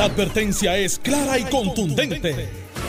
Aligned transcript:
La 0.00 0.06
advertencia 0.06 0.78
es 0.78 0.98
clara 0.98 1.38
y 1.38 1.44
contundente. 1.44 2.48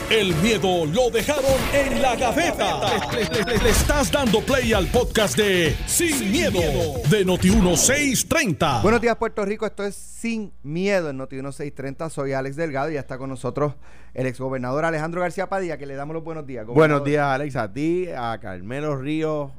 El 0.09 0.33
miedo 0.35 0.85
lo 0.85 1.09
dejaron 1.09 1.43
en 1.73 2.01
la 2.01 2.15
gaveta. 2.15 2.79
Le, 3.11 3.25
le- 3.25 3.43
le- 3.51 3.63
le 3.65 3.69
estás 3.69 4.09
dando 4.09 4.39
play 4.39 4.71
al 4.71 4.87
podcast 4.87 5.35
de 5.35 5.75
Sin, 5.87 6.31
miedo, 6.31 6.61
de 7.09 7.25
Noti1630. 7.25 8.81
Buenos 8.81 9.01
días, 9.01 9.17
Puerto 9.17 9.43
Rico. 9.43 9.65
Esto 9.65 9.83
es 9.83 9.93
Sin 9.93 10.53
Miedo 10.63 11.09
en 11.09 11.17
Noti 11.17 11.35
1630. 11.35 12.09
Soy 12.09 12.31
Alex 12.31 12.55
Delgado 12.55 12.89
y 12.89 12.93
ya 12.93 13.01
está 13.01 13.17
con 13.17 13.29
nosotros 13.29 13.73
el 14.13 14.25
exgobernador 14.27 14.85
Alejandro 14.85 15.19
García 15.19 15.49
Padilla, 15.49 15.77
que 15.77 15.85
le 15.85 15.95
damos 15.95 16.13
los 16.13 16.23
buenos 16.23 16.47
días. 16.47 16.65
Buenos 16.65 17.03
días, 17.03 17.25
Alex, 17.25 17.57
a 17.57 17.73
ti, 17.73 18.07
a 18.15 18.37
Carmelo 18.41 18.95
Ríos 18.95 19.51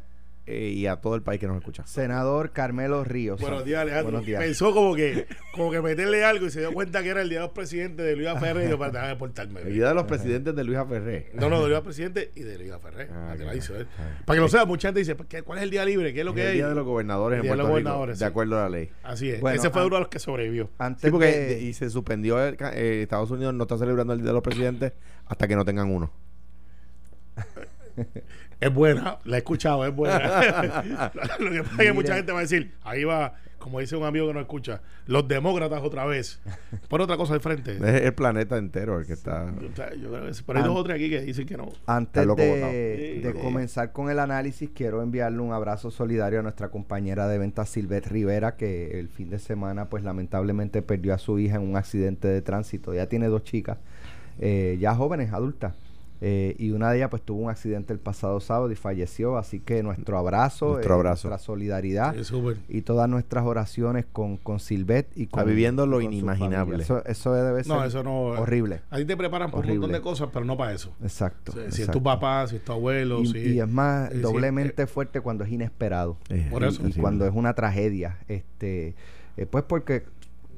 eh, 0.44 0.70
y 0.74 0.86
a 0.86 0.96
todo 0.96 1.14
el 1.14 1.22
país 1.22 1.38
que 1.40 1.46
nos 1.46 1.56
escucha. 1.56 1.86
Senador 1.86 2.50
Carmelo 2.52 3.04
Ríos. 3.04 3.40
Buenos 3.40 3.64
días, 3.64 3.80
Alejandro. 3.82 4.10
Buenos 4.10 4.26
días. 4.26 4.42
Pensó 4.42 4.74
como 4.74 4.94
que, 4.96 5.26
como 5.54 5.70
que 5.70 5.80
meterle 5.80 6.24
algo 6.24 6.46
y 6.46 6.50
se 6.50 6.58
dio 6.60 6.72
cuenta 6.72 7.00
que 7.02 7.10
era 7.10 7.22
el 7.22 7.28
día 7.28 7.38
de 7.40 7.44
los 7.46 7.52
presidentes 7.54 8.04
de 8.04 8.16
Luis 8.16 8.28
Ferrer 8.40 8.62
y 8.64 8.66
dijo, 8.66 8.78
para 8.78 8.90
dejar 8.92 9.08
de 9.10 9.16
portarme. 9.16 9.60
El 9.60 9.74
día 9.74 9.88
de 9.88 9.94
los 9.94 10.04
presidentes 10.04 10.54
de 10.56 10.64
Luisa 10.64 10.84
Ferré. 10.84 11.30
No, 11.34 11.48
no, 11.48 11.62
de 11.62 11.68
Luis 11.68 11.80
Presidente 11.82 12.32
y 12.34 12.40
de 12.42 12.58
Luis 12.58 12.72
Ferrer. 12.82 13.08
Ah, 13.12 13.36
hizo. 13.54 13.74
Ah. 13.98 14.18
Para 14.24 14.36
que 14.36 14.40
lo 14.40 14.48
sepa, 14.48 14.64
mucha 14.64 14.88
gente 14.88 14.98
dice, 15.00 15.16
¿qué- 15.28 15.42
¿cuál 15.42 15.58
es 15.58 15.64
el 15.64 15.70
día 15.70 15.84
libre? 15.84 16.12
¿Qué 16.12 16.20
es 16.20 16.24
lo 16.24 16.32
Es 16.32 16.36
que 16.36 16.42
el 16.42 16.48
hay? 16.48 16.54
día 16.56 16.68
de 16.68 16.74
los 16.74 16.84
gobernadores 16.84 17.36
El 17.38 17.40
en 17.40 17.42
día 17.44 17.52
de 17.52 17.56
los 17.58 17.66
Rico, 17.66 17.70
gobernadores, 17.74 18.18
de 18.18 18.24
acuerdo 18.24 18.58
a 18.58 18.62
la 18.64 18.68
ley. 18.68 18.90
Así 19.04 19.30
es. 19.30 19.40
Bueno, 19.40 19.60
Ese 19.60 19.70
fue 19.70 19.86
uno 19.86 19.94
de 19.96 20.00
los 20.00 20.08
que 20.08 20.18
sobrevivió. 20.18 20.70
Antes 20.78 21.02
Sí, 21.02 21.10
porque 21.10 21.26
de- 21.26 21.60
y 21.60 21.72
se 21.72 21.88
suspendió, 21.88 22.44
el 22.44 22.56
eh, 22.74 23.02
Estados 23.02 23.30
Unidos 23.30 23.54
no 23.54 23.62
está 23.62 23.78
celebrando 23.78 24.12
el 24.12 24.18
Día 24.20 24.28
de 24.28 24.32
los 24.34 24.42
Presidentes 24.42 24.92
hasta 25.26 25.46
que 25.46 25.54
no 25.54 25.64
tengan 25.64 25.88
uno. 25.90 26.10
Es 28.62 28.72
buena, 28.72 29.18
la 29.24 29.36
he 29.36 29.38
escuchado, 29.38 29.84
es 29.84 29.92
buena. 29.92 30.18
lo 31.40 31.50
que 31.50 31.62
pasa 31.64 31.82
es 31.82 31.88
que 31.88 31.92
mucha 31.92 32.14
gente 32.14 32.30
va 32.30 32.38
a 32.38 32.42
decir, 32.42 32.72
ahí 32.84 33.02
va, 33.02 33.34
como 33.58 33.80
dice 33.80 33.96
un 33.96 34.04
amigo 34.04 34.28
que 34.28 34.34
no 34.34 34.40
escucha, 34.40 34.82
los 35.06 35.26
demócratas 35.26 35.82
otra 35.82 36.04
vez. 36.04 36.40
Pon 36.88 37.00
otra 37.00 37.16
cosa 37.16 37.34
al 37.34 37.40
frente. 37.40 37.72
Es 37.72 38.02
el 38.02 38.14
planeta 38.14 38.56
entero 38.58 39.00
el 39.00 39.06
que 39.06 39.14
está. 39.14 39.52
Yo 40.00 40.10
creo 40.10 40.26
que 40.26 40.32
pero 40.46 40.58
hay 40.60 40.64
dos 40.64 40.76
o 40.76 40.84
tres 40.84 40.94
aquí 40.94 41.10
que 41.10 41.22
dicen 41.22 41.44
que 41.44 41.56
no. 41.56 41.72
Antes 41.86 42.24
de, 42.36 43.20
de 43.20 43.34
comenzar 43.34 43.90
con 43.90 44.10
el 44.10 44.20
análisis, 44.20 44.70
quiero 44.72 45.02
enviarle 45.02 45.40
un 45.40 45.52
abrazo 45.52 45.90
solidario 45.90 46.38
a 46.38 46.42
nuestra 46.42 46.68
compañera 46.68 47.26
de 47.26 47.38
ventas 47.38 47.68
Silvet 47.68 48.06
Rivera, 48.06 48.54
que 48.54 49.00
el 49.00 49.08
fin 49.08 49.28
de 49.28 49.40
semana, 49.40 49.88
pues 49.88 50.04
lamentablemente 50.04 50.82
perdió 50.82 51.14
a 51.14 51.18
su 51.18 51.40
hija 51.40 51.56
en 51.56 51.62
un 51.62 51.76
accidente 51.76 52.28
de 52.28 52.42
tránsito. 52.42 52.92
Ella 52.92 53.08
tiene 53.08 53.26
dos 53.26 53.42
chicas, 53.42 53.78
eh, 54.38 54.76
ya 54.80 54.94
jóvenes, 54.94 55.32
adultas. 55.32 55.74
Eh, 56.24 56.54
y 56.56 56.70
una 56.70 56.90
de 56.92 56.98
ellas 56.98 57.10
pues 57.10 57.20
tuvo 57.22 57.42
un 57.42 57.50
accidente 57.50 57.92
el 57.92 57.98
pasado 57.98 58.38
sábado 58.38 58.70
y 58.70 58.76
falleció, 58.76 59.36
así 59.38 59.58
que 59.58 59.82
nuestro 59.82 60.16
abrazo, 60.16 60.74
Nuestro 60.74 61.00
eh, 61.00 61.02
nuestra 61.02 61.38
solidaridad 61.38 62.14
y 62.68 62.82
todas 62.82 63.08
nuestras 63.08 63.44
oraciones 63.44 64.06
con, 64.12 64.36
con 64.36 64.60
Silvet 64.60 65.08
y 65.16 65.26
con 65.26 65.44
viviendo 65.46 65.84
lo 65.84 66.00
inimaginable. 66.00 66.84
familia. 66.84 66.84
Eso, 66.84 67.04
eso 67.06 67.34
debe 67.34 67.64
ser 67.64 67.72
No, 67.74 67.84
eso 67.84 68.04
no. 68.04 68.22
horrible. 68.26 68.82
A 68.90 68.98
ti 68.98 69.04
te 69.04 69.16
preparan 69.16 69.50
por 69.50 69.60
un 69.64 69.66
montón 69.66 69.82
Horrible. 69.84 69.98
de 69.98 70.02
cosas, 70.02 70.28
pero 70.32 70.44
no 70.44 70.56
para 70.56 70.72
eso. 70.72 70.92
Exacto. 71.02 71.52
Si 71.70 71.82
es 71.82 71.90
tu 71.90 72.00
papá, 72.02 72.46
si 72.46 72.56
es 72.56 72.64
tu 72.64 72.70
abuelo, 72.72 73.20
y, 73.20 73.26
si. 73.26 73.38
y 73.38 73.60
es 73.60 73.68
más 73.68 74.12
eh, 74.12 74.18
doblemente 74.18 74.86
fuerte 74.86 75.20
cuando 75.20 75.42
es 75.42 75.50
inesperado 75.50 76.18
Eh, 76.28 76.46
Por 76.50 76.62
y, 76.62 76.66
eso. 76.66 76.86
y 76.86 76.92
cuando 76.92 77.26
es 77.26 77.34
una 77.34 77.54
tragedia 77.54 78.18
este 78.28 78.94
eh, 79.36 79.46
pues 79.46 79.64
porque 79.64 80.04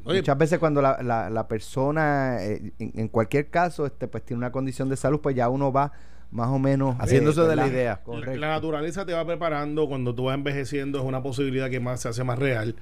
Oye, 0.05 0.19
muchas 0.21 0.39
veces 0.39 0.59
cuando 0.59 0.83
la, 0.83 1.03
la, 1.03 1.31
la 1.31 1.49
persona 1.49 2.37
eh, 2.43 2.73
en, 2.79 2.93
en 2.95 3.09
cualquier 3.09 3.49
caso 3.51 3.87
este 3.87 4.07
pues 4.09 4.25
tiene 4.25 4.39
una 4.39 4.53
condición 4.53 4.89
de 4.89 4.97
salud 4.97 5.21
pues 5.21 5.35
ya 5.35 5.49
uno 5.49 5.73
va 5.73 5.93
más 6.31 6.49
o 6.49 6.59
menos 6.59 6.97
Haciéndose 6.99 7.43
de 7.43 7.57
la 7.57 7.67
idea. 7.69 7.91
la, 7.93 8.03
correcto 8.03 8.41
la 8.41 8.49
naturaleza 8.49 9.07
te 9.07 9.13
va 9.13 9.25
preparando 9.25 9.87
cuando 9.89 10.15
tú 10.15 10.25
vas 10.25 10.35
envejeciendo, 10.35 10.99
es 10.99 11.05
una 11.05 11.23
posibilidad 11.23 11.71
que 11.71 11.81
más 11.81 12.01
se 12.01 12.09
hace 12.09 12.25
más 12.25 12.39
real. 12.39 12.75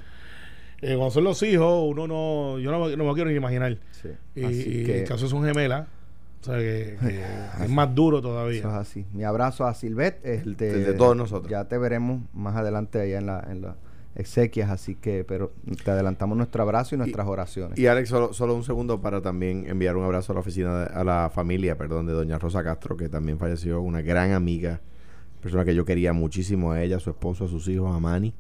Eh, 0.81 0.97
cuando 0.97 1.11
son 1.11 1.25
los 1.25 1.41
hijos, 1.45 1.85
uno 1.87 2.09
no. 2.09 2.59
Yo 2.59 2.73
no, 2.73 2.89
no 2.97 3.05
me 3.05 3.15
quiero 3.15 3.31
ni 3.31 3.37
imaginar. 3.37 3.79
Sí. 3.93 4.09
Y, 4.35 4.45
así 4.45 4.81
y 4.81 4.85
que 4.85 5.01
en 5.01 5.07
caso 5.07 5.29
son 5.29 5.45
gemelas, 5.45 5.87
o 6.41 6.45
sea 6.45 6.57
que, 6.59 6.97
que 7.01 7.65
es 7.65 7.71
más 7.71 7.95
duro 7.95 8.19
eso 8.19 8.29
es 8.29 8.33
todavía. 8.63 8.79
así 8.81 9.07
mi 9.13 9.23
abrazo 9.23 9.65
a 9.65 9.75
Silvet 9.75 10.25
este, 10.25 10.73
de 10.73 10.95
todos 10.95 11.15
nosotros. 11.17 11.49
ya 11.51 11.67
te 11.67 11.79
veremos 11.79 12.23
más 12.33 12.57
adelante 12.57 13.01
allá 13.01 13.19
en 13.19 13.27
la 13.27 13.47
en 13.49 13.63
las 13.63 13.77
exequias 14.15 14.71
así 14.71 14.95
que 14.95 15.25
pero 15.25 15.53
te 15.85 15.91
adelantamos 15.91 16.37
nuestro 16.37 16.63
abrazo 16.63 16.95
y 16.95 16.99
nuestras 16.99 17.27
oraciones 17.27 17.79
Y 17.79 17.87
Alex, 17.87 18.09
solo, 18.11 18.33
solo 18.33 18.55
un 18.55 18.63
segundo 18.65 19.01
para 19.01 19.21
también 19.23 19.65
enviar 19.67 19.97
un 19.97 20.05
abrazo 20.05 20.33
a 20.33 20.35
la 20.35 20.41
oficina, 20.41 20.81
de- 20.85 20.95
a 20.95 21.03
la 21.05 21.31
familia, 21.35 21.77
perdón, 21.79 22.07
de 22.07 22.13
doña 22.13 22.39
Rosa 22.39 22.63
Castro, 22.63 22.97
que 22.97 23.09
también 23.09 23.39
falleció, 23.39 23.81
una 23.81 24.03
gran 24.03 24.33
amiga, 24.33 24.81
persona 25.41 25.65
que 25.65 25.75
yo 25.75 25.85
quería 25.85 26.13
muchísimo 26.13 26.73
a 26.73 26.83
ella, 26.83 26.97
a 26.97 27.01
su 27.01 27.11
esposo, 27.11 27.47
a 27.47 27.49
sus 27.49 27.67
hijos, 27.69 27.95
a 27.95 27.99
Manny 27.99 28.35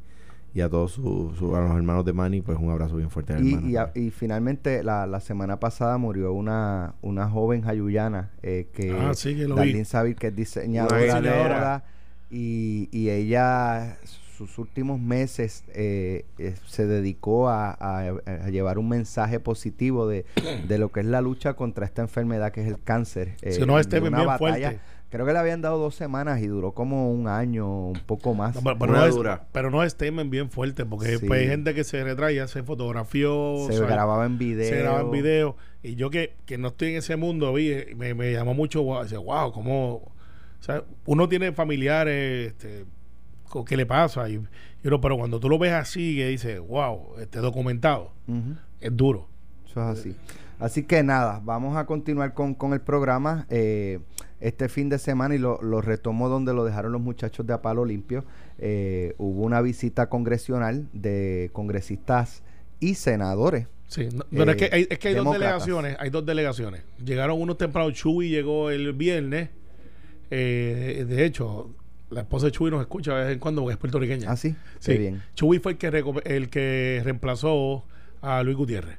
y 0.54 0.60
a 0.60 0.68
todos 0.68 0.92
sus 0.92 1.36
su- 1.38 1.56
a 1.56 1.60
los 1.62 1.70
hermanos 1.74 2.04
de 2.04 2.12
Manny, 2.12 2.42
pues 2.42 2.58
un 2.60 2.68
abrazo 2.70 2.96
bien 2.96 3.08
fuerte 3.08 3.32
Y, 3.32 3.36
hermano. 3.54 3.68
y, 3.68 3.76
a- 3.76 3.90
y 3.94 4.10
finalmente 4.10 4.84
la, 4.84 5.06
la 5.06 5.20
semana 5.20 5.58
pasada 5.58 5.96
murió 5.96 6.34
una, 6.34 6.94
una 7.00 7.28
joven 7.30 7.62
jayuyana 7.62 8.30
eh, 8.42 8.68
que 8.74 8.92
Ah, 8.92 9.14
sí, 9.14 9.34
que 9.34 9.48
lo 9.48 9.54
vi. 9.54 9.60
Darlene 9.60 9.84
Saville, 9.86 10.16
que 10.16 10.26
es 10.26 10.36
diseñadora, 10.36 11.82
de 12.30 12.36
y, 12.36 12.88
y 12.92 13.08
ella 13.10 13.96
sus 14.46 14.58
últimos 14.58 15.00
meses 15.00 15.64
eh, 15.74 16.24
eh, 16.38 16.54
se 16.66 16.86
dedicó 16.86 17.48
a, 17.48 17.70
a- 17.72 18.08
a 18.26 18.48
llevar 18.50 18.78
un 18.78 18.88
mensaje 18.88 19.40
positivo 19.40 20.06
de, 20.08 20.24
de 20.68 20.78
lo 20.78 20.90
que 20.90 21.00
es 21.00 21.06
la 21.06 21.20
lucha 21.20 21.54
contra 21.54 21.86
esta 21.86 22.02
enfermedad 22.02 22.52
que 22.52 22.62
es 22.62 22.68
el 22.68 22.82
cáncer. 22.82 23.34
Si 23.40 23.62
eh, 23.62 23.66
no, 23.66 23.78
este 23.78 24.00
una 24.00 24.16
bien 24.18 24.26
batalla- 24.26 24.38
fuerte. 24.70 24.80
Creo 25.10 25.26
que 25.26 25.34
le 25.34 25.38
habían 25.40 25.60
dado 25.60 25.76
dos 25.78 25.94
semanas 25.94 26.40
y 26.40 26.46
duró 26.46 26.72
como 26.72 27.12
un 27.12 27.28
año, 27.28 27.88
un 27.88 28.00
poco 28.06 28.32
más. 28.32 28.54
No, 28.64 28.78
pero, 28.78 28.92
no 28.94 29.04
es, 29.04 29.14
dura. 29.14 29.44
pero 29.52 29.70
no 29.70 29.82
es 29.84 29.94
temen 29.96 30.30
bien 30.30 30.48
fuerte, 30.50 30.86
porque 30.86 31.18
Sí. 31.18 31.26
pues, 31.26 31.42
hay 31.42 31.48
gente 31.48 31.74
que 31.74 31.84
se 31.84 32.02
retrae, 32.02 32.48
se 32.48 32.62
fotografió, 32.62 33.56
se 33.68 33.74
o 33.74 33.78
sea, 33.78 33.86
grababa 33.88 34.24
en 34.24 34.38
video. 34.38 34.66
se 34.70 34.78
graban 34.78 35.10
videos. 35.10 35.54
Y 35.82 35.96
yo 35.96 36.08
que, 36.08 36.32
que 36.46 36.56
no 36.56 36.68
estoy 36.68 36.92
en 36.92 36.96
ese 36.96 37.16
mundo, 37.16 37.52
vi, 37.52 37.72
eh, 37.72 37.94
me, 37.94 38.14
me 38.14 38.32
llamó 38.32 38.54
mucho, 38.54 38.82
wow, 38.82 39.02
decía, 39.02 39.18
wow, 39.18 39.52
cómo. 39.52 39.96
O 39.96 40.12
sea, 40.64 40.82
uno 41.04 41.28
tiene 41.28 41.52
familiares, 41.52 42.52
este, 42.52 42.86
¿qué 43.66 43.76
le 43.76 43.86
pasa? 43.86 44.28
Y, 44.28 44.40
pero 44.82 44.98
cuando 45.00 45.38
tú 45.40 45.48
lo 45.48 45.58
ves 45.58 45.72
así, 45.72 46.16
que 46.16 46.28
dices, 46.28 46.58
wow, 46.60 47.16
este 47.20 47.38
documentado, 47.40 48.12
es 48.80 48.96
duro. 48.96 49.28
Eso 49.68 49.80
es 49.92 49.98
así. 49.98 50.16
Así 50.58 50.84
que 50.84 51.02
nada, 51.02 51.40
vamos 51.44 51.76
a 51.76 51.86
continuar 51.86 52.34
con, 52.34 52.54
con 52.54 52.72
el 52.72 52.80
programa 52.80 53.46
eh, 53.50 53.98
este 54.40 54.68
fin 54.68 54.88
de 54.88 54.98
semana 54.98 55.34
y 55.34 55.38
lo, 55.38 55.60
lo 55.60 55.80
retomo 55.80 56.28
donde 56.28 56.52
lo 56.54 56.64
dejaron 56.64 56.92
los 56.92 57.00
muchachos 57.00 57.44
de 57.46 57.52
Apalo 57.52 57.84
Limpio. 57.84 58.24
Eh, 58.58 59.14
hubo 59.18 59.42
una 59.42 59.60
visita 59.60 60.08
congresional 60.08 60.88
de 60.92 61.50
congresistas 61.52 62.42
y 62.78 62.94
senadores. 62.94 63.66
Sí, 63.88 64.08
no- 64.14 64.24
pero 64.30 64.52
es 64.52 64.56
que 64.56 64.70
hay, 64.72 64.86
es 64.88 64.98
que 65.00 65.08
hay 65.08 65.14
dos 65.16 65.32
delegaciones, 65.32 65.96
hay 65.98 66.10
dos 66.10 66.24
delegaciones. 66.24 66.82
Llegaron 67.04 67.40
unos 67.42 67.58
temprano, 67.58 67.90
Chuy 67.90 68.28
llegó 68.28 68.70
el 68.70 68.92
viernes. 68.92 69.50
eh, 70.30 71.04
de 71.08 71.24
hecho, 71.24 71.70
la 72.12 72.20
esposa 72.20 72.46
de 72.46 72.52
Chuy 72.52 72.70
nos 72.70 72.80
escucha 72.80 73.16
de 73.16 73.24
vez 73.24 73.32
en 73.34 73.38
cuando 73.38 73.62
porque 73.62 73.72
es 73.74 73.78
puertorriqueña. 73.78 74.30
¿Ah, 74.30 74.36
sí? 74.36 74.54
Sí. 74.78 74.92
Qué 74.92 74.98
bien. 74.98 75.22
Chuy 75.34 75.58
fue 75.58 75.72
el 75.72 75.78
que, 75.78 76.04
el 76.24 76.50
que 76.50 77.00
reemplazó 77.04 77.84
a 78.20 78.42
Luis 78.42 78.56
Gutiérrez. 78.56 78.98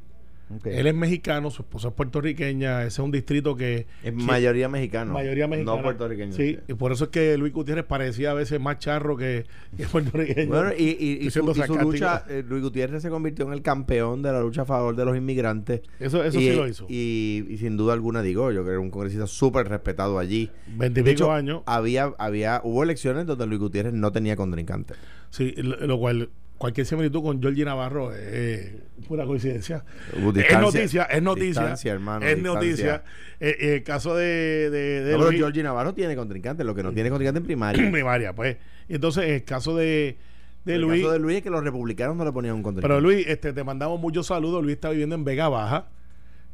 Él 0.66 0.88
es 0.88 0.94
mexicano, 0.94 1.50
su 1.50 1.62
esposa 1.64 1.88
es 1.88 1.94
puertorriqueña, 1.94 2.80
ese 2.82 2.88
es 2.88 3.00
un 3.00 3.12
distrito 3.12 3.56
que... 3.56 3.88
es 4.04 4.14
mayoría 4.14 4.70
mexicana. 4.70 5.12
mayoría 5.12 5.48
mexicana. 5.48 5.78
No 5.78 5.84
puertorriqueño. 5.84 6.34
Sí, 6.34 6.60
y 6.68 6.74
por 6.76 6.92
eso 6.92 7.06
es 7.06 7.10
que 7.10 7.38
Luis 7.38 7.54
Gutiérrez 7.54 7.86
parecía 7.86 8.32
a 8.32 8.34
veces 8.34 8.60
más 8.60 8.78
charro 8.80 9.18
que, 9.18 9.46
que 9.78 9.86
puertorriqueño. 9.86 10.50
Bueno, 10.50 10.72
y, 10.78 10.84
y- 11.24 11.30
su, 11.32 11.40
y 11.40 11.82
lucha, 11.82 12.26
eh, 12.30 12.44
Luis 12.48 12.62
Gutiérrez 12.64 13.02
se 13.02 13.10
convirtió 13.10 13.46
en 13.48 13.54
el 13.54 13.62
campeón 13.62 14.22
de 14.22 14.32
la 14.32 14.42
lucha 14.42 14.62
a 14.62 14.66
favor 14.66 14.96
de 14.96 15.06
los 15.06 15.18
inmigrantes. 15.18 15.82
eso 16.00 16.30
sí 16.32 16.52
lo 16.56 16.68
hizo. 16.68 16.86
Y, 16.90 17.46
y 17.50 17.58
sin 17.58 17.76
duda 17.78 17.94
alguna, 17.94 18.22
digo, 18.22 18.52
yo 18.52 18.62
creo 18.62 18.66
que 18.66 18.72
era 18.72 18.80
un 18.80 18.92
congresista 18.92 19.28
súper 19.28 19.68
respetado 19.68 20.20
allí. 20.20 20.50
Veintipico 20.68 21.32
años. 21.32 21.62
Había, 21.66 22.14
había, 22.18 22.62
hubo 22.64 22.84
elecciones 22.84 23.26
donde 23.26 23.48
Luis 23.48 23.60
Gutiérrez 23.60 23.94
no 23.94 24.12
tenía 24.12 24.36
contrincante. 24.36 24.94
Sí, 25.30 25.54
lo, 25.58 25.76
lo 25.88 25.98
cual, 25.98 26.30
cualquier 26.58 26.86
similitud 26.88 27.22
con 27.22 27.42
Georgie 27.42 27.66
Navarro 27.66 28.14
es 28.14 28.72
pura 29.08 29.26
coincidencia. 29.26 29.84
Hubo 30.18 30.32
es 30.38 30.52
noticia, 30.60 31.04
es 31.04 31.22
noticia. 31.22 31.92
hermano, 31.92 32.26
es 32.26 32.36
distancia. 32.36 32.54
noticia. 32.54 33.04
Eh, 33.40 33.58
eh, 33.60 33.76
el 33.76 33.84
caso 33.84 34.16
de, 34.16 34.70
de, 34.70 35.04
de 35.04 35.12
No, 35.12 35.18
pero 35.18 35.30
Luis- 35.30 35.40
Georgie 35.40 35.64
Navarro 35.64 35.94
tiene 35.94 36.16
contrincante, 36.16 36.64
lo 36.64 36.74
que 36.74 36.84
no 36.84 36.94
tiene 36.94 37.10
contrincante 37.10 37.38
en 37.40 37.44
en 37.44 37.48
primaria. 37.48 37.84
primaria, 37.92 38.34
pues. 38.34 38.58
Y 38.88 38.96
entonces, 38.96 39.26
en 39.26 39.34
el 39.36 39.44
caso 39.44 39.76
de, 39.76 40.18
de 40.66 40.76
el 40.76 40.82
Luis. 40.82 41.02
caso 41.02 41.12
de 41.14 41.20
Luis 41.20 41.38
es 41.38 41.44
que 41.44 41.50
los 41.50 41.64
republicanos 41.64 42.16
no 42.16 42.24
le 42.24 42.32
ponían 42.32 42.56
un 42.56 42.64
contrincante. 42.64 42.88
Pero 42.88 43.02
Luis, 43.02 43.28
este, 43.28 43.52
te 43.54 43.64
mandamos 43.64 44.00
muchos 44.00 44.28
saludos. 44.28 44.64
Luis 44.64 44.76
está 44.76 44.90
viviendo 44.90 45.16
en 45.16 45.24
Vega 45.26 45.50
Baja 45.50 45.88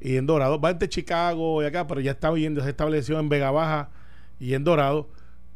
y 0.02 0.16
en 0.16 0.25
Dorado. 0.25 0.60
Va 0.60 0.72
entre 0.72 0.90
Chicago 0.90 1.62
y 1.62 1.66
acá, 1.66 1.86
pero 1.88 2.02
ya 2.02 2.12
está 2.12 2.31
viviendo, 2.31 2.63
se 2.63 2.69
estableció 2.69 3.19
en 3.19 3.30
Vega 3.30 3.52
Baja 3.52 3.90
y 4.40 4.54
en 4.56 4.63
Dorado. 4.63 5.10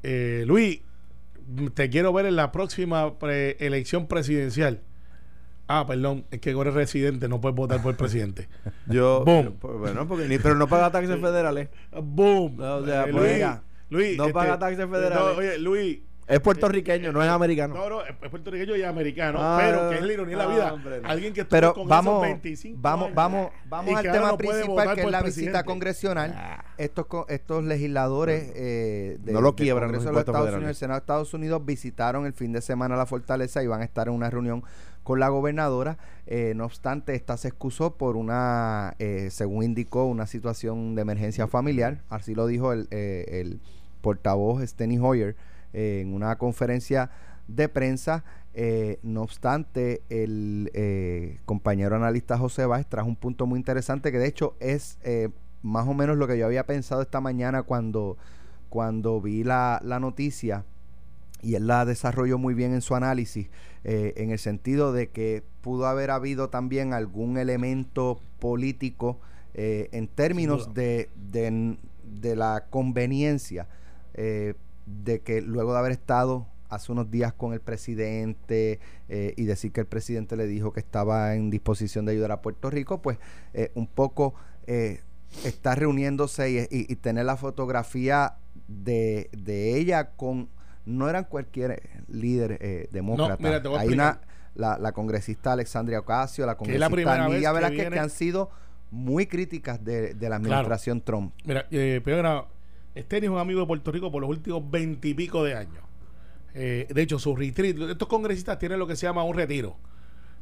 Eh, 0.03 0.43
Luis, 0.45 0.81
te 1.73 1.89
quiero 1.89 2.11
ver 2.13 2.25
en 2.25 2.35
la 2.35 2.51
próxima 2.51 3.17
pre- 3.19 3.57
elección 3.59 4.07
presidencial. 4.07 4.81
Ah, 5.67 5.85
perdón, 5.87 6.25
es 6.29 6.39
que 6.41 6.51
eres 6.51 6.73
residente, 6.73 7.27
no 7.29 7.39
puedes 7.39 7.55
votar 7.55 7.81
por 7.81 7.91
el 7.91 7.97
presidente. 7.97 8.49
Yo, 8.87 9.23
Boom. 9.25 9.55
pues, 9.59 9.77
bueno, 9.79 10.07
porque 10.07 10.27
ni, 10.27 10.37
pero 10.37 10.55
no 10.55 10.67
paga 10.67 10.91
taxes 10.91 11.19
federales. 11.21 11.69
¡Boom! 11.91 12.57
No, 12.57 12.75
o 12.77 12.85
sea, 12.85 13.05
Eh, 13.05 13.11
pues, 13.11 13.45
Luis, 13.89 14.17
no 14.17 14.29
paga 14.29 14.59
taxes 14.59 14.85
federales. 14.89 15.17
no, 15.17 15.25
oye, 15.39 15.57
Luis, 15.59 15.99
Es 16.25 16.39
puertorriqueño, 16.39 17.11
no 17.11 17.21
es 17.21 17.29
americano. 17.29 17.75
No, 17.75 17.89
no, 17.89 18.01
es 18.05 18.15
puertorriqueño 18.29 18.75
y 18.77 18.83
americano, 18.83 19.39
Ah, 19.41 19.57
pero 19.61 19.89
que 19.89 19.95
es 19.97 20.01
la 20.03 20.13
ironía 20.13 20.37
de 20.37 20.43
la 20.43 20.49
ah, 20.49 20.53
vida. 20.55 20.73
hombre, 20.73 21.01
no. 21.01 21.09
Alguien 21.09 21.33
que 21.33 21.41
estuvo 21.41 21.57
Pero 21.57 21.73
con 21.73 21.87
vamos, 21.87 22.13
esos 22.13 22.21
25 22.41 22.77
vamos, 22.81 23.05
años 23.07 23.15
vamos, 23.15 23.51
y 23.65 23.69
vamos 23.69 23.95
al 23.97 24.03
tema 24.11 24.27
no 24.31 24.37
principal 24.37 24.95
que 24.95 25.01
es 25.01 25.11
la 25.11 25.19
presidente. 25.21 25.51
visita 25.51 25.63
congresional. 25.65 26.57
Estos, 26.77 27.05
co- 27.07 27.25
estos 27.27 27.63
legisladores 27.65 28.51
eh, 28.55 29.17
de, 29.21 29.33
No 29.33 29.41
lo 29.41 29.49
del 29.51 29.55
quiebran 29.55 29.89
Congreso 29.89 30.05
de 30.07 30.11
los 30.13 30.19
Estados 30.21 30.39
federales. 30.39 30.57
Unidos, 30.59 30.69
el 30.69 30.75
Senado 30.79 30.99
de 30.99 31.03
Estados 31.03 31.33
Unidos 31.33 31.65
visitaron 31.65 32.25
el 32.25 32.33
fin 32.33 32.53
de 32.53 32.61
semana 32.61 32.95
la 32.95 33.05
fortaleza 33.05 33.61
y 33.61 33.67
van 33.67 33.81
a 33.81 33.83
estar 33.83 34.07
en 34.07 34.13
una 34.13 34.29
reunión 34.29 34.63
con 35.03 35.19
la 35.19 35.27
gobernadora. 35.27 35.97
Eh, 36.25 36.53
no 36.55 36.63
obstante, 36.63 37.15
esta 37.15 37.35
se 37.35 37.49
excusó 37.49 37.95
por 37.97 38.15
una, 38.15 38.95
eh, 38.99 39.27
según 39.29 39.63
indicó, 39.65 40.05
una 40.05 40.25
situación 40.25 40.95
de 40.95 41.01
emergencia 41.01 41.47
familiar. 41.47 42.01
Así 42.09 42.33
lo 42.33 42.47
dijo 42.47 42.71
el, 42.71 42.87
eh, 42.91 43.25
el 43.41 43.59
portavoz 44.01 44.63
Steny 44.63 44.97
Hoyer 44.99 45.35
eh, 45.73 45.99
en 46.01 46.13
una 46.13 46.37
conferencia 46.37 47.09
de 47.47 47.69
prensa. 47.69 48.23
Eh, 48.53 48.99
no 49.01 49.23
obstante, 49.23 50.03
el 50.09 50.69
eh, 50.73 51.39
compañero 51.45 51.95
analista 51.95 52.37
José 52.37 52.65
Báez 52.65 52.85
trajo 52.87 53.07
un 53.07 53.15
punto 53.15 53.47
muy 53.47 53.57
interesante 53.57 54.11
que 54.11 54.19
de 54.19 54.27
hecho 54.27 54.55
es 54.59 54.99
eh, 55.03 55.29
más 55.63 55.87
o 55.87 55.93
menos 55.93 56.17
lo 56.17 56.27
que 56.27 56.37
yo 56.37 56.45
había 56.45 56.65
pensado 56.65 57.01
esta 57.01 57.19
mañana 57.19 57.63
cuando, 57.63 58.17
cuando 58.69 59.19
vi 59.21 59.43
la, 59.43 59.81
la 59.83 59.99
noticia 59.99 60.65
y 61.41 61.55
él 61.55 61.67
la 61.67 61.85
desarrolló 61.85 62.37
muy 62.37 62.53
bien 62.53 62.73
en 62.73 62.81
su 62.81 62.95
análisis, 62.95 63.49
eh, 63.83 64.13
en 64.17 64.31
el 64.31 64.39
sentido 64.39 64.93
de 64.93 65.09
que 65.09 65.43
pudo 65.61 65.87
haber 65.87 66.11
habido 66.11 66.49
también 66.49 66.93
algún 66.93 67.37
elemento 67.37 68.19
político 68.39 69.19
eh, 69.53 69.89
en 69.91 70.07
términos 70.07 70.73
de, 70.73 71.09
de, 71.31 71.77
de 72.03 72.35
la 72.35 72.65
conveniencia 72.69 73.67
eh, 74.13 74.53
de 74.85 75.21
que 75.21 75.41
luego 75.41 75.73
de 75.73 75.79
haber 75.79 75.91
estado 75.91 76.47
hace 76.69 76.91
unos 76.91 77.11
días 77.11 77.33
con 77.33 77.53
el 77.53 77.59
presidente 77.61 78.79
eh, 79.09 79.33
y 79.37 79.43
decir 79.45 79.71
que 79.71 79.81
el 79.81 79.85
presidente 79.87 80.35
le 80.35 80.47
dijo 80.47 80.73
que 80.73 80.79
estaba 80.79 81.35
en 81.35 81.49
disposición 81.51 82.05
de 82.05 82.13
ayudar 82.13 82.31
a 82.31 82.41
Puerto 82.41 82.69
Rico, 82.69 83.01
pues 83.01 83.19
eh, 83.53 83.71
un 83.75 83.85
poco 83.87 84.33
eh, 84.65 85.01
estar 85.45 85.77
reuniéndose 85.79 86.49
y, 86.51 86.57
y- 86.75 86.91
y 86.91 86.95
tener 86.95 87.25
la 87.25 87.37
fotografía 87.37 88.35
de, 88.67 89.29
de 89.37 89.77
ella 89.77 90.11
con 90.11 90.49
no 90.85 91.09
eran 91.09 91.23
cualquier 91.25 91.81
líder 92.07 92.57
eh, 92.59 92.89
demócrata. 92.91 93.37
mira, 93.39 93.61
te 93.61 93.67
voy 93.67 93.77
a 93.77 93.81
Hay 93.81 93.89
una 93.89 94.19
la, 94.55 94.77
la 94.77 94.91
congresista 94.91 95.53
Alexandria 95.53 95.99
Ocasio, 95.99 96.45
la 96.45 96.57
Que 96.57 96.73
es 96.73 96.79
la 96.79 96.87
congresista 96.89 97.27
Nidia 97.27 97.49
que 97.49 97.55
Velázquez, 97.55 97.77
que, 97.83 97.89
viene- 97.89 97.99
han 97.99 98.09
sido 98.09 98.49
muy 98.91 99.25
críticas 99.27 99.83
de, 99.83 100.13
de 100.13 100.29
la 100.29 100.35
administración 100.37 101.01
Trump. 101.01 101.33
Mira, 101.45 101.65
eh, 101.71 102.01
primero 102.03 102.47
Steny 102.97 103.25
es 103.25 103.31
un 103.31 103.39
amigo 103.39 103.59
de 103.59 103.65
Puerto 103.65 103.91
Rico 103.91 104.11
por 104.11 104.21
los 104.21 104.29
últimos 104.29 104.69
veintipico 104.69 105.43
de 105.43 105.55
años. 105.55 105.83
Eh, 106.53 106.87
de 106.93 107.01
hecho, 107.01 107.17
su 107.17 107.35
retreat, 107.35 107.77
estos 107.89 108.07
congresistas 108.07 108.59
tienen 108.59 108.77
lo 108.79 108.85
que 108.85 108.95
se 108.95 109.07
llama 109.07 109.23
un 109.23 109.35
retiro, 109.35 109.75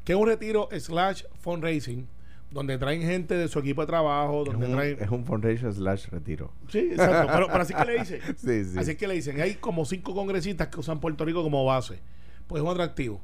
que 0.04 0.14
es 0.14 0.20
un 0.20 0.28
retiro 0.28 0.68
slash 0.78 1.24
fundraising, 1.40 2.08
donde 2.52 2.78
traen 2.78 3.02
gente 3.02 3.36
de 3.36 3.48
su 3.48 3.60
equipo 3.60 3.82
de 3.82 3.88
trabajo, 3.88 4.44
Es 4.44 4.52
donde 4.52 4.66
un, 4.66 4.74
traen... 4.74 4.98
es 5.00 5.10
un 5.10 5.26
fundraiser 5.26 5.74
slash 5.74 6.08
retiro. 6.08 6.52
Sí, 6.68 6.80
exacto, 6.80 7.32
pero, 7.34 7.48
pero 7.48 7.62
así 7.62 7.74
que 7.74 7.86
le 7.86 8.00
dicen. 8.00 8.20
Sí, 8.38 8.66
sí. 8.66 8.78
Así 8.78 8.96
que 8.96 9.08
le 9.08 9.14
dicen, 9.14 9.40
hay 9.40 9.56
como 9.56 9.86
cinco 9.86 10.14
congresistas 10.14 10.68
que 10.68 10.80
usan 10.80 11.00
Puerto 11.00 11.24
Rico 11.24 11.44
como 11.44 11.64
base. 11.64 12.00
Pues 12.48 12.62
es 12.62 12.68
un 12.68 12.74
atractivo. 12.74 13.22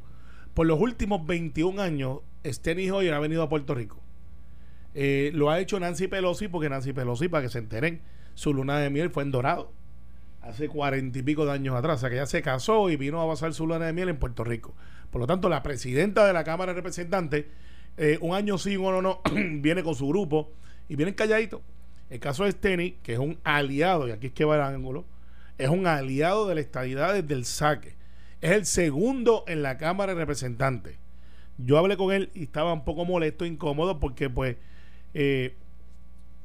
Por 0.53 0.65
los 0.65 0.79
últimos 0.79 1.25
21 1.27 1.81
años, 1.81 2.19
Steny 2.45 2.89
Hoyer 2.89 3.13
ha 3.13 3.19
venido 3.19 3.43
a 3.43 3.49
Puerto 3.49 3.75
Rico. 3.75 3.99
Eh, 4.95 5.31
lo 5.33 5.51
ha 5.51 5.59
hecho 5.59 5.79
Nancy 5.79 6.07
Pelosi, 6.07 6.47
porque 6.47 6.69
Nancy 6.69 6.93
Pelosi, 6.93 7.27
para 7.27 7.43
que 7.43 7.49
se 7.49 7.59
enteren, 7.59 8.01
su 8.37 8.53
luna 8.53 8.77
de 8.77 8.91
miel 8.91 9.09
fue 9.09 9.23
en 9.23 9.31
Dorado. 9.31 9.71
Hace 10.41 10.69
cuarenta 10.69 11.17
y 11.17 11.23
pico 11.23 11.43
de 11.43 11.53
años 11.53 11.75
atrás. 11.75 11.97
O 11.97 11.99
sea 12.01 12.09
que 12.11 12.17
ella 12.17 12.27
se 12.27 12.43
casó 12.43 12.87
y 12.91 12.95
vino 12.95 13.19
a 13.19 13.27
pasar 13.27 13.51
su 13.55 13.65
luna 13.65 13.87
de 13.87 13.93
miel 13.93 14.09
en 14.09 14.17
Puerto 14.17 14.43
Rico. 14.43 14.75
Por 15.09 15.21
lo 15.21 15.25
tanto, 15.25 15.49
la 15.49 15.63
presidenta 15.63 16.23
de 16.23 16.33
la 16.33 16.43
Cámara 16.43 16.71
de 16.71 16.75
Representantes, 16.75 17.45
eh, 17.97 18.19
un 18.21 18.35
año 18.35 18.59
sí, 18.59 18.77
un 18.77 18.93
año 18.93 19.01
no, 19.01 19.21
viene 19.33 19.81
con 19.81 19.95
su 19.95 20.07
grupo 20.07 20.51
y 20.87 20.95
vienen 20.95 21.15
calladitos. 21.15 21.61
El 22.11 22.19
caso 22.19 22.43
de 22.43 22.51
Steny, 22.51 22.99
que 23.01 23.13
es 23.13 23.19
un 23.19 23.39
aliado, 23.43 24.07
y 24.07 24.11
aquí 24.11 24.27
es 24.27 24.33
que 24.33 24.45
va 24.45 24.55
el 24.55 24.61
ángulo, 24.61 25.05
es 25.57 25.69
un 25.69 25.87
aliado 25.87 26.47
de 26.47 26.53
la 26.53 26.61
estadidad 26.61 27.15
desde 27.15 27.33
el 27.33 27.43
saque. 27.43 27.95
Es 28.41 28.51
el 28.51 28.67
segundo 28.67 29.45
en 29.47 29.63
la 29.63 29.79
Cámara 29.79 30.13
de 30.13 30.19
Representantes. 30.19 30.95
Yo 31.57 31.79
hablé 31.79 31.97
con 31.97 32.13
él 32.13 32.29
y 32.35 32.43
estaba 32.43 32.71
un 32.71 32.85
poco 32.85 33.03
molesto, 33.03 33.47
incómodo, 33.47 33.99
porque 33.99 34.29
pues 34.29 34.57
eh, 35.15 35.55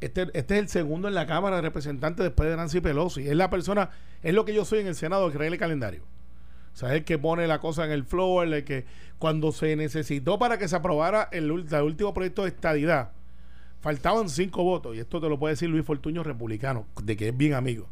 este, 0.05 0.23
este 0.35 0.55
es 0.55 0.61
el 0.61 0.69
segundo 0.69 1.09
en 1.09 1.15
la 1.15 1.27
Cámara 1.27 1.57
de 1.57 1.63
Representantes 1.63 2.25
después 2.25 2.49
de 2.49 2.57
Nancy 2.57 2.81
Pelosi. 2.81 3.29
Es 3.29 3.37
la 3.37 3.51
persona, 3.51 3.91
es 4.23 4.35
lo 4.35 4.45
que 4.45 4.55
yo 4.55 4.65
soy 4.65 4.81
en 4.81 4.87
el 4.87 4.95
Senado, 4.95 5.31
que 5.31 5.39
regla 5.39 5.55
el 5.57 5.61
calendario. 5.61 6.03
O 6.73 6.77
sea, 6.77 6.91
es 6.91 6.97
el 6.97 7.05
que 7.05 7.19
pone 7.19 7.47
la 7.47 7.59
cosa 7.59 7.85
en 7.85 7.91
el 7.91 8.05
floor, 8.05 8.47
el 8.47 8.65
que 8.65 8.85
cuando 9.19 9.53
se 9.53 9.77
necesitó 9.77 10.39
para 10.39 10.59
que 10.59 10.69
se 10.69 10.77
aprobara 10.77 11.29
el, 11.33 11.45
el 11.51 11.83
último 11.83 12.15
proyecto 12.15 12.43
de 12.43 12.49
estadidad, 12.49 13.11
faltaban 13.81 14.29
cinco 14.29 14.65
votos, 14.65 14.97
y 14.97 15.01
esto 15.01 15.21
te 15.21 15.29
lo 15.29 15.39
puede 15.39 15.53
decir 15.55 15.69
Luis 15.69 15.85
Fortuño, 15.85 16.23
republicano, 16.23 16.87
de 17.03 17.17
que 17.17 17.29
es 17.29 17.37
bien 17.37 17.55
amigo. 17.55 17.89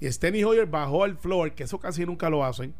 Y 0.00 0.10
Steny 0.10 0.42
Hoyer 0.44 0.66
bajó 0.66 1.04
al 1.04 1.16
floor, 1.16 1.52
que 1.52 1.64
eso 1.64 1.78
casi 1.78 2.06
nunca 2.06 2.30
lo 2.30 2.44
hacen, 2.44 2.74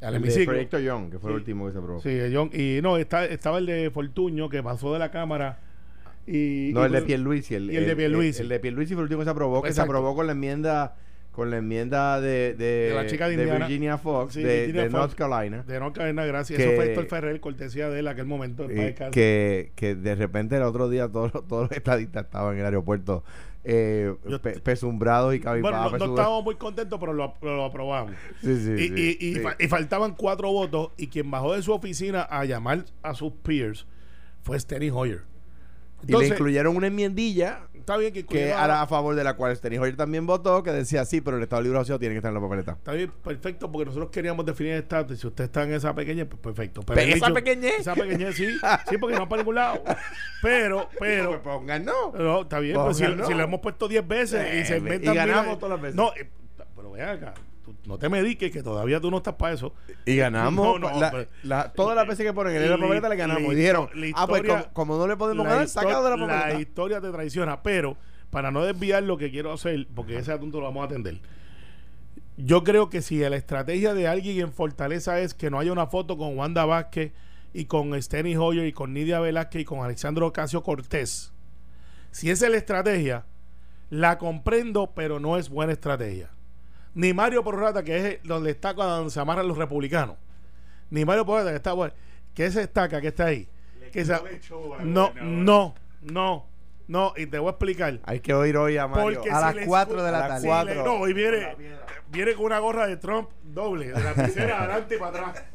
al 0.00 0.16
El 0.16 0.22
de. 0.22 0.44
Proyecto 0.44 0.78
Young, 0.78 1.10
que 1.10 1.18
fue 1.18 1.30
el 1.30 1.36
último 1.36 1.66
que 1.66 1.72
se 1.72 1.78
aprobó. 1.78 2.00
Sí, 2.00 2.10
el 2.10 2.34
John- 2.36 2.50
y 2.52 2.80
no, 2.82 2.96
está, 2.98 3.24
estaba 3.24 3.58
el 3.58 3.66
de 3.66 3.90
Fortuño, 3.90 4.48
que 4.48 4.62
pasó 4.62 4.92
de 4.92 4.98
la 4.98 5.10
Cámara. 5.10 5.60
Y, 6.26 6.70
No, 6.74 6.82
y 6.82 6.86
el 6.86 6.92
de 6.92 7.02
Pierluisi. 7.02 7.54
El, 7.54 7.70
y 7.70 7.76
el 7.76 7.86
de 7.86 7.96
Pierluisi. 7.96 8.42
El, 8.42 8.48
de 8.48 8.58
Pierluisi 8.60 8.94
fue 8.94 9.02
el 9.02 9.04
último 9.04 9.20
que 9.20 9.24
se 9.26 9.30
aprobó, 9.30 9.62
que 9.62 9.68
Exacto. 9.68 9.92
se 9.92 9.96
aprobó 9.98 10.16
con 10.16 10.26
la 10.26 10.32
enmienda 10.32 10.96
con 11.32 11.50
la 11.50 11.58
enmienda 11.58 12.18
de, 12.18 12.54
de, 12.54 12.64
De 12.88 12.94
la 12.94 13.06
chica 13.06 13.28
de 13.28 13.34
Indiana. 13.34 13.66
Virginia 13.66 13.98
Fox, 13.98 14.32
Sí, 14.32 14.42
de, 14.42 14.56
Virginia 14.60 14.84
de 14.84 14.88
Fox. 14.90 14.98
North 15.00 15.14
Carolina. 15.16 15.62
De 15.64 15.78
North 15.78 15.94
Carolina, 15.94 16.24
gracias. 16.24 16.56
Que- 16.56 16.64
Eso 16.64 16.76
fue 16.76 16.86
Héctor 16.86 17.06
Ferrer, 17.08 17.40
cortesía 17.40 17.90
de 17.90 17.98
él 18.00 18.08
aquel 18.08 18.24
momento. 18.24 18.66
que, 18.66 19.72
que 19.74 19.94
de 19.94 20.14
repente 20.14 20.56
el 20.56 20.62
otro 20.62 20.88
día 20.88 21.08
todos, 21.08 21.34
los- 21.34 21.46
todos 21.46 21.64
los 21.68 21.72
estadistas 21.72 22.24
estaban 22.24 22.54
en 22.54 22.60
el 22.60 22.64
aeropuerto 22.64 23.22
eh, 23.64 24.14
pe- 24.42 24.60
pesumbrados 24.60 25.34
y 25.34 25.40
bueno, 25.40 25.60
cabizbajados. 25.62 25.98
no, 25.98 26.04
estábamos 26.06 26.42
muy 26.44 26.54
contentos, 26.54 26.98
pero 26.98 27.12
lo, 27.12 27.34
lo 27.42 27.64
aprobamos. 27.66 28.14
Sí, 28.40 28.56
sí, 28.58 28.72
y, 28.72 28.88
sí, 28.88 29.18
y- 29.20 29.28
y 29.28 29.34
fa- 29.40 29.56
y 29.58 29.68
faltaban 29.68 30.14
cuatro 30.14 30.50
votos 30.52 30.92
y 30.96 31.08
quien 31.08 31.30
bajó 31.30 31.54
de 31.54 31.60
su 31.62 31.72
oficina 31.74 32.22
a 32.22 32.46
llamar 32.46 32.86
a 33.02 33.12
sus 33.12 33.32
peers 33.42 33.86
fue 34.42 34.58
Steny 34.58 34.88
Hoyer. 34.88 35.20
Y 36.06 36.12
le 36.16 36.26
incluyeron 36.28 36.76
una 36.76 36.86
enmiendilla 36.88 37.60
está 37.74 37.96
bien 37.98 38.12
que 38.12 38.48
era 38.48 38.82
a 38.82 38.86
favor 38.88 39.14
de 39.14 39.22
la 39.22 39.34
cual 39.36 39.54
Steny 39.54 39.78
Hoyer 39.78 39.96
también 39.96 40.26
votó, 40.26 40.60
que 40.64 40.72
decía 40.72 41.04
sí, 41.04 41.20
pero 41.20 41.36
el 41.36 41.44
Estado 41.44 41.62
Libre 41.62 41.78
Asociado 41.78 42.00
tiene 42.00 42.14
que 42.14 42.18
estar 42.18 42.30
en 42.30 42.34
la 42.34 42.40
papeleta. 42.40 42.72
Está 42.72 42.92
bien, 42.94 43.12
perfecto, 43.22 43.70
porque 43.70 43.86
nosotros 43.86 44.10
queríamos 44.10 44.44
definir 44.44 44.72
el 44.72 44.78
estatus. 44.82 45.20
Si 45.20 45.24
usted 45.24 45.44
está 45.44 45.62
en 45.62 45.72
esa 45.72 45.94
pequeña, 45.94 46.24
pues 46.24 46.40
perfecto. 46.40 46.80
Pero 46.84 47.00
¿esa 47.00 47.26
hecho- 47.26 47.34
pequeñez? 47.34 47.74
Esa 47.78 47.94
pequeñez, 47.94 48.34
sí. 48.34 48.48
Sí, 48.88 48.98
porque 48.98 49.14
no 49.14 49.20
va 49.22 49.28
para 49.28 49.42
ningún 49.42 49.54
lado. 49.54 49.84
Pero, 50.42 50.88
pero. 50.98 51.28
Pues 51.30 51.40
pongan 51.42 51.84
no. 51.84 52.12
No, 52.12 52.42
está 52.42 52.58
bien, 52.58 52.74
pues 52.76 52.96
si, 52.96 53.04
no. 53.06 53.24
si 53.24 53.34
lo 53.34 53.42
hemos 53.44 53.60
puesto 53.60 53.86
10 53.86 54.06
veces 54.08 54.62
y 54.62 54.66
se 54.66 54.74
Eh, 54.74 54.78
inventan. 54.78 55.14
y 55.14 55.16
ganamos 55.16 55.46
mira, 55.46 55.58
todas 55.58 55.70
las 55.74 55.80
veces. 55.82 55.94
No, 55.96 56.12
eh, 56.16 56.28
pero 56.74 56.90
ven 56.90 57.02
acá. 57.08 57.34
Tú 57.74 57.88
no 57.88 57.98
te 57.98 58.08
mediques 58.08 58.50
que 58.52 58.62
todavía 58.62 59.00
tú 59.00 59.10
no 59.10 59.18
estás 59.18 59.34
para 59.34 59.54
eso. 59.54 59.72
Y 60.04 60.16
ganamos. 60.16 60.66
No, 60.80 60.90
no, 60.90 61.00
la- 61.00 61.10
pero- 61.10 61.28
la- 61.42 61.72
todas 61.72 61.96
las 61.96 62.06
veces 62.06 62.24
que 62.26 62.32
ponen 62.32 62.56
en 62.56 62.70
la 62.70 62.76
papeleta 62.78 63.08
le 63.08 63.16
ganamos. 63.16 63.52
y 63.52 63.56
dijeron, 63.56 63.88
ah, 64.14 64.26
pues 64.26 64.42
como, 64.42 64.72
como 64.72 64.96
no 64.98 65.06
le 65.06 65.16
podemos 65.16 65.46
ganar, 65.46 65.68
sacado 65.68 66.04
de 66.10 66.16
la 66.16 66.48
La 66.48 66.60
historia 66.60 67.00
te 67.00 67.10
traiciona, 67.10 67.62
pero 67.62 67.96
para 68.30 68.50
no 68.50 68.64
desviar 68.64 69.02
lo 69.02 69.16
que 69.18 69.30
quiero 69.30 69.52
hacer, 69.52 69.86
porque 69.94 70.18
ese 70.18 70.32
asunto 70.32 70.58
lo 70.60 70.66
vamos 70.66 70.82
a 70.82 70.86
atender. 70.86 71.20
Yo 72.36 72.64
creo 72.64 72.90
que 72.90 73.00
si 73.00 73.18
la 73.20 73.36
estrategia 73.36 73.94
de 73.94 74.08
alguien 74.08 74.38
en 74.40 74.52
Fortaleza 74.52 75.20
es 75.20 75.32
que 75.32 75.50
no 75.50 75.58
haya 75.58 75.72
una 75.72 75.86
foto 75.86 76.18
con 76.18 76.36
Wanda 76.36 76.66
Vázquez 76.66 77.12
y 77.54 77.64
con 77.64 78.00
Steny 78.00 78.36
Hoyer 78.36 78.66
y 78.66 78.72
con 78.72 78.92
Nidia 78.92 79.20
Velázquez 79.20 79.62
y 79.62 79.64
con 79.64 79.80
Alexandro 79.82 80.26
Ocasio 80.26 80.62
Cortés, 80.62 81.32
si 82.10 82.30
esa 82.30 82.46
es 82.46 82.52
la 82.52 82.58
estrategia, 82.58 83.24
la 83.88 84.18
comprendo, 84.18 84.92
pero 84.94 85.18
no 85.20 85.38
es 85.38 85.48
buena 85.48 85.72
estrategia. 85.72 86.28
Ni 86.96 87.12
Mario 87.12 87.44
Porrata, 87.44 87.82
que 87.84 87.96
es 88.08 88.22
donde 88.24 88.50
está 88.50 88.72
cuando 88.74 89.10
se 89.10 89.20
amarran 89.20 89.46
los 89.46 89.58
republicanos, 89.58 90.16
ni 90.88 91.04
Mario 91.04 91.26
Porrata, 91.26 91.50
que 91.50 91.56
está 91.56 91.74
bueno, 91.74 91.92
que 92.34 92.50
se 92.50 92.60
destaca, 92.60 93.02
que 93.02 93.08
está 93.08 93.26
ahí. 93.26 93.46
Que 93.92 94.00
esa- 94.00 94.22
no, 94.82 95.12
no, 95.22 95.74
no, 96.00 96.46
no, 96.88 97.12
y 97.16 97.26
te 97.26 97.38
voy 97.38 97.48
a 97.48 97.50
explicar. 97.50 98.00
Hay 98.04 98.20
que 98.20 98.32
oír 98.32 98.56
hoy 98.56 98.78
a 98.78 98.88
Mario. 98.88 99.20
Porque 99.20 99.30
A 99.30 99.36
si 99.38 99.44
las 99.44 99.54
le- 99.56 99.66
4 99.66 100.02
de 100.02 100.10
la 100.10 100.26
tarde. 100.28 100.46
cuatro. 100.48 100.72
si 100.72 100.78
le- 100.78 100.84
no, 100.84 101.06
y 101.06 101.12
viene, 101.12 101.56
viene 102.08 102.32
con 102.34 102.46
una 102.46 102.60
gorra 102.60 102.86
de 102.86 102.96
Trump 102.96 103.28
doble, 103.44 103.88
de 103.92 104.02
la 104.02 104.14
piscina 104.14 104.58
adelante 104.60 104.94
y 104.96 104.98
para 104.98 105.10
atrás. 105.28 105.44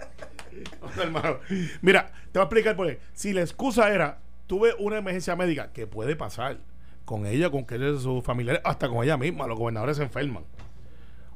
No, 0.95 1.01
hermano. 1.01 1.39
Mira, 1.81 2.11
te 2.31 2.37
voy 2.37 2.41
a 2.41 2.43
explicar 2.43 2.75
por 2.75 2.85
qué. 2.87 2.99
Si 3.13 3.31
la 3.33 3.41
excusa 3.41 3.89
era, 3.91 4.19
tuve 4.47 4.73
una 4.79 4.97
emergencia 4.97 5.35
médica, 5.35 5.71
que 5.71 5.87
puede 5.87 6.15
pasar 6.17 6.57
con 7.05 7.25
ella, 7.25 7.49
con 7.49 7.65
que 7.65 7.77
de 7.77 7.97
sus 7.99 8.21
familiares, 8.23 8.61
hasta 8.65 8.89
con 8.89 9.01
ella 9.03 9.15
misma, 9.17 9.47
los 9.47 9.57
gobernadores 9.57 9.97
se 9.97 10.03
enferman. 10.03 10.43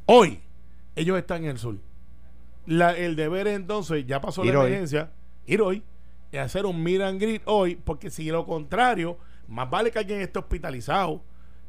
Hoy, 0.05 0.41
ellos 0.95 1.17
están 1.17 1.43
en 1.43 1.51
el 1.51 1.57
sur. 1.57 1.77
La- 2.65 2.95
el 2.97 3.15
deber 3.15 3.47
es 3.47 3.55
entonces, 3.55 4.05
ya 4.05 4.21
pasó 4.21 4.43
Ir 4.45 4.53
la 4.53 4.61
hoy. 4.61 4.67
emergencia, 4.67 5.11
ir 5.45 5.61
hoy, 5.61 5.83
y 6.31 6.37
hacer 6.37 6.65
un 6.65 6.81
meet 6.83 7.01
and 7.01 7.21
greet 7.21 7.41
hoy, 7.45 7.75
porque 7.75 8.09
si 8.09 8.25
lo 8.29 8.45
contrario, 8.45 9.17
más 9.47 9.69
vale 9.69 9.91
que 9.91 9.99
alguien 9.99 10.21
esté 10.21 10.39
hospitalizado, 10.39 11.21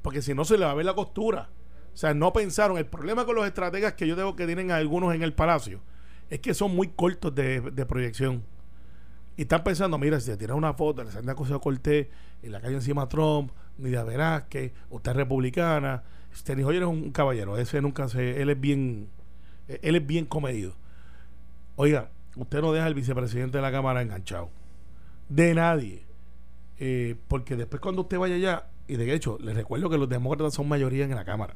porque 0.02 0.22
si 0.22 0.34
no 0.34 0.44
se 0.44 0.56
le 0.58 0.64
va 0.64 0.70
a 0.70 0.74
ver 0.74 0.86
la 0.86 0.94
costura. 0.94 1.48
O 1.92 1.96
sea, 1.96 2.12
no 2.14 2.32
pensaron. 2.32 2.76
El 2.76 2.86
problema 2.86 3.24
con 3.24 3.36
los 3.36 3.46
estrategas 3.46 3.94
que 3.94 4.06
yo 4.06 4.16
tengo 4.16 4.36
que 4.36 4.46
tienen 4.46 4.70
algunos 4.70 5.14
en 5.14 5.22
el 5.22 5.32
palacio 5.32 5.80
es 6.28 6.40
que 6.40 6.52
son 6.52 6.74
muy 6.74 6.88
cortos 6.88 7.34
de, 7.34 7.86
proyección. 7.88 8.44
Y 9.36 9.42
están 9.42 9.64
pensando, 9.64 9.96
mira, 9.98 10.20
si 10.20 10.26
se 10.26 10.36
tira 10.36 10.54
una 10.54 10.74
foto, 10.74 11.02
le 11.04 11.10
sale 11.10 11.34
cosa 11.34 11.58
Cortés 11.58 12.08
y 12.42 12.48
la 12.48 12.60
calle 12.60 12.74
encima 12.74 13.02
a 13.02 13.08
Trump, 13.08 13.50
Nidia 13.78 14.02
Velázquez, 14.04 14.72
usted 14.90 15.10
es 15.12 15.16
republicana, 15.16 16.02
Steny 16.36 16.62
Hoyer 16.62 16.82
es 16.82 16.88
un 16.88 17.10
caballero, 17.12 17.56
ese 17.56 17.80
nunca 17.80 18.08
se, 18.08 18.42
él 18.42 18.50
es 18.50 18.60
bien, 18.60 19.08
él 19.68 19.96
es 19.96 20.06
bien 20.06 20.26
comedido. 20.26 20.74
Oiga, 21.76 22.10
usted 22.36 22.60
no 22.60 22.72
deja 22.72 22.86
al 22.86 22.94
vicepresidente 22.94 23.58
de 23.58 23.62
la 23.62 23.72
Cámara 23.72 24.02
enganchado. 24.02 24.50
De 25.28 25.54
nadie. 25.54 26.04
Eh, 26.78 27.16
porque 27.28 27.56
después 27.56 27.80
cuando 27.80 28.02
usted 28.02 28.18
vaya 28.18 28.34
allá, 28.34 28.66
y 28.86 28.96
de 28.96 29.12
hecho, 29.14 29.38
les 29.40 29.56
recuerdo 29.56 29.88
que 29.90 29.98
los 29.98 30.08
demócratas 30.08 30.54
son 30.54 30.68
mayoría 30.68 31.04
en 31.04 31.14
la 31.14 31.24
Cámara, 31.24 31.54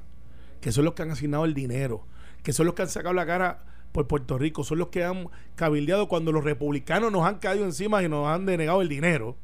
que 0.60 0.72
son 0.72 0.84
los 0.84 0.94
que 0.94 1.02
han 1.02 1.10
asignado 1.10 1.44
el 1.44 1.54
dinero, 1.54 2.06
que 2.42 2.52
son 2.52 2.66
los 2.66 2.74
que 2.74 2.82
han 2.82 2.88
sacado 2.88 3.14
la 3.14 3.26
cara 3.26 3.64
por 3.92 4.06
Puerto 4.06 4.38
Rico, 4.38 4.64
son 4.64 4.78
los 4.78 4.88
que 4.88 5.04
han 5.04 5.28
cabildeado 5.56 6.08
cuando 6.08 6.32
los 6.32 6.44
republicanos 6.44 7.12
nos 7.12 7.26
han 7.26 7.38
caído 7.38 7.64
encima 7.64 8.02
y 8.02 8.08
nos 8.08 8.26
han 8.28 8.46
denegado 8.46 8.80
el 8.82 8.88
dinero. 8.88 9.36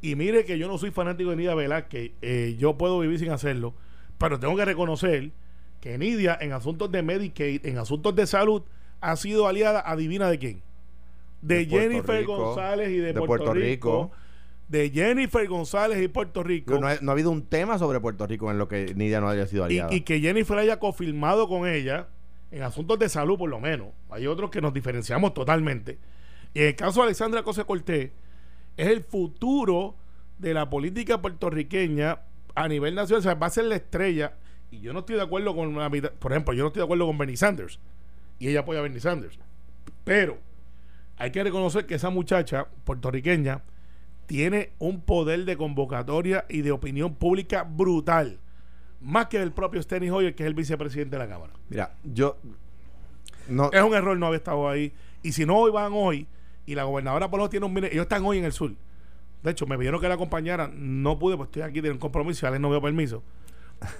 Y 0.00 0.14
mire 0.14 0.44
que 0.44 0.58
yo 0.58 0.68
no 0.68 0.78
soy 0.78 0.90
fanático 0.90 1.30
de 1.30 1.36
Nidia 1.36 1.54
Velázquez, 1.54 2.12
eh, 2.22 2.56
yo 2.58 2.76
puedo 2.78 2.98
vivir 3.00 3.18
sin 3.18 3.30
hacerlo, 3.30 3.74
pero 4.18 4.38
tengo 4.38 4.56
que 4.56 4.64
reconocer 4.64 5.30
que 5.80 5.98
Nidia 5.98 6.36
en 6.40 6.52
asuntos 6.52 6.90
de 6.90 7.02
Medicaid, 7.02 7.64
en 7.66 7.78
asuntos 7.78 8.14
de 8.14 8.26
salud, 8.26 8.62
ha 9.00 9.16
sido 9.16 9.46
aliada, 9.46 9.80
adivina 9.80 10.28
de 10.30 10.38
quién. 10.38 10.62
De, 11.42 11.66
Jennifer 11.66 12.24
González 12.24 12.90
y 12.90 12.96
de, 12.98 13.14
Puerto, 13.14 13.52
Rico 13.52 14.10
de 14.68 14.90
Jennifer 14.90 15.46
González 15.46 16.02
y 16.02 16.08
Puerto 16.08 16.42
Rico. 16.42 16.78
No 16.78 16.88
ha, 16.88 17.12
habido 17.12 17.30
un 17.30 17.42
tema 17.42 17.78
sobre 17.78 18.00
Puerto 18.00 18.26
Rico 18.26 18.50
en 18.50 18.58
lo 18.58 18.68
que 18.68 18.94
Nidia 18.94 19.20
no 19.20 19.28
haya 19.28 19.46
sido 19.46 19.64
aliada. 19.64 19.94
Y, 19.94 20.00
que 20.00 20.20
Jennifer 20.20 20.58
haya 20.58 20.78
confirmado 20.78 21.48
con 21.48 21.68
ella, 21.68 22.08
en 22.50 22.62
asuntos 22.62 22.98
de 22.98 23.08
salud 23.08 23.38
por 23.38 23.50
lo 23.50 23.60
menos. 23.60 23.88
Hay 24.10 24.26
otros 24.26 24.50
que 24.50 24.60
nos 24.60 24.72
diferenciamos 24.72 25.34
totalmente. 25.34 25.98
Y 26.54 26.60
en 26.60 26.66
el 26.68 26.76
caso 26.76 27.00
de 27.00 27.06
Alexandra 27.06 27.42
Cosa 27.42 27.64
Cortés, 27.64 28.10
es 28.76 28.86
el 28.88 29.02
futuro 29.02 29.94
de 30.38 30.52
la 30.54 30.68
política 30.68 31.20
puertorriqueña 31.20 32.20
a 32.56 32.66
nivel 32.66 32.96
nacional. 32.96 33.20
O 33.20 33.22
sea, 33.22 33.34
va 33.34 33.46
a 33.46 33.50
ser 33.50 33.66
la 33.66 33.76
estrella. 33.76 34.34
Y 34.72 34.80
yo 34.80 34.92
no 34.92 35.00
estoy 35.00 35.14
de 35.14 35.22
acuerdo 35.22 35.54
con, 35.54 35.74
por 36.18 36.32
ejemplo, 36.32 36.52
yo 36.54 36.64
no 36.64 36.68
estoy 36.68 36.80
de 36.80 36.84
acuerdo 36.84 37.06
con 37.06 37.16
Bernie 37.16 37.36
Sanders. 37.36 37.78
Y 38.40 38.48
ella 38.48 38.60
apoya 38.60 38.80
a 38.80 38.82
Bernie 38.82 39.00
Sanders. 39.00 39.38
Pero 40.02 40.38
hay 41.16 41.30
que 41.30 41.44
reconocer 41.44 41.86
que 41.86 41.94
esa 41.94 42.10
muchacha 42.10 42.66
puertorriqueña 42.84 43.62
tiene 44.26 44.72
un 44.80 45.00
poder 45.00 45.44
de 45.44 45.56
convocatoria 45.56 46.44
y 46.48 46.62
de 46.62 46.72
opinión 46.72 47.14
pública 47.14 47.62
brutal. 47.62 48.40
Más 49.00 49.26
que 49.26 49.40
el 49.40 49.52
propio 49.52 49.80
Steny 49.80 50.10
Hoyer, 50.10 50.34
que 50.34 50.42
es 50.42 50.48
el 50.48 50.54
vicepresidente 50.54 51.16
de 51.16 51.24
la 51.24 51.28
Cámara. 51.28 51.52
Mira, 51.68 51.94
yo. 52.02 52.38
No, 53.48 53.70
es 53.72 53.82
un 53.82 53.94
error 53.94 54.16
no 54.16 54.26
haber 54.26 54.38
estado 54.38 54.68
ahí. 54.68 54.92
Y 55.22 55.32
si 55.32 55.46
no 55.46 55.56
hoy 55.56 55.70
van 55.70 55.92
hoy, 55.94 56.26
y 56.66 56.74
la 56.74 56.84
gobernadora 56.84 57.30
por 57.30 57.38
lo 57.38 57.48
tiene 57.48 57.66
un. 57.66 57.78
Ellos 57.78 58.02
están 58.02 58.24
hoy 58.24 58.38
en 58.38 58.44
el 58.44 58.52
sur. 58.52 58.72
De 59.46 59.52
hecho, 59.52 59.64
me 59.64 59.78
pidieron 59.78 60.00
que 60.00 60.08
la 60.08 60.14
acompañara. 60.14 60.68
No 60.74 61.20
pude, 61.20 61.36
pues 61.36 61.46
estoy 61.46 61.62
aquí, 61.62 61.74
tiene 61.74 61.92
un 61.92 62.00
compromiso. 62.00 62.48
A 62.48 62.58
no 62.58 62.68
veo 62.68 62.82
permiso. 62.82 63.22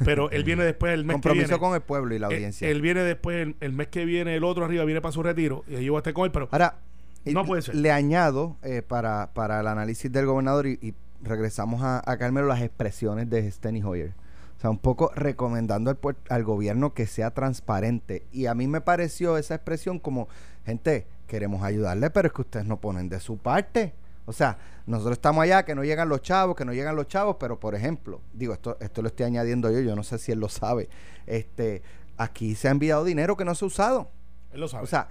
Pero 0.05 0.29
él 0.33 0.43
viene 0.43 0.65
después 0.65 0.93
el 0.93 1.05
mes 1.05 1.15
compromiso 1.15 1.45
que 1.45 1.49
viene. 1.51 1.61
con 1.61 1.75
el 1.77 1.83
pueblo 1.83 2.17
y 2.17 2.19
la 2.19 2.27
audiencia. 2.27 2.69
Él, 2.69 2.83
viene 2.83 3.03
después, 3.03 3.55
el, 3.61 3.73
mes 3.73 3.87
que 3.87 4.05
viene, 4.05 4.35
el 4.35 4.43
otro 4.43 4.65
arriba 4.65 4.85
viene 4.85 5.01
para 5.01 5.13
su 5.13 5.23
retiro. 5.23 5.63
Y 5.69 5.85
yo 5.85 5.93
voy 5.93 5.99
a 5.99 6.01
estar 6.01 6.15
con 6.15 6.25
él. 6.25 6.33
Pero. 6.33 6.49
Ahora, 6.51 6.81
no 7.27 7.45
puede 7.45 7.63
ser. 7.63 7.77
Le 7.77 7.93
añado 7.93 8.57
eh, 8.65 8.83
para, 8.83 9.31
para 9.35 9.61
el 9.61 9.69
análisis 9.69 10.11
del 10.11 10.27
gobernador 10.27 10.67
y, 10.67 10.95
regresamos 11.23 11.81
a, 11.81 12.03
a, 12.05 12.17
Carmelo 12.19 12.49
las 12.49 12.61
expresiones 12.61 13.31
de 13.31 13.49
Steny 13.49 13.85
Hoyer. 13.85 14.15
O 14.59 14.61
sea, 14.61 14.71
un 14.71 14.79
poco 14.79 15.13
recomendando 15.15 15.91
al, 15.91 15.99
al 16.29 16.43
gobierno 16.43 16.93
que 16.93 17.07
sea 17.07 17.31
transparente. 17.31 18.27
Y 18.33 18.47
a 18.47 18.55
mí 18.57 18.67
me 18.67 18.81
pareció 18.81 19.39
esa 19.39 19.55
expresión 19.55 20.01
como, 20.01 20.27
gente, 20.65 21.07
queremos 21.29 21.63
ayudarle, 21.63 22.11
pero 22.11 22.27
es 22.27 22.35
que 22.35 22.41
ustedes 22.41 22.67
no 22.67 22.81
ponen 22.81 23.09
de 23.09 23.21
su 23.21 23.39
parte. 23.39 23.95
O 24.27 24.33
sea, 24.33 24.59
nosotros 24.87 25.17
estamos 25.17 25.43
allá, 25.43 25.65
que 25.65 25.75
no 25.75 25.85
llegan 25.85 26.09
los 26.09 26.21
chavos, 26.21 26.57
que 26.57 26.65
no 26.65 26.73
llegan 26.73 26.97
los 26.97 27.07
chavos, 27.07 27.37
pero 27.39 27.59
por 27.59 27.75
ejemplo, 27.75 28.21
digo, 28.33 28.53
esto, 28.53 28.77
esto 28.81 29.01
lo 29.01 29.09
estoy 29.09 29.27
añadiendo 29.27 29.71
yo, 29.71 29.81
yo 29.81 29.97
no 29.97 30.03
sé 30.03 30.19
si 30.19 30.33
él 30.33 30.41
lo 30.41 30.49
sabe. 30.49 30.89
Este, 31.27 31.83
aquí 32.17 32.55
se 32.55 32.69
ha 32.69 32.73
enviado 32.73 33.05
dinero 33.05 33.37
que 33.37 33.45
no 33.45 33.55
se 33.55 33.65
ha 33.65 33.69
usado. 33.69 34.11
Él 34.53 34.61
lo 34.61 34.69
sabe. 34.69 34.85
O 34.85 34.89
sea, 34.89 35.09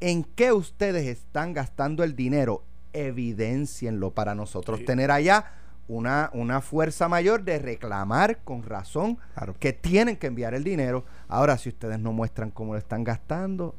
en 0.00 0.24
qué 0.24 0.52
ustedes 0.52 1.06
están 1.06 1.52
gastando 1.52 2.04
el 2.04 2.14
dinero, 2.14 2.64
evidencienlo 2.92 4.12
para 4.12 4.34
nosotros 4.34 4.84
tener 4.84 5.10
allá 5.10 5.52
una, 5.88 6.30
una 6.32 6.60
fuerza 6.60 7.08
mayor 7.08 7.42
de 7.42 7.58
reclamar 7.58 8.38
con 8.44 8.62
razón 8.62 9.18
que 9.58 9.72
tienen 9.72 10.16
que 10.16 10.28
enviar 10.28 10.54
el 10.54 10.64
dinero. 10.64 11.04
Ahora, 11.28 11.58
si 11.58 11.68
ustedes 11.68 11.98
no 11.98 12.12
muestran 12.12 12.50
cómo 12.50 12.74
lo 12.74 12.78
están 12.78 13.04
gastando, 13.04 13.74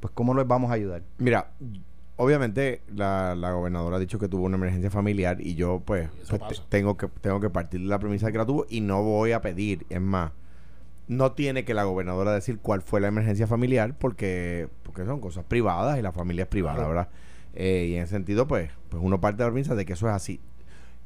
pues 0.00 0.12
cómo 0.14 0.34
les 0.34 0.46
vamos 0.46 0.70
a 0.70 0.74
ayudar. 0.74 1.02
Mira, 1.18 1.50
obviamente 2.18 2.82
la, 2.94 3.34
gobernadora 3.52 3.96
ha 3.96 4.00
dicho 4.00 4.18
que 4.18 4.28
tuvo 4.28 4.44
una 4.44 4.56
emergencia 4.56 4.90
familiar 4.90 5.40
y 5.40 5.54
yo 5.54 5.80
pues, 5.84 6.10
pues 6.28 6.62
tengo 6.68 6.96
que 6.96 7.08
tengo 7.08 7.40
que 7.40 7.48
partir 7.48 7.80
de 7.80 7.86
la 7.86 7.98
premisa 7.98 8.26
de 8.26 8.32
que 8.32 8.38
la 8.38 8.46
tuvo 8.46 8.66
y 8.68 8.82
no 8.82 9.02
voy 9.02 9.32
a 9.32 9.40
pedir, 9.40 9.86
es 9.88 10.00
más, 10.00 10.32
no 11.06 11.32
tiene 11.32 11.64
que 11.64 11.74
la 11.74 11.84
gobernadora 11.84 12.32
decir 12.32 12.58
cuál 12.58 12.82
fue 12.82 13.00
la 13.00 13.08
emergencia 13.08 13.46
familiar 13.46 13.96
porque, 13.98 14.68
porque 14.82 15.06
son 15.06 15.20
cosas 15.20 15.44
privadas 15.44 15.98
y 15.98 16.02
la 16.02 16.12
familia 16.12 16.42
es 16.42 16.48
privada, 16.48 16.86
¿verdad? 16.86 17.08
Eh, 17.54 17.86
y 17.90 17.94
en 17.94 18.02
ese 18.02 18.14
sentido, 18.14 18.46
pues, 18.46 18.70
pues 18.88 19.02
uno 19.02 19.20
parte 19.20 19.42
de 19.42 19.48
la 19.48 19.52
premisa 19.52 19.74
de 19.74 19.86
que 19.86 19.94
eso 19.94 20.06
es 20.08 20.14
así. 20.14 20.40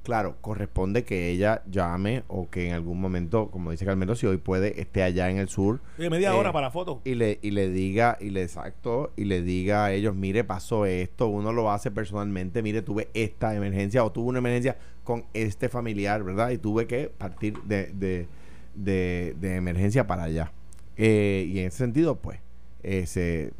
Claro, 0.02 0.36
corresponde 0.40 1.04
que 1.04 1.30
ella 1.30 1.62
llame 1.70 2.24
o 2.28 2.50
que 2.50 2.68
en 2.68 2.74
algún 2.74 3.00
momento, 3.00 3.50
como 3.50 3.70
dice 3.70 3.84
Carmelo, 3.84 4.16
si 4.16 4.26
hoy 4.26 4.36
puede, 4.36 4.80
esté 4.80 5.02
allá 5.02 5.30
en 5.30 5.38
el 5.38 5.48
sur. 5.48 5.80
Y 5.96 6.08
media 6.10 6.34
hora 6.34 6.50
eh, 6.50 6.52
para 6.52 6.66
la 6.66 6.70
foto. 6.72 7.00
Y 7.04 7.14
le, 7.14 7.38
y 7.40 7.52
le 7.52 7.68
diga, 7.68 8.18
y 8.20 8.30
le 8.30 8.42
exacto, 8.42 9.12
y 9.16 9.24
le 9.24 9.42
diga 9.42 9.84
a 9.84 9.92
ellos, 9.92 10.14
mire, 10.14 10.42
pasó 10.42 10.86
esto, 10.86 11.28
uno 11.28 11.52
lo 11.52 11.70
hace 11.70 11.90
personalmente, 11.90 12.62
mire, 12.62 12.82
tuve 12.82 13.10
esta 13.14 13.54
emergencia 13.54 14.04
o 14.04 14.10
tuve 14.10 14.30
una 14.30 14.38
emergencia 14.38 14.76
con 15.04 15.24
este 15.34 15.68
familiar, 15.68 16.24
¿verdad? 16.24 16.50
Y 16.50 16.58
tuve 16.58 16.86
que 16.86 17.12
partir 17.16 17.62
de 17.62 18.26
de, 18.74 19.56
emergencia 19.56 20.06
para 20.06 20.24
allá. 20.24 20.52
Eh, 20.96 21.46
y 21.48 21.58
en 21.60 21.66
ese 21.66 21.78
sentido, 21.78 22.16
pues, 22.16 22.40
eh, 22.82 23.06
se, 23.06 23.52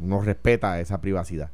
no 0.00 0.20
respeta 0.20 0.80
esa 0.80 1.00
privacidad. 1.00 1.50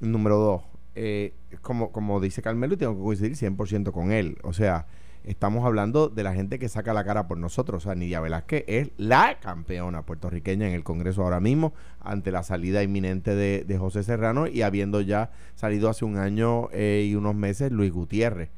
Número 0.00 0.36
dos, 0.38 0.62
eh, 0.94 1.34
como, 1.62 1.92
como 1.92 2.20
dice 2.20 2.42
Carmelo, 2.42 2.74
y 2.74 2.76
tengo 2.76 2.96
que 2.96 3.02
coincidir 3.02 3.36
100% 3.36 3.92
con 3.92 4.12
él. 4.12 4.38
O 4.42 4.52
sea, 4.52 4.86
estamos 5.24 5.64
hablando 5.64 6.08
de 6.08 6.22
la 6.22 6.34
gente 6.34 6.58
que 6.58 6.68
saca 6.68 6.92
la 6.92 7.04
cara 7.04 7.28
por 7.28 7.38
nosotros. 7.38 7.84
O 7.84 7.88
sea, 7.88 7.94
Nidia 7.94 8.20
Velázquez 8.20 8.64
es 8.66 8.90
la 8.96 9.38
campeona 9.40 10.02
puertorriqueña 10.02 10.68
en 10.68 10.74
el 10.74 10.84
Congreso 10.84 11.22
ahora 11.22 11.40
mismo, 11.40 11.72
ante 12.00 12.30
la 12.30 12.42
salida 12.42 12.82
inminente 12.82 13.34
de, 13.34 13.64
de 13.66 13.78
José 13.78 14.02
Serrano 14.02 14.46
y 14.46 14.62
habiendo 14.62 15.00
ya 15.00 15.30
salido 15.54 15.88
hace 15.88 16.04
un 16.04 16.16
año 16.16 16.68
y 16.74 17.14
unos 17.14 17.34
meses 17.34 17.72
Luis 17.72 17.92
Gutiérrez. 17.92 18.50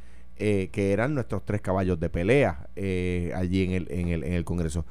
Eh, 0.44 0.70
que 0.72 0.92
eran 0.92 1.14
nuestros 1.14 1.44
tres 1.44 1.60
caballos 1.60 2.00
de 2.00 2.08
pelea 2.08 2.66
eh, 2.74 3.32
allí 3.36 3.62
en 3.62 3.72
el, 3.72 3.86
en, 3.90 4.08
el, 4.08 4.24
en 4.24 4.32
el 4.32 4.44
Congreso. 4.44 4.84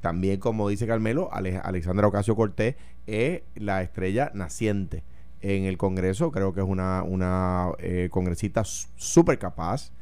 También, 0.00 0.38
como 0.38 0.68
dice 0.68 0.86
Carmelo, 0.86 1.28
Alexandra 1.32 2.06
Ocasio 2.06 2.36
Cortés 2.36 2.76
es 3.06 3.42
la 3.54 3.82
estrella 3.82 4.30
naciente 4.34 5.02
en 5.44 5.64
el 5.64 5.76
Congreso. 5.76 6.32
Creo 6.32 6.52
que 6.52 6.60
es 6.60 6.66
una, 6.66 7.02
una 7.02 7.72
eh, 7.78 8.08
congresista 8.10 8.62
súper 8.64 9.38
capaz, 9.38 9.92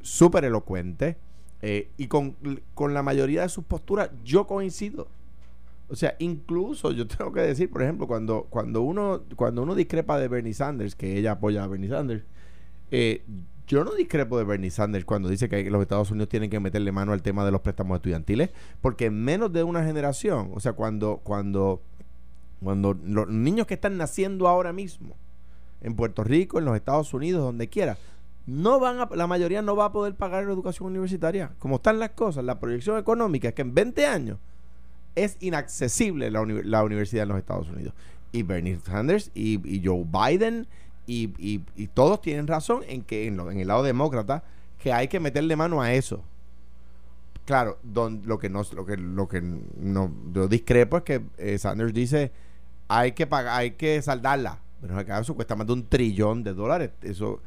súper 0.00 0.44
elocuente. 0.44 1.16
y 1.62 2.06
con, 2.06 2.36
con 2.74 2.94
la 2.94 3.02
mayoría 3.02 3.42
de 3.42 3.48
sus 3.48 3.64
posturas 3.64 4.10
yo 4.24 4.46
coincido. 4.46 5.08
O 5.88 5.94
sea, 5.94 6.16
incluso 6.18 6.92
yo 6.92 7.06
tengo 7.06 7.32
que 7.32 7.40
decir, 7.40 7.70
por 7.70 7.82
ejemplo, 7.82 8.06
cuando, 8.06 8.46
cuando, 8.50 8.82
uno, 8.82 9.22
cuando 9.36 9.62
uno 9.62 9.74
discrepa 9.74 10.18
de 10.18 10.28
Bernie 10.28 10.54
Sanders, 10.54 10.94
que 10.94 11.16
ella 11.18 11.32
apoya 11.32 11.64
a 11.64 11.66
Bernie 11.66 11.88
Sanders, 11.88 12.24
eh, 12.90 13.24
yo 13.66 13.84
no 13.84 13.94
discrepo 13.94 14.38
de 14.38 14.44
Bernie 14.44 14.70
Sanders 14.70 15.04
cuando 15.04 15.28
dice 15.28 15.48
que 15.48 15.68
los 15.70 15.82
Estados 15.82 16.10
Unidos 16.10 16.28
tienen 16.28 16.50
que 16.50 16.60
meterle 16.60 16.92
mano 16.92 17.12
al 17.12 17.22
tema 17.22 17.44
de 17.44 17.50
los 17.50 17.60
préstamos 17.60 17.96
estudiantiles, 17.96 18.50
porque 18.80 19.06
en 19.06 19.24
menos 19.24 19.52
de 19.52 19.64
una 19.64 19.84
generación, 19.84 20.50
o 20.54 20.60
sea, 20.60 20.72
cuando, 20.74 21.20
cuando, 21.22 21.82
cuando 22.62 22.94
los 22.94 23.28
niños 23.28 23.66
que 23.66 23.74
están 23.74 23.96
naciendo 23.96 24.48
ahora 24.48 24.72
mismo, 24.72 25.16
en 25.80 25.94
Puerto 25.94 26.24
Rico, 26.24 26.58
en 26.58 26.64
los 26.64 26.76
Estados 26.76 27.12
Unidos, 27.14 27.42
donde 27.42 27.68
quiera, 27.68 27.98
no 28.46 28.80
van 28.80 29.00
a, 29.00 29.08
la 29.14 29.26
mayoría 29.26 29.60
no 29.62 29.76
va 29.76 29.86
a 29.86 29.92
poder 29.92 30.14
pagar 30.14 30.44
la 30.44 30.52
educación 30.52 30.88
universitaria. 30.88 31.52
Como 31.58 31.76
están 31.76 31.98
las 31.98 32.10
cosas, 32.10 32.44
la 32.44 32.58
proyección 32.58 32.98
económica 32.98 33.48
es 33.48 33.54
que 33.54 33.62
en 33.62 33.74
20 33.74 34.06
años 34.06 34.38
es 35.14 35.36
inaccesible 35.40 36.30
la, 36.30 36.82
universidad 36.82 37.24
en 37.24 37.28
los 37.28 37.38
Estados 37.38 37.68
Unidos. 37.68 37.94
Y 38.32 38.42
Bernie 38.42 38.78
Sanders 38.84 39.30
y 39.34 39.82
Joe 39.84 40.04
Biden 40.04 40.66
y, 41.06 41.30
y, 41.38 41.86
todos 41.88 42.20
tienen 42.20 42.46
razón 42.46 42.82
en 42.88 43.02
que 43.02 43.26
en, 43.26 43.38
en, 43.38 43.60
el 43.60 43.68
lado 43.68 43.82
demócrata 43.82 44.42
que 44.78 44.92
hay 44.92 45.08
que 45.08 45.20
meterle 45.20 45.56
mano 45.56 45.80
a 45.80 45.92
eso. 45.92 46.22
Claro, 47.46 47.78
don, 47.82 48.22
lo 48.26 48.38
que 48.38 48.50
no 48.50 48.62
lo 48.74 48.84
que 48.84 48.96
lo 48.96 49.28
que 49.28 49.40
no 49.40 50.12
yo 50.32 50.48
discrepo 50.48 50.98
es 50.98 51.02
que 51.04 51.22
eh, 51.38 51.56
Sanders 51.58 51.94
dice 51.94 52.32
hay 52.88 53.12
que 53.12 53.26
pagar, 53.26 53.60
hay 53.60 53.70
que 53.72 54.02
saldarla. 54.02 54.60
Pero 54.80 55.00
eso 55.00 55.34
cuesta 55.34 55.56
más 55.56 55.66
de 55.66 55.72
un 55.72 55.88
trillón 55.88 56.44
de 56.44 56.52
dólares. 56.52 56.90
Eso 57.02 57.40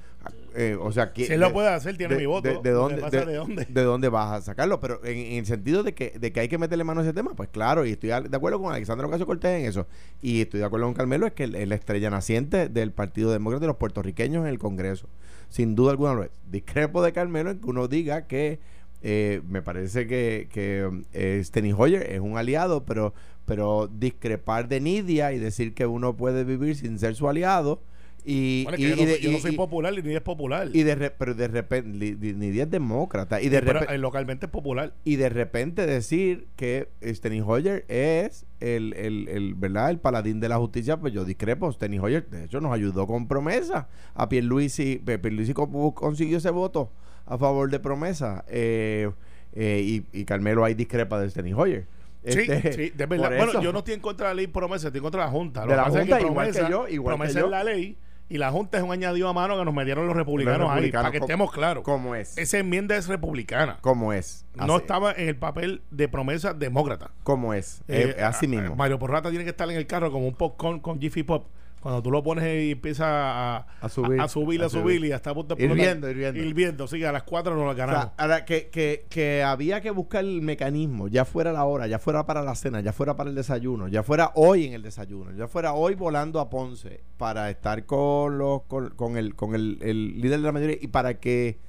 eh, 0.56 0.78
o 0.80 0.92
sea, 0.92 1.14
que, 1.14 1.26
Si 1.26 1.34
él 1.34 1.40
lo 1.40 1.54
puede 1.54 1.70
hacer, 1.70 1.96
tiene 1.96 2.16
de- 2.16 2.20
mi 2.20 2.26
voto. 2.26 2.62
De, 2.62 2.72
dónde, 2.72 3.02
pasa 3.02 3.20
de, 3.20 3.26
de 3.28 3.36
dónde. 3.36 3.66
de 3.70 3.84
dónde 3.84 4.10
vas 4.10 4.32
a 4.32 4.42
sacarlo? 4.42 4.80
Pero 4.80 5.04
en, 5.06 5.18
en 5.18 5.38
el 5.40 5.46
sentido 5.46 5.84
de 5.84 5.94
que, 5.94 6.18
de 6.20 6.34
que 6.34 6.40
hay 6.42 6.48
que 6.48 6.58
meterle 6.58 6.84
mano 6.84 7.02
a 7.02 7.04
ese 7.04 7.14
tema, 7.14 7.34
pues 7.36 7.50
claro, 7.50 7.86
y 7.86 7.92
estoy 7.92 8.10
de 8.10 8.36
acuerdo 8.36 8.60
con 8.62 8.74
Alexandra 8.74 9.08
Ocasio 9.08 9.26
Cortés 9.26 9.62
en 9.62 9.68
eso. 9.68 9.88
Y 10.22 10.42
estoy 10.42 10.60
de 10.60 10.66
acuerdo 10.66 10.88
con 10.88 10.96
Carmelo, 10.96 11.28
es 11.28 11.34
que 11.34 11.44
es 11.46 11.68
la 11.68 11.76
estrella 11.76 12.10
naciente 12.10 12.68
del 12.68 12.92
Partido 12.92 13.32
Demócrata 13.32 13.62
de 13.62 13.68
los 13.68 13.78
puertorriqueños 13.78 14.44
en 14.44 14.50
el 14.50 14.60
Congreso. 14.60 15.08
Sin 15.50 15.76
duda 15.76 15.92
alguna 15.92 16.14
lo 16.14 16.24
es. 16.24 16.32
Discrepo 16.50 17.02
de 17.04 17.14
Carmelo 17.14 17.52
en 17.52 17.60
que 17.60 17.68
uno 17.68 17.88
diga 17.88 18.28
que 18.28 18.60
eh, 19.02 19.42
me 19.48 19.62
parece 19.62 20.08
que, 20.08 20.48
que 20.52 20.90
eh, 21.14 21.42
Steny 21.44 21.74
Hoyer 21.78 22.04
es 22.12 22.20
un 22.20 22.38
aliado, 22.38 22.84
pero, 22.86 23.14
pero 23.46 23.88
discrepar 23.88 24.68
de 24.68 24.82
Nidia 24.82 25.32
y 25.34 25.40
decir 25.40 25.74
que 25.74 25.86
uno 25.86 26.16
puede 26.18 26.44
vivir 26.44 26.76
sin 26.76 27.00
ser 27.00 27.16
su 27.16 27.30
aliado. 27.30 27.82
Y, 28.26 28.66
Bueno, 28.66 28.78
y- 28.78 28.82
yo, 28.82 28.88
y 28.90 28.92
no, 29.00 29.06
de- 29.06 29.20
yo 29.22 29.32
no 29.32 29.38
y- 29.38 29.42
soy 29.42 29.54
y- 29.54 29.58
popular 29.58 29.94
ni 30.04 30.14
es 30.14 30.22
popular. 30.22 30.70
y 30.74 30.84
de 30.84 30.94
re- 30.94 31.10
pero 31.12 31.34
de 31.34 31.48
repente 31.48 31.88
Nidia 32.34 32.64
es 32.64 32.70
demócrata 32.70 33.42
y 33.42 33.48
de 33.48 33.62
pero 33.62 33.74
repente 33.74 33.96
eh, 33.96 33.98
localmente 33.98 34.46
es 34.48 34.52
popular. 34.52 34.94
y 35.06 35.16
de 35.16 35.30
repente 35.30 35.86
decir 35.88 36.48
que 36.58 36.90
Steny 37.02 37.40
Hoyer 37.40 37.86
es 37.88 38.46
el, 38.60 38.94
el, 38.96 39.30
el, 39.30 39.56
¿verdad? 39.56 39.90
el 39.90 40.00
paladín 40.00 40.42
de 40.42 40.50
la 40.50 40.58
justicia, 40.58 40.98
pues 40.98 41.14
yo 41.14 41.24
discrepo. 41.24 41.72
Steny 41.72 41.98
Hoyer, 41.98 42.30
de 42.30 42.44
hecho, 42.44 42.60
nos 42.60 42.74
ayudó 42.74 43.08
con 43.08 43.26
promesa. 43.30 43.88
A 44.14 44.28
Pierluisi, 44.28 44.98
Pierluisi 44.98 45.54
co- 45.54 45.94
consiguió 45.96 46.38
ese 46.40 46.50
voto 46.50 46.92
a 47.30 47.38
favor 47.38 47.70
de 47.72 47.80
promesa. 47.80 48.44
Eh, 48.50 49.10
eh, 49.54 49.82
y, 50.14 50.20
y 50.20 50.26
Carmelo 50.26 50.66
ahí 50.66 50.74
discrepa 50.74 51.20
de 51.20 51.30
Steny 51.30 51.54
Hoyer. 51.54 51.86
Sí, 52.26 52.40
Este, 52.48 52.74
sí, 52.74 52.90
de 52.90 53.06
verdad. 53.06 53.30
Bueno, 53.30 53.52
eso- 53.52 53.62
yo 53.62 53.72
no 53.72 53.80
estoy 53.80 53.94
en 53.94 54.02
contra 54.02 54.28
de 54.28 54.34
la 54.34 54.36
ley 54.36 54.48
promesa, 54.48 54.88
estoy 54.88 55.00
en 55.00 55.04
contra 55.04 55.22
de 55.22 55.28
la 55.28 55.32
Junta. 55.32 55.62
De 55.66 55.68
la 55.76 55.86
pasa 55.86 56.02
es 56.02 56.10
Junta, 56.10 56.22
igual 56.22 56.52
que 56.52 56.60
yo, 56.70 56.88
igual 56.90 57.14
que 57.16 57.18
promesa 57.18 57.40
yo. 57.40 57.46
es 57.46 57.52
la 57.52 57.64
ley 57.64 57.98
y 58.28 58.38
la 58.38 58.52
Junta 58.52 58.78
es 58.78 58.84
un 58.84 58.92
añadido 58.92 59.28
a 59.30 59.34
mano 59.34 59.58
que 59.58 59.64
nos 59.66 59.74
metieron 59.74 60.06
los 60.06 60.16
republicanos, 60.16 60.60
Los 60.68 60.72
ahí, 60.72 60.92
para 60.92 61.12
que 61.12 61.20
¿cómo- 61.20 61.26
estemos 61.26 61.52
claros. 61.52 61.84
¿Cómo 61.84 62.14
es? 62.16 62.38
Esa 62.38 62.58
enmienda 62.60 62.96
es 62.98 63.08
republicana. 63.08 63.78
¿Cómo 63.82 64.12
es? 64.14 64.46
No 64.54 64.78
estaba 64.78 65.14
en 65.14 65.30
el 65.30 65.36
papel 65.38 65.82
de 65.92 66.08
promesa 66.10 66.54
demócrata. 66.54 67.12
¿Cómo 67.24 67.54
es? 67.54 67.82
Eh, 67.88 68.16
Eh, 68.18 68.22
así 68.24 68.48
mismo. 68.48 68.76
Mario 68.76 69.00
Porrata 69.00 69.30
tiene 69.30 69.46
que 69.46 69.52
estar 69.52 69.70
en 69.72 69.78
el 69.78 69.88
carro 69.88 70.12
como 70.12 70.28
un 70.28 70.36
popcorn 70.36 70.80
con 70.82 71.00
Jiffy 71.00 71.24
Pop. 71.24 71.48
Cuando 71.82 72.02
tú 72.04 72.12
lo 72.12 72.22
pones 72.22 72.44
y 72.62 72.72
empieza 72.72 73.06
a, 73.08 73.58
A 73.82 73.88
subir, 73.90 74.20
a, 74.20 74.28
subir, 74.28 74.62
a 74.62 74.66
a 74.66 74.70
subir, 74.70 75.06
y 75.06 75.12
hasta 75.14 75.34
punto 75.34 75.56
de. 75.56 75.64
Hirviendo, 75.64 76.10
hirviendo. 76.10 76.40
Hirviendo, 76.42 76.88
sí, 76.88 77.04
a 77.06 77.12
las 77.12 77.24
4 77.24 77.56
nos 77.56 77.66
la 77.66 77.72
O 77.72 77.76
ganamos. 77.76 78.04
sea, 78.04 78.14
ahora 78.18 78.44
que, 78.46 78.70
que, 78.70 79.06
que 79.10 79.44
había 79.44 79.80
que 79.80 79.92
buscar 79.92 80.26
el 80.26 80.42
mecanismo, 80.42 81.08
ya 81.08 81.24
fuera 81.24 81.54
la 81.54 81.64
hora, 81.64 81.88
ya 81.88 81.98
fuera 81.98 82.26
para 82.26 82.42
la 82.44 82.56
cena, 82.56 82.82
ya 82.82 82.92
fuera 82.92 83.16
para 83.16 83.30
el 83.30 83.36
desayuno, 83.36 83.88
ya 83.88 84.04
fuera 84.04 84.32
hoy 84.36 84.66
en 84.66 84.74
el 84.74 84.82
desayuno, 84.82 85.32
ya 85.32 85.48
fuera 85.48 85.74
hoy 85.74 85.96
volando 85.96 86.42
a 86.42 86.50
Ponce 86.50 87.02
para 87.18 87.50
estar 87.50 87.86
con 87.86 88.38
los 88.38 88.64
con, 88.64 88.90
con 88.90 89.18
el 89.18 89.36
con 89.36 89.56
el, 89.56 89.78
el 89.82 90.20
líder 90.20 90.40
de 90.42 90.46
la 90.46 90.52
mayoría 90.52 90.78
y 90.82 90.88
para 90.88 91.20
que 91.20 91.60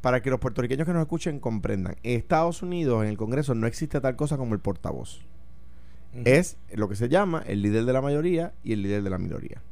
para 0.00 0.22
que 0.22 0.30
los 0.30 0.40
puertorriqueños 0.40 0.86
que 0.86 0.92
nos 0.92 1.02
escuchen 1.02 1.40
comprendan. 1.40 1.96
En 2.02 2.18
Estados 2.18 2.62
Unidos, 2.62 3.02
en 3.02 3.10
el 3.10 3.16
Congreso, 3.16 3.54
no 3.54 3.66
existe 3.66 4.00
tal 4.00 4.16
cosa 4.16 4.36
como 4.38 4.54
el 4.54 4.60
portavoz. 4.60 5.20
Es 6.24 6.56
lo 6.72 6.88
que 6.88 6.96
se 6.96 7.08
llama 7.08 7.42
el 7.46 7.62
líder 7.62 7.84
de 7.84 7.92
la 7.92 8.00
mayoría 8.00 8.52
y 8.64 8.72
el 8.72 8.82
líder 8.82 9.02
de 9.02 9.10
la 9.10 9.18
minoría. 9.18 9.62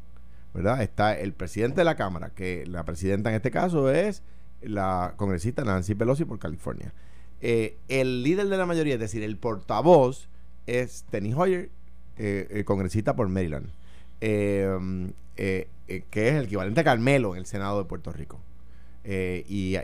¿Verdad? 0.54 0.82
Está 0.82 1.18
el 1.18 1.32
presidente 1.32 1.80
de 1.80 1.84
la 1.84 1.96
Cámara, 1.96 2.30
que 2.30 2.64
la 2.66 2.84
presidenta 2.84 3.30
en 3.30 3.36
este 3.36 3.50
caso 3.50 3.90
es 3.90 4.22
la 4.62 5.14
congresista 5.16 5.62
Nancy 5.64 5.94
Pelosi 5.94 6.24
por 6.24 6.38
California. 6.38 6.92
Eh, 7.40 7.76
el 7.88 8.22
líder 8.22 8.48
de 8.48 8.56
la 8.56 8.66
mayoría, 8.66 8.94
es 8.94 9.00
decir, 9.00 9.22
el 9.22 9.36
portavoz, 9.36 10.28
es 10.66 11.04
Tenny 11.10 11.32
Hoyer, 11.34 11.70
eh, 12.16 12.48
el 12.50 12.64
congresista 12.64 13.14
por 13.14 13.28
Maryland, 13.28 13.68
eh, 14.20 15.12
que 15.36 16.28
es 16.28 16.34
el 16.34 16.44
equivalente 16.44 16.80
a 16.80 16.84
Carmelo 16.84 17.34
en 17.34 17.40
el 17.40 17.46
Senado 17.46 17.78
de 17.78 17.84
Puerto 17.84 18.12
Rico. 18.12 18.40
Y 19.04 19.76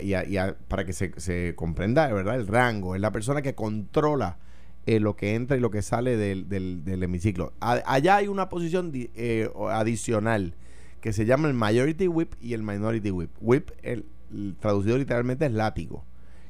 para 0.68 0.84
que 0.84 0.92
se, 0.92 1.12
se 1.18 1.54
comprenda, 1.54 2.12
¿verdad? 2.12 2.34
El 2.34 2.46
rango, 2.46 2.94
es 2.94 3.00
la 3.00 3.12
persona 3.12 3.42
que 3.42 3.54
controla 3.54 4.38
eh, 4.86 5.00
lo 5.00 5.16
que 5.16 5.34
entra 5.34 5.56
y 5.56 5.60
lo 5.60 5.70
que 5.70 5.82
sale 5.82 6.16
del, 6.16 6.48
del- 6.48 6.84
del 6.84 7.02
hemiciclo. 7.02 7.52
Allá 7.60 8.16
hay 8.16 8.28
una 8.28 8.48
posición 8.48 8.90
eh, 8.94 9.48
adicional 9.70 10.54
que 11.00 11.12
se 11.12 11.26
llama 11.26 11.48
el 11.48 11.54
Majority 11.54 12.08
Whip 12.08 12.34
y 12.40 12.54
el 12.54 12.62
Minority 12.62 13.10
Whip. 13.10 13.30
Whip, 13.40 13.70
el, 13.82 14.06
el 14.32 14.56
traducido 14.58 14.96
literalmente 14.98 15.46
es 15.46 15.52
látigo, 15.52 16.04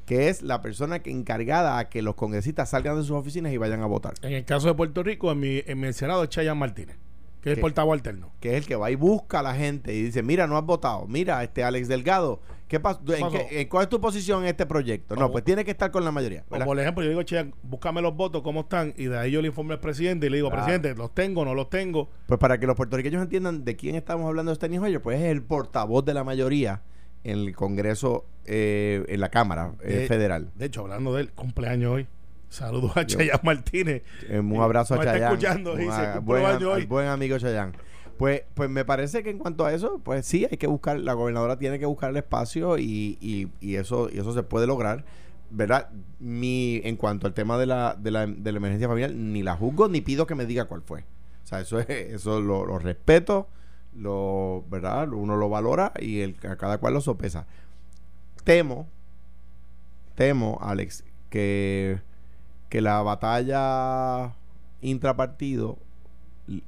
que 0.05 0.29
es 0.29 0.41
la 0.41 0.61
persona 0.61 0.99
que 0.99 1.11
encargada 1.11 1.77
a 1.77 1.89
que 1.89 2.01
los 2.01 2.15
congresistas 2.15 2.69
salgan 2.69 2.95
de 2.97 3.01
sus 3.03 3.11
oficinas 3.11 3.51
y 3.53 3.57
vayan 3.57 3.81
a 3.81 3.85
votar. 3.85 4.13
En 4.21 4.33
el 4.33 4.45
caso 4.45 4.67
de 4.67 4.73
Puerto 4.75 5.03
Rico, 5.03 5.31
en 5.31 5.39
mi, 5.39 5.61
en 5.65 5.79
mi 5.79 5.91
Senado 5.93 6.23
es 6.23 6.29
Chayan 6.29 6.57
Martínez, 6.57 6.97
que 7.45 7.51
es 7.51 7.57
el 7.57 7.61
portavoz 7.61 7.93
alterno. 7.93 8.31
que 8.39 8.49
es 8.51 8.55
el 8.57 8.65
que 8.65 8.75
va 8.75 8.91
y 8.91 8.95
busca 8.95 9.39
a 9.39 9.43
la 9.43 9.55
gente 9.55 9.93
y 9.93 10.01
dice, 10.03 10.21
mira, 10.23 10.47
no 10.47 10.57
has 10.57 10.65
votado, 10.65 11.05
mira, 11.07 11.43
este 11.43 11.63
Alex 11.63 11.87
Delgado, 11.87 12.41
¿qué 12.67 12.79
pasó? 12.79 12.99
¿En 13.13 13.19
pasó? 13.21 13.31
qué- 13.31 13.61
en 13.61 13.67
¿Cuál 13.69 13.83
es 13.83 13.89
tu 13.89 14.01
posición 14.01 14.41
en 14.43 14.47
este 14.49 14.65
proyecto? 14.65 15.15
No, 15.15 15.27
O- 15.27 15.31
pues 15.31 15.43
tiene 15.43 15.63
que 15.63 15.71
estar 15.71 15.91
con 15.91 16.03
la 16.03 16.11
mayoría. 16.11 16.43
O 16.49 16.57
por 16.59 16.79
ejemplo, 16.79 17.03
yo 17.03 17.09
digo, 17.09 17.23
Chayan, 17.23 17.53
búscame 17.63 18.01
los 18.01 18.15
votos, 18.15 18.41
¿cómo 18.41 18.61
están? 18.61 18.93
Y 18.97 19.05
de 19.05 19.17
ahí 19.17 19.31
yo 19.31 19.41
le 19.41 19.47
informo 19.47 19.71
al 19.73 19.79
presidente 19.79 20.27
y 20.27 20.29
le 20.29 20.37
digo, 20.37 20.49
Claro. 20.49 20.65
presidente, 20.65 20.95
¿los 20.97 21.13
tengo 21.13 21.45
no 21.45 21.53
los 21.53 21.69
tengo? 21.69 22.09
Pues 22.27 22.39
para 22.39 22.59
que 22.59 22.65
los 22.67 22.75
puertorriqueños 22.75 23.21
entiendan 23.21 23.63
de 23.63 23.75
quién 23.75 23.95
estamos 23.95 24.27
hablando 24.27 24.51
de 24.51 24.55
Steny 24.55 24.77
Hoyer, 24.79 25.01
pues 25.01 25.19
es 25.21 25.25
el 25.27 25.41
portavoz 25.41 26.03
de 26.03 26.13
la 26.13 26.23
mayoría 26.23 26.81
en 27.23 27.39
el 27.39 27.55
Congreso, 27.55 28.25
eh, 28.45 29.03
en 29.07 29.19
la 29.19 29.29
Cámara 29.29 29.73
eh, 29.83 29.93
De- 29.99 30.07
Federal. 30.07 30.49
De 30.55 30.65
hecho, 30.65 30.81
hablando 30.81 31.13
del 31.15 31.31
cumpleaños 31.31 31.91
hoy, 31.91 32.07
saludos 32.49 32.95
a 32.95 33.05
Chayan 33.05 33.39
Martínez. 33.43 34.03
Eh, 34.29 34.39
un 34.39 34.61
abrazo 34.61 34.95
a 34.95 35.03
Chayanne. 35.03 35.25
escuchando, 35.25 35.75
dice, 35.75 36.19
buen, 36.19 37.07
amigo 37.07 37.37
Chayanne. 37.37 37.73
Pues, 38.17 38.43
pues 38.53 38.69
me 38.69 38.85
parece 38.85 39.23
que 39.23 39.29
en 39.29 39.39
cuanto 39.39 39.65
a 39.65 39.73
eso, 39.73 39.99
pues 40.03 40.25
sí, 40.25 40.47
hay 40.49 40.57
que 40.57 40.67
buscar, 40.67 40.99
la 40.99 41.13
gobernadora 41.13 41.57
tiene 41.57 41.79
que 41.79 41.85
buscar 41.85 42.11
el 42.11 42.17
espacio 42.17 42.77
y, 42.77 43.17
y, 43.19 43.49
y 43.59 43.75
eso, 43.75 44.09
y 44.11 44.19
eso 44.19 44.33
se 44.33 44.43
puede 44.43 44.67
lograr. 44.67 45.05
¿Verdad? 45.51 45.89
Mi, 46.19 46.81
en 46.83 46.97
cuanto 46.97 47.27
al 47.27 47.33
tema 47.33 47.57
de 47.57 47.67
la, 47.67 47.95
de, 47.97 48.09
la, 48.09 48.25
de 48.25 48.51
la 48.51 48.57
emergencia 48.57 48.87
familiar, 48.87 49.11
ni 49.11 49.43
la 49.43 49.55
juzgo 49.55 49.87
ni 49.87 50.01
pido 50.01 50.25
que 50.25 50.33
me 50.33 50.45
diga 50.45 50.65
cuál 50.65 50.81
fue. 50.81 51.01
O 51.43 51.47
sea, 51.47 51.61
eso 51.61 51.79
es, 51.79 51.87
eso 51.87 52.41
lo, 52.41 52.65
lo 52.65 52.79
respeto, 52.79 53.47
lo, 53.95 54.65
¿verdad? 54.69 55.07
Uno 55.13 55.37
lo 55.37 55.47
valora 55.47 55.93
y 55.99 56.21
el, 56.21 56.35
a 56.49 56.55
cada 56.55 56.79
cual 56.79 56.95
lo 56.95 57.01
sopesa. 57.01 57.45
Temo, 58.43 58.87
temo, 60.15 60.57
Alex, 60.61 61.03
que, 61.29 62.01
que 62.69 62.81
la 62.81 63.01
batalla 63.01 64.33
intrapartido 64.81 65.77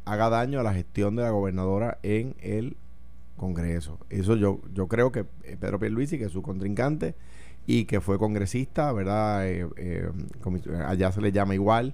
haga 0.06 0.30
daño 0.30 0.60
a 0.60 0.64
la 0.64 0.74
gestión 0.74 1.16
de 1.16 1.24
la 1.24 1.30
gobernadora 1.32 1.98
en 2.04 2.36
el 2.40 2.78
Congreso. 3.36 4.00
Eso 4.10 4.36
yo, 4.36 4.60
yo 4.74 4.88
creo 4.88 5.12
que 5.12 5.26
eh, 5.44 5.58
Pedro 5.60 5.80
Pierluisi, 5.80 6.18
que 6.18 6.26
es 6.26 6.32
su 6.32 6.42
contrincante 6.42 7.14
y 7.68 7.86
que 7.86 8.02
fue 8.02 8.18
congresista, 8.18 8.92
¿verdad? 8.94 9.48
Eh, 9.48 9.68
eh, 9.78 10.10
allá 10.88 11.12
se 11.12 11.22
le 11.22 11.32
llama 11.32 11.54
igual, 11.54 11.94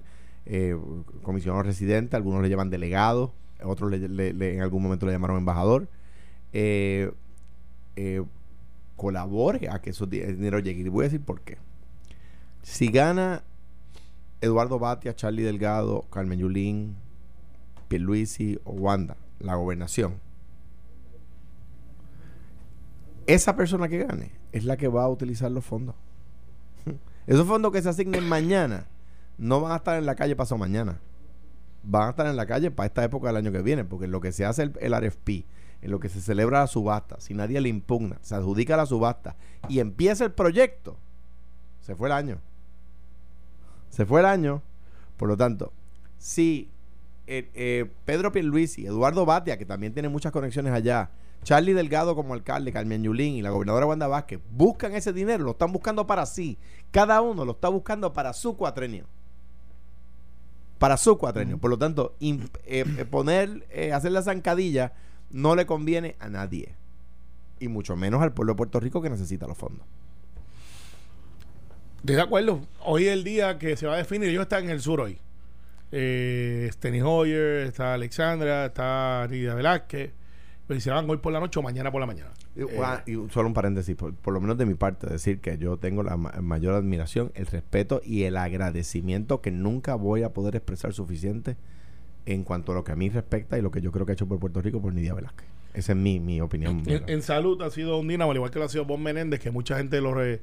comisionado 1.22 1.62
residente, 1.62 2.16
algunos 2.16 2.42
le 2.42 2.48
llaman 2.48 2.70
delegado, 2.70 3.32
otros 3.62 3.90
le- 3.90 4.54
en 4.54 4.62
algún 4.62 4.82
momento 4.82 5.04
le 5.06 5.12
llamaron 5.12 5.36
embajador. 5.38 5.88
Colabore 8.96 9.68
a 9.68 9.80
que 9.82 9.90
eso 9.90 10.06
di- 10.06 10.20
el 10.20 10.36
dinero 10.36 10.60
llegue. 10.60 10.80
Y 10.82 10.88
voy 10.88 11.02
a 11.02 11.08
decir 11.08 11.20
por 11.20 11.40
qué. 11.40 11.58
Si 12.62 12.88
gana 12.88 13.42
Eduardo 14.40 14.78
Batia, 14.78 15.14
Charlie 15.14 15.42
Delgado, 15.42 16.02
Carmen 16.10 16.38
Yulín, 16.38 16.96
Pierluisi 17.88 18.58
o 18.64 18.72
Wanda 18.72 19.16
la 19.38 19.54
gobernación, 19.56 20.20
esa 23.26 23.56
persona 23.56 23.88
que 23.88 23.98
gane 23.98 24.32
es 24.52 24.64
la 24.64 24.76
que 24.76 24.88
va 24.88 25.04
a 25.04 25.08
utilizar 25.08 25.50
los 25.50 25.64
fondos. 25.64 25.94
Esos 27.26 27.46
fondos 27.46 27.72
que 27.72 27.82
se 27.82 27.88
asignen 27.88 28.28
mañana 28.28 28.86
no 29.38 29.60
van 29.60 29.72
a 29.72 29.76
estar 29.76 29.98
en 29.98 30.06
la 30.06 30.14
calle 30.14 30.36
pasado 30.36 30.58
mañana. 30.58 30.98
Van 31.82 32.08
a 32.08 32.10
estar 32.10 32.26
en 32.26 32.36
la 32.36 32.46
calle 32.46 32.70
para 32.70 32.86
esta 32.86 33.04
época 33.04 33.28
del 33.28 33.36
año 33.36 33.52
que 33.52 33.62
viene, 33.62 33.84
porque 33.84 34.06
en 34.06 34.10
lo 34.10 34.20
que 34.20 34.32
se 34.32 34.44
hace 34.44 34.62
el, 34.62 34.72
el 34.80 34.94
RFP, 34.94 35.28
en 35.82 35.90
lo 35.90 36.00
que 36.00 36.08
se 36.08 36.20
celebra 36.20 36.60
la 36.60 36.66
subasta, 36.66 37.20
si 37.20 37.34
nadie 37.34 37.60
le 37.60 37.68
impugna, 37.68 38.18
se 38.22 38.34
adjudica 38.34 38.76
la 38.76 38.86
subasta 38.86 39.36
y 39.68 39.80
empieza 39.80 40.24
el 40.24 40.32
proyecto, 40.32 40.96
se 41.80 41.94
fue 41.94 42.08
el 42.08 42.12
año. 42.12 42.38
Se 43.94 44.04
fue 44.04 44.20
el 44.20 44.26
año. 44.26 44.62
Por 45.16 45.28
lo 45.28 45.36
tanto, 45.36 45.72
si 46.18 46.68
eh, 47.26 47.50
eh, 47.54 47.90
Pedro 48.04 48.32
Pierluisi, 48.32 48.86
Eduardo 48.86 49.24
Batia, 49.24 49.56
que 49.56 49.64
también 49.64 49.92
tiene 49.92 50.08
muchas 50.08 50.32
conexiones 50.32 50.72
allá, 50.72 51.10
Charlie 51.44 51.74
Delgado 51.74 52.16
como 52.16 52.34
alcalde, 52.34 52.72
Carmen 52.72 53.04
Yulín 53.04 53.34
y 53.34 53.42
la 53.42 53.50
gobernadora 53.50 53.86
Wanda 53.86 54.08
Vázquez 54.08 54.40
buscan 54.50 54.94
ese 54.94 55.12
dinero, 55.12 55.44
lo 55.44 55.52
están 55.52 55.70
buscando 55.72 56.06
para 56.06 56.26
sí. 56.26 56.58
Cada 56.90 57.20
uno 57.20 57.44
lo 57.44 57.52
está 57.52 57.68
buscando 57.68 58.12
para 58.12 58.32
su 58.32 58.56
cuatrenio. 58.56 59.06
Para 60.78 60.96
su 60.96 61.16
cuatrenio. 61.16 61.58
Por 61.58 61.70
lo 61.70 61.78
tanto, 61.78 62.16
eh, 62.20 62.44
eh, 62.66 63.04
poner, 63.08 63.66
eh, 63.70 63.92
hacer 63.92 64.10
la 64.10 64.22
zancadilla 64.22 64.94
no 65.30 65.54
le 65.54 65.66
conviene 65.66 66.16
a 66.18 66.28
nadie. 66.28 66.74
Y 67.60 67.68
mucho 67.68 67.94
menos 67.94 68.22
al 68.22 68.32
pueblo 68.32 68.54
de 68.54 68.56
Puerto 68.56 68.80
Rico 68.80 69.00
que 69.00 69.10
necesita 69.10 69.46
los 69.46 69.56
fondos. 69.56 69.86
De 72.04 72.20
acuerdo. 72.20 72.60
Hoy 72.84 73.06
es 73.06 73.12
el 73.12 73.24
día 73.24 73.58
que 73.58 73.76
se 73.76 73.86
va 73.86 73.94
a 73.94 73.96
definir. 73.96 74.28
Ellos 74.28 74.42
están 74.42 74.64
en 74.64 74.70
el 74.70 74.80
sur 74.80 75.00
hoy. 75.00 75.18
Eh, 75.90 76.68
Steny 76.72 77.00
Hoyer, 77.02 77.66
está 77.66 77.94
Alexandra, 77.94 78.66
está 78.66 79.26
Nidia 79.30 79.54
Velázquez. 79.54 80.12
Pero 80.66 80.80
se 80.80 80.90
van 80.90 81.08
hoy 81.10 81.18
por 81.18 81.32
la 81.32 81.40
noche 81.40 81.58
o 81.58 81.62
mañana 81.62 81.90
por 81.92 82.00
la 82.00 82.06
mañana. 82.06 82.30
Y, 82.56 82.62
y 83.12 83.26
solo 83.30 83.48
un 83.48 83.54
paréntesis, 83.54 83.94
por, 83.96 84.14
por 84.14 84.32
lo 84.32 84.40
menos 84.40 84.56
de 84.56 84.64
mi 84.64 84.74
parte, 84.74 85.06
decir 85.06 85.40
que 85.40 85.58
yo 85.58 85.76
tengo 85.76 86.02
la 86.02 86.16
ma- 86.16 86.32
mayor 86.40 86.74
admiración, 86.74 87.32
el 87.34 87.46
respeto 87.46 88.00
y 88.02 88.22
el 88.22 88.36
agradecimiento 88.38 89.42
que 89.42 89.50
nunca 89.50 89.94
voy 89.94 90.22
a 90.22 90.30
poder 90.32 90.56
expresar 90.56 90.94
suficiente 90.94 91.56
en 92.24 92.44
cuanto 92.44 92.72
a 92.72 92.76
lo 92.76 92.84
que 92.84 92.92
a 92.92 92.96
mí 92.96 93.10
respecta 93.10 93.58
y 93.58 93.62
lo 93.62 93.70
que 93.70 93.82
yo 93.82 93.92
creo 93.92 94.06
que 94.06 94.12
ha 94.12 94.14
hecho 94.14 94.26
por 94.26 94.38
Puerto 94.38 94.62
Rico 94.62 94.80
por 94.80 94.94
Nidia 94.94 95.12
Velázquez. 95.12 95.46
Esa 95.74 95.92
es 95.92 95.98
mi, 95.98 96.18
mi 96.18 96.40
opinión. 96.40 96.82
En, 96.86 97.02
en 97.08 97.20
salud 97.22 97.60
ha 97.60 97.68
sido 97.68 97.98
un 97.98 98.08
dinamo, 98.08 98.30
al 98.30 98.36
igual 98.38 98.50
que 98.50 98.58
lo 98.58 98.64
ha 98.64 98.68
sido 98.70 98.86
Bob 98.86 98.98
Menéndez, 99.00 99.40
que 99.40 99.50
mucha 99.50 99.76
gente 99.76 100.00
lo, 100.00 100.14
re- 100.14 100.40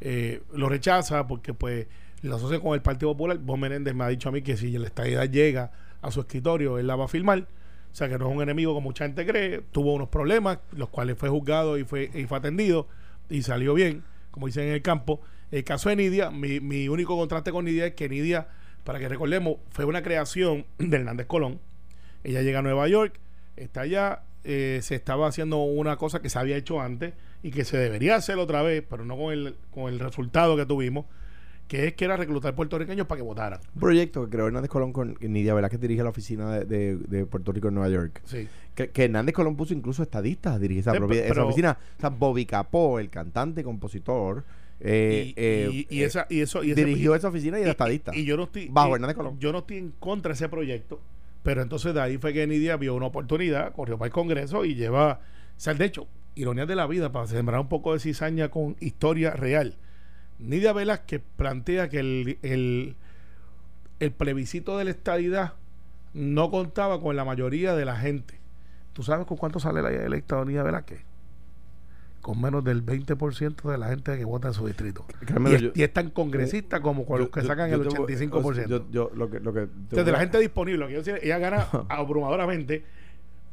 eh, 0.00 0.42
lo 0.52 0.68
rechaza 0.68 1.26
porque 1.26 1.54
pues 1.54 1.86
lo 2.22 2.36
asocia 2.36 2.60
con 2.60 2.74
el 2.74 2.82
Partido 2.82 3.12
Popular. 3.12 3.38
Bob 3.38 3.58
Menéndez 3.58 3.94
me 3.94 4.04
ha 4.04 4.08
dicho 4.08 4.28
a 4.28 4.32
mí 4.32 4.42
que 4.42 4.56
si 4.56 4.76
la 4.78 4.86
estadidad 4.86 5.28
llega 5.28 5.72
a 6.00 6.10
su 6.10 6.20
escritorio, 6.20 6.78
él 6.78 6.86
la 6.86 6.96
va 6.96 7.04
a 7.04 7.08
firmar. 7.08 7.46
O 7.90 7.94
sea 7.98 8.08
que 8.08 8.18
no 8.18 8.28
es 8.28 8.36
un 8.36 8.42
enemigo 8.42 8.74
como 8.74 8.88
mucha 8.88 9.04
gente 9.04 9.26
cree. 9.26 9.62
Tuvo 9.72 9.94
unos 9.94 10.08
problemas, 10.08 10.58
los 10.72 10.88
cuales 10.88 11.16
fue 11.18 11.28
juzgado 11.28 11.78
y 11.78 11.84
fue, 11.84 12.10
y 12.14 12.24
fue 12.26 12.38
atendido 12.38 12.86
y 13.28 13.42
salió 13.42 13.74
bien, 13.74 14.04
como 14.30 14.46
dicen 14.46 14.68
en 14.68 14.74
el 14.74 14.82
campo. 14.82 15.20
El 15.50 15.64
caso 15.64 15.88
de 15.88 15.96
Nidia, 15.96 16.30
mi, 16.30 16.60
mi 16.60 16.88
único 16.88 17.16
contraste 17.16 17.50
con 17.50 17.64
Nidia 17.64 17.86
es 17.86 17.94
que 17.94 18.08
Nidia, 18.08 18.48
para 18.84 18.98
que 18.98 19.08
recordemos, 19.08 19.56
fue 19.70 19.84
una 19.84 20.02
creación 20.02 20.66
de 20.78 20.96
Hernández 20.96 21.26
Colón. 21.26 21.60
Ella 22.24 22.42
llega 22.42 22.58
a 22.58 22.62
Nueva 22.62 22.88
York, 22.88 23.18
está 23.56 23.82
allá, 23.82 24.22
eh, 24.44 24.80
se 24.82 24.94
estaba 24.94 25.28
haciendo 25.28 25.58
una 25.58 25.96
cosa 25.96 26.20
que 26.20 26.30
se 26.30 26.38
había 26.38 26.56
hecho 26.56 26.80
antes 26.80 27.14
y 27.42 27.50
que 27.50 27.64
se 27.64 27.76
debería 27.78 28.16
hacer 28.16 28.38
otra 28.38 28.62
vez, 28.62 28.82
pero 28.88 29.04
no 29.04 29.16
con 29.16 29.32
el, 29.32 29.54
con 29.70 29.92
el 29.92 29.98
resultado 30.00 30.56
que 30.56 30.66
tuvimos, 30.66 31.06
que 31.68 31.88
es 31.88 31.94
que 31.94 32.06
era 32.06 32.16
reclutar 32.16 32.54
puertorriqueños 32.54 33.06
para 33.06 33.18
que 33.18 33.22
votaran. 33.22 33.60
Un 33.74 33.80
proyecto 33.80 34.24
que 34.24 34.30
creó 34.30 34.46
Hernández 34.46 34.70
Colón 34.70 34.92
con 34.92 35.16
Nidia 35.20 35.52
Velázquez 35.54 35.80
dirige 35.80 36.02
la 36.02 36.08
oficina 36.10 36.50
de, 36.58 36.64
de- 36.64 36.96
de 36.96 37.26
Puerto 37.26 37.52
Rico 37.52 37.68
en 37.68 37.74
Nueva 37.74 37.90
York. 37.90 38.22
Sí. 38.24 38.48
Que, 38.74 38.88
que 38.90 39.04
Hernández 39.04 39.34
Colón 39.34 39.54
puso 39.56 39.74
incluso 39.74 40.02
estadistas 40.02 40.54
a 40.54 40.58
dirigir 40.58 40.80
esa, 40.80 40.92
Sí, 40.92 40.98
propia- 40.98 41.22
pero- 41.22 41.32
esa 41.34 41.44
oficina. 41.44 41.78
O 41.96 42.00
sea, 42.00 42.08
Bobby 42.10 42.46
Capó, 42.46 42.98
el 42.98 43.10
cantante 43.10 43.60
y 43.60 43.64
compositor, 43.64 44.44
eh, 44.80 45.24
y, 45.26 45.34
eh, 45.36 45.68
y- 45.72 45.86
y 45.98 46.02
esa, 46.04 46.26
y 46.30 46.40
eso, 46.40 46.64
y 46.64 46.70
ese- 46.70 46.84
dirigió 46.84 47.14
esa 47.14 47.28
oficina 47.28 47.58
y 47.58 47.62
era 47.62 47.72
estadista. 47.72 48.16
Y, 48.16 48.24
yo 48.24 48.36
no 48.38 48.44
estoy. 48.44 48.68
Bajo 48.70 48.94
Hernández 48.94 49.16
Colón. 49.16 49.38
Yo 49.38 49.52
no 49.52 49.58
estoy 49.58 49.76
en 49.76 49.92
contra 50.00 50.30
de 50.30 50.34
ese 50.34 50.48
proyecto, 50.48 51.00
pero 51.42 51.60
entonces 51.60 51.92
de 51.92 52.00
ahí 52.00 52.16
fue 52.16 52.32
que 52.32 52.46
Nidia 52.46 52.76
vio 52.78 52.94
una 52.94 53.06
oportunidad, 53.06 53.72
corrió 53.74 53.98
para 53.98 54.06
el 54.06 54.12
Congreso 54.12 54.64
y 54.64 54.74
lleva. 54.74 55.20
O 55.56 55.60
sea, 55.60 55.74
de 55.74 55.84
hecho, 55.84 56.06
ironías 56.38 56.68
de 56.68 56.76
la 56.76 56.86
vida, 56.86 57.10
para 57.12 57.26
sembrar 57.26 57.60
un 57.60 57.68
poco 57.68 57.92
de 57.92 58.00
cizaña 58.00 58.48
con 58.50 58.76
historia 58.80 59.32
real. 59.32 59.76
Nidia 60.38 60.72
Velázquez 60.72 61.20
plantea 61.36 61.88
que 61.88 61.98
el, 62.00 62.38
el, 62.42 62.96
el 64.00 64.12
plebiscito 64.12 64.78
de 64.78 64.84
la 64.84 64.90
estadidad 64.90 65.54
no 66.14 66.50
contaba 66.50 67.00
con 67.00 67.16
la 67.16 67.24
mayoría 67.24 67.74
de 67.74 67.84
la 67.84 67.96
gente. 67.96 68.38
¿Tú 68.92 69.02
sabes 69.02 69.26
con 69.26 69.36
cuánto 69.36 69.58
sale 69.60 69.82
la 69.82 69.90
electa 69.90 70.44
Nidia 70.44 70.62
Velázquez? 70.62 71.00
Con 72.20 72.40
menos 72.40 72.64
del 72.64 72.84
20% 72.84 73.70
de 73.70 73.78
la 73.78 73.88
gente 73.88 74.16
que 74.18 74.24
vota 74.24 74.48
en 74.48 74.54
su 74.54 74.66
distrito. 74.66 75.06
Carmelo, 75.24 75.52
y, 75.52 75.54
es, 75.56 75.62
yo- 75.62 75.70
y 75.74 75.82
es 75.82 75.92
tan 75.92 76.10
congresista 76.10 76.80
como 76.80 77.06
con 77.06 77.20
los 77.20 77.30
que 77.30 77.40
Yo- 77.42 77.46
sacan 77.46 77.70
yo 77.70 77.76
el 77.76 77.88
te 77.88 77.96
voy- 77.96 78.06
85%. 78.12 78.66
Yo, 78.68 78.90
yo 78.90 79.10
lo 79.14 79.30
que, 79.30 79.40
lo 79.40 79.52
que 79.52 79.60
O 79.60 79.68
sea, 79.94 80.02
de 80.04 80.12
la 80.12 80.18
gente 80.18 80.38
disponible, 80.38 80.78
lo 80.78 80.86
que 80.88 80.92
yo 80.94 80.98
decía, 80.98 81.16
ella 81.22 81.38
gana 81.38 81.66
abrumadoramente, 81.88 82.84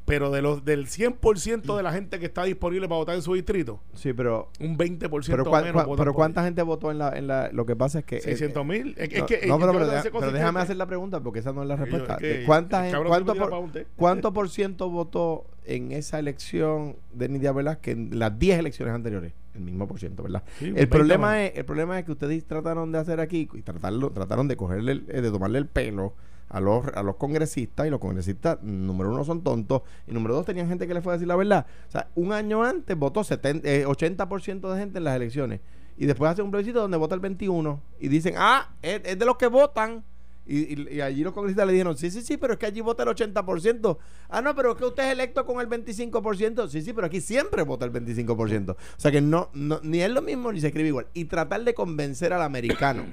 pero 0.05 0.29
de 0.29 0.41
los 0.43 0.63
del 0.63 0.85
100% 0.87 1.75
de 1.75 1.81
la 1.83 1.91
gente 1.91 2.19
que 2.19 2.25
está 2.27 2.43
disponible 2.43 2.87
para 2.87 2.97
votar 2.99 3.15
en 3.15 3.23
su 3.23 3.33
distrito, 3.33 3.79
Sí, 3.95 4.13
pero. 4.13 4.49
un 4.59 4.77
20% 4.77 5.25
Pero, 5.25 5.45
menos 5.51 5.73
votan 5.85 5.97
pero 5.97 6.13
¿cuánta 6.13 6.43
gente 6.43 6.61
votó 6.61 6.91
en 6.91 6.99
la, 6.99 7.17
en 7.17 7.25
la. 7.27 7.49
Lo 7.51 7.65
que 7.65 7.75
pasa 7.75 7.99
es 7.99 8.05
que. 8.05 8.17
eh, 8.17 8.21
600 8.21 8.65
mil. 8.65 8.93
Es, 8.97 9.11
es 9.11 9.19
no, 9.19 9.25
que 9.25 9.35
no, 9.47 9.55
eh, 9.55 9.57
pero, 9.59 9.71
pero 9.71 9.79
que 9.79 9.91
deja- 9.95 10.09
pero 10.19 10.31
déjame 10.31 10.59
hacer 10.59 10.77
la 10.77 10.85
pregunta 10.85 11.19
porque 11.21 11.39
esa 11.39 11.53
no 11.53 11.63
es 11.63 11.67
la 11.67 11.75
respuesta. 11.75 12.13
es 12.13 12.19
que 12.19 12.27
¿De 12.39 12.43
¿Cuánta 12.45 12.77
el 12.87 12.93
gente- 12.93 13.09
cabrón 13.09 13.25
cuánto, 13.25 13.71
por. 13.73 13.85
¿Cuánto 13.95 14.33
por 14.33 14.49
ciento 14.49 14.89
votó 14.89 15.45
en 15.65 15.91
esa 15.91 16.19
elección 16.19 16.97
de 17.11 17.27
Nidia 17.29 17.51
Velázquez 17.51 17.95
en 17.97 18.19
las 18.19 18.37
10 18.37 18.59
elecciones 18.59 18.93
anteriores? 18.93 19.33
El 19.55 19.61
mismo 19.61 19.87
por 19.87 19.99
ciento, 19.99 20.21
¿verdad? 20.21 20.43
Sí, 20.59 20.65
el 20.65 20.73
20 20.73 20.87
problema 20.87 21.43
es 21.43 21.57
el 21.57 21.65
problema 21.65 21.97
es 21.97 22.05
que 22.05 22.11
ustedes 22.11 22.45
trataron 22.45 22.91
de 22.91 22.99
hacer 22.99 23.19
aquí 23.21 23.49
y 23.53 23.61
tratarlo, 23.63 24.11
trataron 24.11 24.47
de 24.47 24.55
cogerle 24.57 24.91
el- 24.91 25.05
eh, 25.09 25.21
de 25.21 25.31
tomarle 25.31 25.57
el 25.57 25.65
pelo 25.65 26.13
a 26.49 26.59
los, 26.59 26.85
a 26.87 27.01
los 27.03 27.15
congresistas 27.15 27.87
y 27.87 27.89
los 27.89 27.99
congresistas 27.99 28.61
número 28.61 29.09
uno 29.11 29.23
son 29.23 29.41
tontos 29.43 29.81
y 30.07 30.11
número 30.13 30.35
dos 30.35 30.45
tenían 30.45 30.67
gente 30.67 30.87
que 30.87 30.93
les 30.93 31.03
fue 31.03 31.13
a 31.13 31.15
decir 31.15 31.27
la 31.27 31.35
verdad. 31.35 31.65
O 31.87 31.91
sea 31.91 32.07
un 32.15 32.31
año 32.33 32.63
antes 32.63 32.95
votó 32.97 33.23
70, 33.23 33.67
eh, 33.67 33.85
80% 33.85 34.71
de 34.73 34.79
gente 34.79 34.97
en 34.99 35.03
las 35.03 35.15
elecciones 35.15 35.59
y 35.97 36.05
después 36.05 36.29
hace 36.31 36.41
un 36.41 36.51
plebiscito 36.51 36.79
donde 36.81 36.97
vota 36.97 37.15
el 37.15 37.21
21 37.21 37.81
y 37.99 38.07
dicen 38.09 38.35
ah 38.37 38.69
es, 38.81 39.01
es 39.05 39.17
de 39.17 39.25
los 39.25 39.37
que 39.37 39.47
votan 39.47 40.03
y, 40.47 40.59
y- 40.79 40.87
y 40.97 41.01
allí 41.01 41.23
los 41.23 41.33
congresistas 41.33 41.65
le 41.65 41.73
dijeron 41.73 41.97
sí 41.97 42.11
sí 42.11 42.21
sí 42.21 42.37
pero 42.37 42.53
es 42.53 42.59
que 42.59 42.67
allí 42.67 42.79
vota 42.81 43.01
el 43.01 43.09
80% 43.09 43.97
ah 44.29 44.41
no 44.41 44.53
pero 44.53 44.73
es 44.73 44.77
que 44.77 44.85
usted 44.85 45.03
es 45.07 45.11
electo 45.13 45.43
con 45.45 45.59
el 45.59 45.67
25% 45.67 46.67
sí 46.67 46.83
sí 46.83 46.93
pero 46.93 47.07
aquí 47.07 47.19
siempre 47.21 47.63
vota 47.63 47.85
el 47.85 47.91
25% 47.91 48.71
o 48.71 48.77
sea 48.97 49.09
que 49.11 49.21
no, 49.21 49.49
no 49.53 49.79
ni 49.81 50.01
es 50.01 50.11
lo 50.11 50.21
mismo 50.21 50.51
ni 50.51 50.59
se 50.61 50.67
escribe 50.67 50.89
igual. 50.89 51.07
Y 51.15 51.25
tratar 51.25 51.63
de 51.63 51.73
convencer 51.73 52.31
al 52.33 52.43
americano 52.43 53.05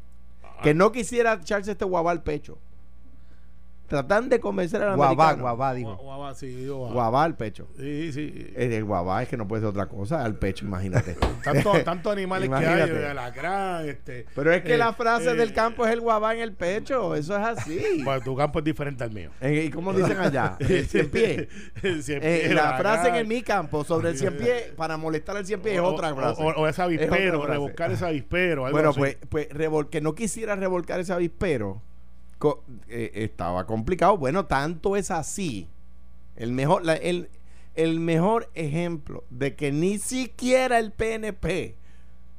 que 0.62 0.74
no 0.74 0.92
quisiera 0.92 1.32
echarse 1.34 1.72
este 1.72 1.84
guabá 1.84 2.10
al 2.12 2.22
pecho. 2.22 2.58
Tratan 3.88 4.28
de 4.28 4.38
convencer 4.38 4.82
al 4.82 4.96
Guabá, 4.96 5.30
americano. 5.30 5.42
guabá, 5.42 5.72
Gua- 5.72 5.76
digo. 5.76 5.96
guabá, 5.96 6.34
sí, 6.34 6.46
digo, 6.48 6.76
guabá. 6.76 6.92
Guabá 6.94 7.24
al 7.24 7.36
pecho. 7.36 7.68
Sí, 7.78 8.12
sí. 8.12 8.52
El, 8.54 8.72
el 8.74 8.84
guabá 8.84 9.22
es 9.22 9.28
que 9.30 9.36
no 9.38 9.48
puede 9.48 9.62
ser 9.62 9.70
otra 9.70 9.86
cosa, 9.86 10.22
al 10.24 10.36
pecho, 10.36 10.66
imagínate. 10.66 11.16
Tanto, 11.42 11.72
tantos 11.84 12.12
animales 12.12 12.50
que 12.50 12.54
hay, 12.54 12.90
alacrán, 13.06 13.88
este. 13.88 14.26
Pero 14.34 14.52
es 14.52 14.62
que 14.62 14.74
eh, 14.74 14.78
la 14.78 14.92
frase 14.92 15.30
eh, 15.30 15.34
del 15.34 15.52
campo 15.54 15.86
es 15.86 15.92
el 15.92 16.00
guabá 16.00 16.34
en 16.34 16.40
el 16.40 16.52
pecho, 16.52 17.14
eso 17.14 17.34
es 17.36 17.42
así. 17.46 17.80
Bueno, 18.04 18.20
tu 18.22 18.36
campo 18.36 18.58
es 18.58 18.64
diferente 18.66 19.04
al 19.04 19.10
mío. 19.10 19.30
Eh, 19.40 19.64
¿Y 19.66 19.70
cómo 19.70 19.92
dicen 19.94 20.18
allá? 20.18 20.56
El 20.60 20.86
cien 20.86 21.10
pie. 21.10 21.48
El 21.82 22.02
cien 22.02 22.20
Eh, 22.22 22.42
pie, 22.46 22.54
la 22.54 22.74
frase 22.76 23.08
en 23.18 23.26
mi 23.26 23.42
campo 23.42 23.84
sobre 23.84 24.10
el 24.10 24.18
cien 24.18 24.36
pie, 24.36 24.72
para 24.76 24.96
molestar 24.96 25.36
al 25.36 25.46
cien 25.46 25.60
pie, 25.60 25.74
es 25.74 25.80
O- 25.80 25.86
otra 25.86 26.12
o- 26.12 26.16
frase. 26.16 26.42
O, 26.42 26.46
o 26.48 26.66
ese 26.66 26.70
Es 26.70 26.78
avispero, 26.80 27.38
frase. 27.40 27.52
rebuscar 27.54 27.90
ese 27.92 28.04
avispero. 28.06 28.66
algo 28.66 28.74
Bueno, 28.76 28.90
así. 28.90 28.98
pues, 29.00 29.16
pues 29.28 29.48
revol- 29.50 29.88
que 29.88 30.00
no 30.02 30.14
quisiera 30.14 30.56
revolcar 30.56 31.00
ese 31.00 31.12
avispero, 31.12 31.80
co- 32.38 32.64
eh, 32.88 33.10
estaba 33.14 33.66
complicado. 33.66 34.16
Bueno, 34.16 34.46
tanto 34.46 34.96
es 34.96 35.10
así. 35.10 35.68
El 36.36 36.52
mejor, 36.52 36.84
la- 36.84 36.94
el, 36.94 37.28
el 37.74 38.00
mejor 38.00 38.50
ejemplo 38.54 39.24
de 39.30 39.54
que 39.56 39.72
ni 39.72 39.98
siquiera 39.98 40.78
el 40.78 40.92
PNP 40.92 41.74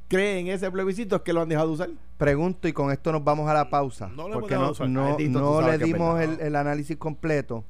cree 0.08 0.38
en 0.40 0.48
ese 0.48 0.70
plebiscito 0.70 1.16
es 1.16 1.22
que 1.22 1.32
lo 1.32 1.42
han 1.42 1.48
dejado 1.48 1.72
usar. 1.72 1.90
Pregunto 2.18 2.68
y 2.68 2.72
con 2.72 2.90
esto 2.92 3.12
nos 3.12 3.24
vamos 3.24 3.48
a 3.48 3.54
la 3.54 3.70
pausa. 3.70 4.08
No 4.08 4.28
hemos 4.28 4.40
porque 4.40 4.54
no, 4.54 4.74
no, 4.88 5.16
no 5.40 5.60
le 5.62 5.78
dimos 5.86 6.20
el, 6.20 6.40
el 6.40 6.56
análisis 6.56 6.96
completo 6.96 7.64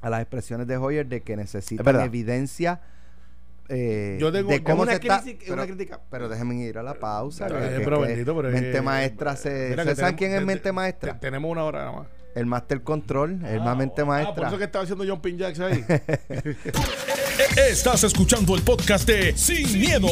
a 0.00 0.10
las 0.10 0.20
expresiones 0.20 0.66
de 0.66 0.76
Hoyer 0.76 1.06
de 1.06 1.22
que 1.22 1.32
Es 1.34 1.38
necesitan 1.38 1.84
evidencia 2.04 2.80
eh, 3.68 4.16
Yo 4.20 4.30
tengo- 4.32 4.50
de 4.50 4.62
cómo 4.62 4.82
una 4.82 4.92
se 4.92 4.98
está- 4.98 5.22
pero, 5.24 5.54
una 5.54 5.66
crítica. 5.66 6.00
pero 6.10 6.28
déjenme 6.28 6.56
ir 6.56 6.78
a 6.78 6.82
la 6.82 6.94
pausa. 6.94 7.46
Está 7.46 7.58
que- 7.58 7.64
bien, 7.66 7.78
que- 7.78 7.84
pero 7.84 8.00
que 8.00 8.06
bendito, 8.08 8.36
pero 8.36 8.50
mente 8.50 8.76
es- 8.78 8.82
maestra 8.82 9.36
se, 9.36 9.50
Mira 9.50 9.68
que 9.84 9.90
¿ustedes 9.90 9.98
saben 9.98 10.16
quién 10.16 10.32
es 10.32 10.38
te- 10.40 10.44
mente 10.44 10.62
te- 10.64 10.72
maestra? 10.72 11.18
tenemos 11.20 11.50
una 11.50 11.64
hora 11.64 11.78
nada 11.86 11.92
más. 11.92 12.06
el 12.34 12.44
Master 12.44 12.82
Control, 12.82 13.40
el 13.46 13.60
más 13.62 13.76
mente 13.78 14.02
Ah, 14.02 14.04
por 14.04 14.06
maestra. 14.08 14.48
eso 14.48 14.58
que 14.58 14.64
estaba 14.64 14.82
haciendo 14.84 15.04
John 15.08 15.22
Pin 15.22 15.38
Jacks 15.38 15.58
ahí. 15.58 15.82
Estás 17.70 18.04
escuchando 18.04 18.54
el 18.54 18.62
podcast 18.62 19.06
de 19.08 19.34
Sin, 19.36 19.80
miedo, 19.80 20.06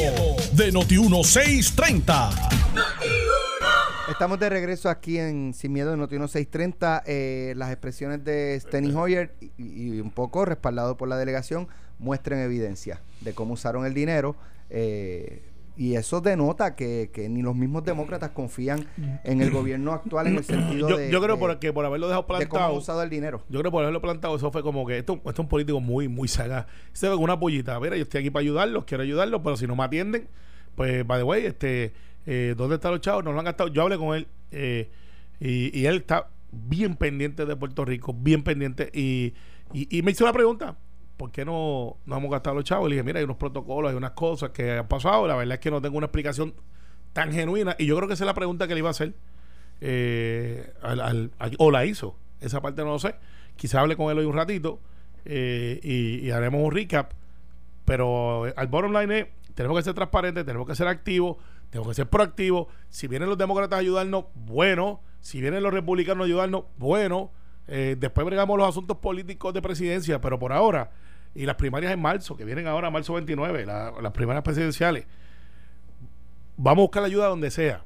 de 0.52 0.72
Noti1630. 0.72 2.30
Estamos 4.10 4.38
de 4.38 4.48
regreso 4.50 4.88
aquí 4.90 5.18
en 5.18 5.54
Sin 5.54 5.72
Miedo 5.72 5.90
de 5.90 5.96
Noti 5.96 6.16
630. 6.16 7.02
Eh, 7.06 7.54
las 7.56 7.70
expresiones 7.70 8.22
de 8.24 8.58
Steny 8.60 8.92
Hoyer 8.94 9.34
y, 9.40 9.52
y 9.58 10.00
un 10.00 10.10
poco 10.10 10.44
respaldado 10.44 10.96
por 10.96 11.08
la 11.08 11.16
delegación 11.16 11.68
muestran 11.98 12.40
evidencia 12.40 13.00
de 13.20 13.32
cómo 13.34 13.54
usaron 13.54 13.86
el 13.86 13.94
dinero. 13.94 14.36
eh, 14.70 15.42
y 15.76 15.96
eso 15.96 16.20
denota 16.20 16.76
que, 16.76 17.10
que 17.12 17.28
ni 17.28 17.42
los 17.42 17.56
mismos 17.56 17.82
demócratas 17.84 18.30
confían 18.30 18.86
en 19.24 19.40
el 19.40 19.50
gobierno 19.50 19.90
actual 19.92 20.28
en 20.28 20.36
el 20.36 20.44
sentido 20.44 20.88
yo, 20.88 20.96
de, 20.96 21.10
yo 21.10 21.20
creo 21.20 21.34
de- 21.34 21.40
por, 21.40 21.58
que 21.58 21.72
por 21.72 21.84
haberlo 21.84 22.06
dejado 22.06 22.22
de 22.22 22.28
cómo 22.28 22.38
plantado. 22.60 22.74
usado 22.74 23.02
el 23.02 23.10
dinero. 23.10 23.38
Yo 23.48 23.58
creo 23.58 23.64
que 23.64 23.72
por 23.72 23.82
haberlo 23.82 24.00
plantado, 24.00 24.36
eso 24.36 24.52
fue 24.52 24.62
como 24.62 24.86
que 24.86 24.98
esto, 24.98 25.14
esto 25.14 25.30
es 25.32 25.38
un 25.40 25.48
político 25.48 25.80
muy, 25.80 26.06
muy 26.06 26.28
sagaz. 26.28 26.66
Se 26.92 27.08
ve 27.08 27.16
con 27.16 27.24
una 27.24 27.40
pollita. 27.40 27.80
Mira, 27.80 27.96
yo 27.96 28.04
estoy 28.04 28.20
aquí 28.20 28.30
para 28.30 28.42
ayudarlos, 28.42 28.84
quiero 28.84 29.02
ayudarlos, 29.02 29.40
pero 29.42 29.56
si 29.56 29.66
no 29.66 29.74
me 29.74 29.82
atienden, 29.82 30.28
pues, 30.76 31.04
by 31.04 31.18
the 31.18 31.24
way, 31.24 31.44
este, 31.44 31.92
eh, 32.24 32.54
¿dónde 32.56 32.76
están 32.76 32.92
los 32.92 33.00
chavos? 33.00 33.24
No 33.24 33.32
lo 33.32 33.40
han 33.40 33.44
gastado. 33.44 33.68
Yo 33.68 33.82
hablé 33.82 33.98
con 33.98 34.16
él 34.16 34.28
eh, 34.52 34.90
y, 35.40 35.76
y 35.76 35.86
él 35.86 35.96
está 35.96 36.28
bien 36.52 36.94
pendiente 36.94 37.46
de 37.46 37.56
Puerto 37.56 37.84
Rico, 37.84 38.14
bien 38.16 38.44
pendiente. 38.44 38.90
Y, 38.94 39.34
y, 39.72 39.88
y 39.98 40.02
me 40.02 40.12
hizo 40.12 40.22
una 40.22 40.32
pregunta. 40.32 40.76
¿Por 41.16 41.30
qué 41.30 41.44
no, 41.44 41.96
no 42.06 42.16
hemos 42.16 42.30
gastado 42.30 42.56
los 42.56 42.64
chavos? 42.64 42.88
Le 42.88 42.96
dije, 42.96 43.04
mira, 43.04 43.18
hay 43.18 43.24
unos 43.24 43.36
protocolos, 43.36 43.90
hay 43.90 43.96
unas 43.96 44.12
cosas 44.12 44.50
que 44.50 44.72
han 44.78 44.88
pasado. 44.88 45.26
La 45.28 45.36
verdad 45.36 45.54
es 45.54 45.60
que 45.60 45.70
no 45.70 45.80
tengo 45.80 45.96
una 45.96 46.06
explicación 46.06 46.54
tan 47.12 47.32
genuina. 47.32 47.76
Y 47.78 47.86
yo 47.86 47.96
creo 47.96 48.08
que 48.08 48.14
esa 48.14 48.24
es 48.24 48.26
la 48.26 48.34
pregunta 48.34 48.66
que 48.66 48.74
le 48.74 48.80
iba 48.80 48.88
a 48.88 48.92
hacer. 48.92 49.14
eh, 49.80 50.72
al- 50.82 51.00
al- 51.00 51.30
o 51.58 51.70
la 51.70 51.84
hizo. 51.84 52.16
Esa 52.40 52.60
parte 52.62 52.82
no 52.82 52.90
lo 52.92 52.98
sé. 52.98 53.14
Quizá 53.56 53.80
hable 53.80 53.96
con 53.96 54.10
él 54.10 54.18
hoy 54.18 54.24
un 54.24 54.34
ratito 54.34 54.80
eh, 55.24 55.80
y, 55.82 56.26
y 56.26 56.30
haremos 56.30 56.62
un 56.62 56.70
recap. 56.72 57.12
Pero 57.84 58.46
eh, 58.48 58.54
al 58.56 58.68
bottom 58.68 58.92
line 58.92 59.18
es, 59.20 59.26
tenemos 59.54 59.76
que 59.78 59.82
ser 59.84 59.94
transparentes, 59.94 60.44
tenemos 60.44 60.66
que 60.66 60.74
ser 60.74 60.88
activos, 60.88 61.36
tenemos 61.70 61.88
que 61.88 61.94
ser 61.94 62.08
proactivos. 62.08 62.68
Si 62.88 63.08
vienen 63.08 63.28
los 63.28 63.38
demócratas 63.38 63.76
a 63.76 63.80
ayudarnos, 63.80 64.24
bueno. 64.34 65.00
Si 65.20 65.40
vienen 65.40 65.62
los 65.62 65.72
republicanos 65.72 66.22
a 66.22 66.26
ayudarnos, 66.26 66.64
bueno. 66.78 67.30
Eh, 67.66 67.96
después 67.98 68.26
bregamos 68.26 68.58
los 68.58 68.68
asuntos 68.68 68.98
políticos 68.98 69.54
de 69.54 69.62
presidencia, 69.62 70.20
pero 70.20 70.38
por 70.38 70.52
ahora 70.52 70.90
y 71.34 71.46
las 71.46 71.56
primarias 71.56 71.92
en 71.92 72.00
marzo, 72.00 72.36
que 72.36 72.44
vienen 72.44 72.66
ahora 72.66 72.90
marzo 72.90 73.14
29, 73.14 73.66
las 73.66 74.12
primarias 74.12 74.44
presidenciales. 74.44 75.06
Vamos 76.56 76.82
a 76.82 76.84
buscar 76.84 77.02
la 77.02 77.08
ayuda 77.08 77.26
donde 77.26 77.50
sea. 77.50 77.84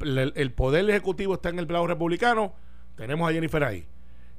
El, 0.00 0.32
el, 0.34 0.52
poder 0.52 0.88
ejecutivo 0.90 1.34
está 1.34 1.48
en 1.48 1.58
el 1.58 1.68
lado 1.68 1.86
republicano, 1.86 2.54
tenemos 2.96 3.28
a 3.28 3.32
Jennifer 3.32 3.62
ahí. 3.62 3.86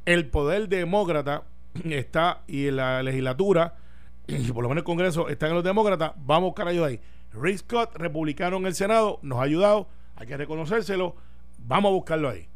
El 0.06 0.30
poder 0.30 0.68
demócrata 0.68 1.44
está 1.86 2.44
y 2.48 2.68
en 2.68 2.78
la 2.78 3.02
legislatura, 3.02 3.76
y 4.28 4.52
por 4.52 4.64
lo 4.64 4.70
menos 4.70 4.82
el 4.82 4.86
Congreso, 4.86 5.30
están 5.30 5.50
en 5.50 5.56
los 5.56 5.64
demócratas, 5.64 6.12
vamos 6.18 6.48
a 6.48 6.50
buscar 6.50 6.68
ayuda 6.68 6.88
ahí. 6.88 7.00
Rick 7.32 7.60
Scott, 7.60 7.96
republicano 7.96 8.58
en 8.58 8.66
el 8.66 8.76
Senado, 8.76 9.20
nos 9.22 9.40
ha 9.40 9.44
ayudado, 9.44 9.88
hay 10.16 10.28
que 10.28 10.38
reconocérselo, 10.38 11.16
vamos 11.60 11.90
a 11.90 11.94
buscarlo 11.94 12.30
ahí. 12.30 12.48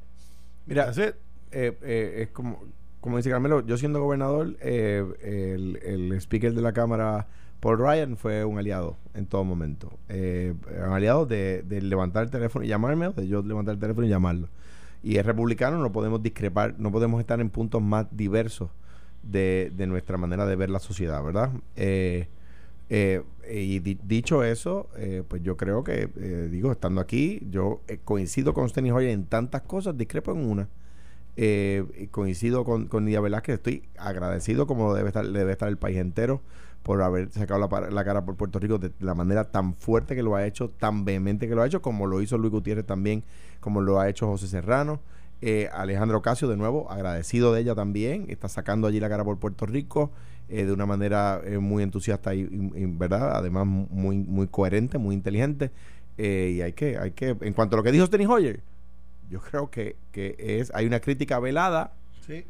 Mira, 0.65 0.91
eh, 1.51 1.77
eh, 1.81 2.23
es 2.23 2.29
como, 2.29 2.63
como 3.01 3.17
dice 3.17 3.29
Carmelo, 3.29 3.65
yo 3.65 3.77
siendo 3.77 4.01
gobernador, 4.01 4.57
eh, 4.61 5.05
el, 5.21 5.79
el, 5.83 6.13
speaker 6.13 6.53
de 6.53 6.61
la 6.61 6.73
Cámara, 6.73 7.27
Paul 7.59 7.77
Ryan, 7.79 8.17
fue 8.17 8.45
un 8.45 8.57
aliado 8.57 8.97
en 9.13 9.25
todo 9.25 9.43
momento. 9.43 9.91
un 10.09 10.93
aliado 10.93 11.25
de, 11.25 11.63
de, 11.63 11.81
levantar 11.81 12.23
el 12.23 12.29
teléfono 12.29 12.65
y 12.65 12.67
llamarme, 12.67 13.07
o 13.07 13.13
de 13.13 13.27
yo 13.27 13.41
levantar 13.41 13.75
el 13.75 13.79
teléfono 13.79 14.05
y 14.05 14.09
llamarlo. 14.09 14.49
Y 15.03 15.17
es 15.17 15.25
republicano, 15.25 15.77
no 15.77 15.91
podemos 15.91 16.21
discrepar, 16.21 16.75
no 16.77 16.91
podemos 16.91 17.19
estar 17.19 17.39
en 17.39 17.49
puntos 17.49 17.81
más 17.81 18.07
diversos 18.11 18.69
de, 19.23 19.71
de 19.75 19.87
nuestra 19.87 20.17
manera 20.17 20.45
de 20.45 20.55
ver 20.55 20.69
la 20.69 20.79
sociedad, 20.79 21.23
¿verdad? 21.23 21.51
Eh, 21.75 22.27
eh, 22.89 23.21
y 23.49 23.79
dicho 23.79 24.43
eso, 24.43 24.89
eh, 24.97 25.23
pues 25.27 25.41
yo 25.43 25.57
creo 25.57 25.83
que, 25.83 26.09
eh, 26.15 26.47
digo, 26.49 26.71
estando 26.71 27.01
aquí, 27.01 27.41
yo 27.49 27.81
coincido 28.05 28.53
con 28.53 28.69
Steny 28.69 28.91
Hoyer 28.91 29.11
en 29.11 29.25
tantas 29.25 29.63
cosas, 29.63 29.97
discrepo 29.97 30.31
en 30.31 30.45
una. 30.49 30.69
Coincido 32.11 32.65
con, 32.65 32.87
con 32.87 33.05
Nidia 33.05 33.21
Velázquez, 33.21 33.55
estoy 33.55 33.83
agradecido 33.97 34.65
como 34.67 34.93
debe 34.93 35.09
estar, 35.09 35.25
debe 35.27 35.51
estar 35.51 35.69
el 35.69 35.77
país 35.77 35.97
entero 35.97 36.41
por 36.83 37.01
haber 37.01 37.31
sacado 37.31 37.59
la, 37.59 37.89
la, 37.89 38.03
cara 38.03 38.25
por 38.25 38.35
Puerto 38.35 38.59
Rico 38.59 38.77
de 38.77 38.91
la 38.99 39.13
manera 39.13 39.43
tan 39.45 39.73
fuerte 39.73 40.15
que 40.15 40.23
lo 40.23 40.35
ha 40.35 40.45
hecho, 40.45 40.69
tan 40.69 41.05
vehemente 41.05 41.47
que 41.47 41.53
lo 41.53 41.61
ha 41.61 41.67
hecho, 41.67 41.81
como 41.81 42.07
lo 42.07 42.21
hizo 42.21 42.37
Luis 42.37 42.51
Gutiérrez 42.51 42.85
también, 42.85 43.23
como 43.59 43.81
lo 43.81 43.99
ha 43.99 44.09
hecho 44.09 44.27
José 44.27 44.47
Serrano. 44.47 44.99
Alejandro 45.71 46.23
Casio, 46.23 46.47
de 46.47 46.57
nuevo, 46.57 46.89
agradecido 46.89 47.53
de 47.53 47.61
ella 47.61 47.75
también, 47.75 48.25
está 48.29 48.49
sacando 48.49 48.87
allí 48.87 48.99
la 48.99 49.09
cara 49.09 49.23
por 49.23 49.37
Puerto 49.37 49.65
Rico. 49.65 50.11
Eh, 50.49 50.63
de 50.63 50.71
una 50.71 50.85
manera 50.85 51.41
eh, 51.43 51.57
muy 51.57 51.83
entusiasta 51.83 52.33
y, 52.33 52.47
verdad 52.49 53.35
además 53.35 53.67
muy 53.67 54.17
muy 54.19 54.47
coherente 54.47 54.97
muy 54.97 55.13
inteligente 55.13 55.71
eh, 56.17 56.53
y 56.55 56.61
hay 56.61 56.71
que 56.71 56.97
hay 56.97 57.11
que 57.11 57.35
en 57.41 57.51
cuanto 57.51 57.75
a 57.75 57.77
lo 57.77 57.83
que 57.83 57.91
dijo 57.91 58.05
Steny 58.05 58.25
Hoyer 58.25 58.61
yo 59.29 59.41
creo 59.41 59.69
que, 59.69 59.95
que 60.11 60.35
es 60.39 60.71
hay 60.73 60.85
una 60.85 60.99
crítica 60.99 61.39
velada 61.39 61.93
sí. 62.25 62.45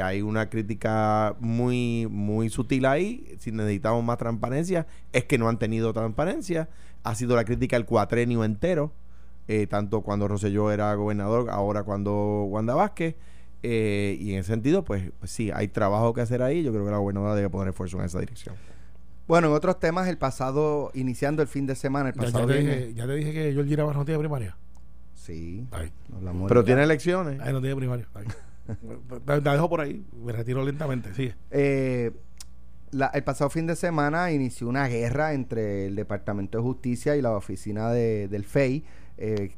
hay 0.00 0.22
una 0.22 0.48
crítica 0.48 1.36
muy 1.40 2.06
muy 2.10 2.48
sutil 2.48 2.86
ahí 2.86 3.36
si 3.38 3.52
necesitamos 3.52 4.02
más 4.04 4.18
transparencia 4.18 4.86
es 5.12 5.24
que 5.24 5.38
no 5.38 5.48
han 5.48 5.58
tenido 5.58 5.92
transparencia 5.92 6.68
ha 7.02 7.14
sido 7.14 7.36
la 7.36 7.44
crítica 7.44 7.76
el 7.76 7.84
cuatrenio 7.84 8.44
entero 8.44 8.92
tanto 9.68 10.00
cuando 10.00 10.28
Rosselló 10.28 10.70
era 10.72 10.94
gobernador 10.94 11.50
ahora 11.50 11.82
cuando 11.82 12.44
Wanda 12.44 12.74
Vázquez 12.74 13.16
eh, 13.62 14.16
y 14.20 14.32
en 14.32 14.40
ese 14.40 14.48
sentido, 14.52 14.84
pues, 14.84 15.10
pues, 15.18 15.30
sí, 15.30 15.50
hay 15.54 15.68
trabajo 15.68 16.12
que 16.12 16.20
hacer 16.20 16.42
ahí. 16.42 16.62
Yo 16.62 16.72
creo 16.72 16.84
que 16.84 16.90
la 16.90 16.98
gobernadora 16.98 17.34
debe 17.34 17.48
poner 17.48 17.68
esfuerzo 17.68 17.98
en 17.98 18.04
esa 18.04 18.18
dirección. 18.18 18.56
Bueno, 19.28 19.48
en 19.48 19.54
otros 19.54 19.78
temas, 19.78 20.08
el 20.08 20.18
pasado, 20.18 20.90
iniciando 20.94 21.42
el 21.42 21.48
fin 21.48 21.66
de 21.66 21.76
semana, 21.76 22.08
el 22.08 22.14
pasado. 22.14 22.48
Ya, 22.48 22.54
te, 22.54 22.60
dije, 22.60 22.94
ya 22.94 23.06
te 23.06 23.14
dije 23.14 23.32
que 23.32 23.52
Georgie 23.52 23.76
Navas 23.76 23.96
no 23.96 24.04
tiene 24.04 24.18
primaria. 24.18 24.56
Sí. 25.22 25.64
Pero 26.48 26.64
tiene 26.64 26.82
elecciones. 26.82 27.40
Ahí 27.40 27.52
no 27.52 27.60
tiene 27.60 27.76
primaria. 27.76 28.06
la 29.26 29.52
dejo 29.52 29.68
por 29.68 29.80
ahí, 29.80 30.04
me 30.24 30.32
retiro 30.32 30.64
lentamente, 30.64 31.14
sí. 31.14 31.32
Eh, 31.50 32.10
el 33.14 33.24
pasado 33.24 33.48
fin 33.48 33.66
de 33.66 33.76
semana 33.76 34.32
inició 34.32 34.68
una 34.68 34.86
guerra 34.88 35.32
entre 35.32 35.86
el 35.86 35.96
Departamento 35.96 36.58
de 36.58 36.64
Justicia 36.64 37.16
y 37.16 37.22
la 37.22 37.30
oficina 37.32 37.90
de, 37.90 38.28
del 38.28 38.44
FEI, 38.44 38.84
eh, 39.18 39.52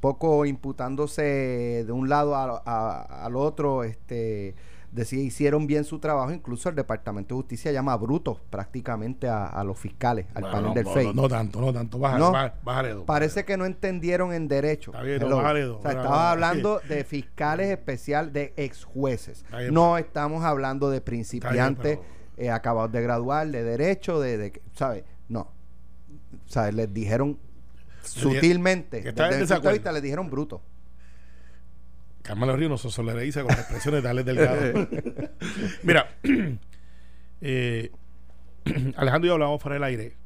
poco 0.00 0.46
imputándose 0.46 1.84
de 1.84 1.92
un 1.92 2.08
lado 2.08 2.36
al 2.36 3.36
otro, 3.36 3.82
este 3.82 4.54
decía 4.96 5.22
hicieron 5.22 5.66
bien 5.66 5.84
su 5.84 6.00
trabajo, 6.00 6.32
incluso 6.32 6.68
el 6.68 6.74
Departamento 6.74 7.34
de 7.34 7.42
Justicia 7.42 7.70
llama 7.70 7.96
brutos 7.96 8.40
prácticamente 8.50 9.28
a, 9.28 9.62
los 9.62 9.78
fiscales, 9.78 10.26
al 10.34 10.50
panel 10.50 10.74
del 10.74 10.86
FEI. 10.86 11.14
No, 11.14 11.28
tanto, 11.28 11.60
no 11.60 11.72
tanto, 11.72 11.98
bájale, 11.98 12.94
no, 12.94 13.04
Parece 13.04 13.44
que 13.44 13.56
no 13.56 13.66
entendieron 13.66 14.32
en 14.32 14.48
derecho. 14.48 14.92
estaba 14.94 16.32
hablando 16.32 16.80
de 16.88 17.04
fiscales 17.04 17.70
especial, 17.70 18.32
de 18.32 18.54
ex 18.56 18.84
jueces. 18.84 19.44
No 19.70 19.98
estamos 19.98 20.44
hablando 20.44 20.90
de 20.90 21.00
principiantes 21.00 21.98
eh, 22.38 22.50
acabados 22.50 22.90
de 22.90 23.02
graduar, 23.02 23.48
de 23.48 23.62
derecho, 23.62 24.20
de, 24.20 24.38
de 24.38 24.62
¿sabes? 24.72 25.04
No. 25.28 25.52
¿Sabes? 26.46 26.74
Les 26.74 26.92
dijeron 26.92 27.38
sutilmente. 28.02 29.02
desde 29.02 29.10
el 29.10 29.46
punto 29.46 29.68
de 29.68 29.72
vista 29.72 29.92
le 29.92 30.00
dijeron 30.00 30.30
bruto. 30.30 30.62
Carmelo 32.26 32.56
Río 32.56 32.68
no 32.68 32.76
se 32.76 32.90
solidariza 32.90 33.42
con 33.42 33.50
las 33.50 33.60
expresiones 33.60 34.02
de 34.02 34.08
Alex 34.08 34.26
Delgado. 34.26 34.88
Mira, 35.84 36.16
eh, 37.40 37.90
Alejandro 38.96 39.26
y 39.26 39.28
yo 39.28 39.34
hablábamos 39.34 39.62
fuera 39.62 39.74
del 39.74 39.84
aire 39.84 40.16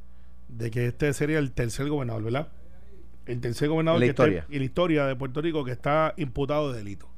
de 0.49 0.71
que 0.71 0.87
este 0.87 1.13
sería 1.13 1.39
el 1.39 1.53
tercer 1.53 1.89
gobernador, 1.89 2.25
¿verdad? 2.25 2.49
El 3.27 3.41
tercer 3.41 3.69
gobernador 3.69 4.01
la 4.01 4.07
que 4.07 4.11
historia. 4.11 4.47
y 4.49 4.59
la 4.59 4.65
historia 4.65 5.07
de 5.07 5.15
Puerto 5.15 5.43
Rico 5.43 5.65
que 5.65 5.73
está 5.73 6.15
imputado 6.17 6.73
de 6.73 6.79
delito. 6.79 7.09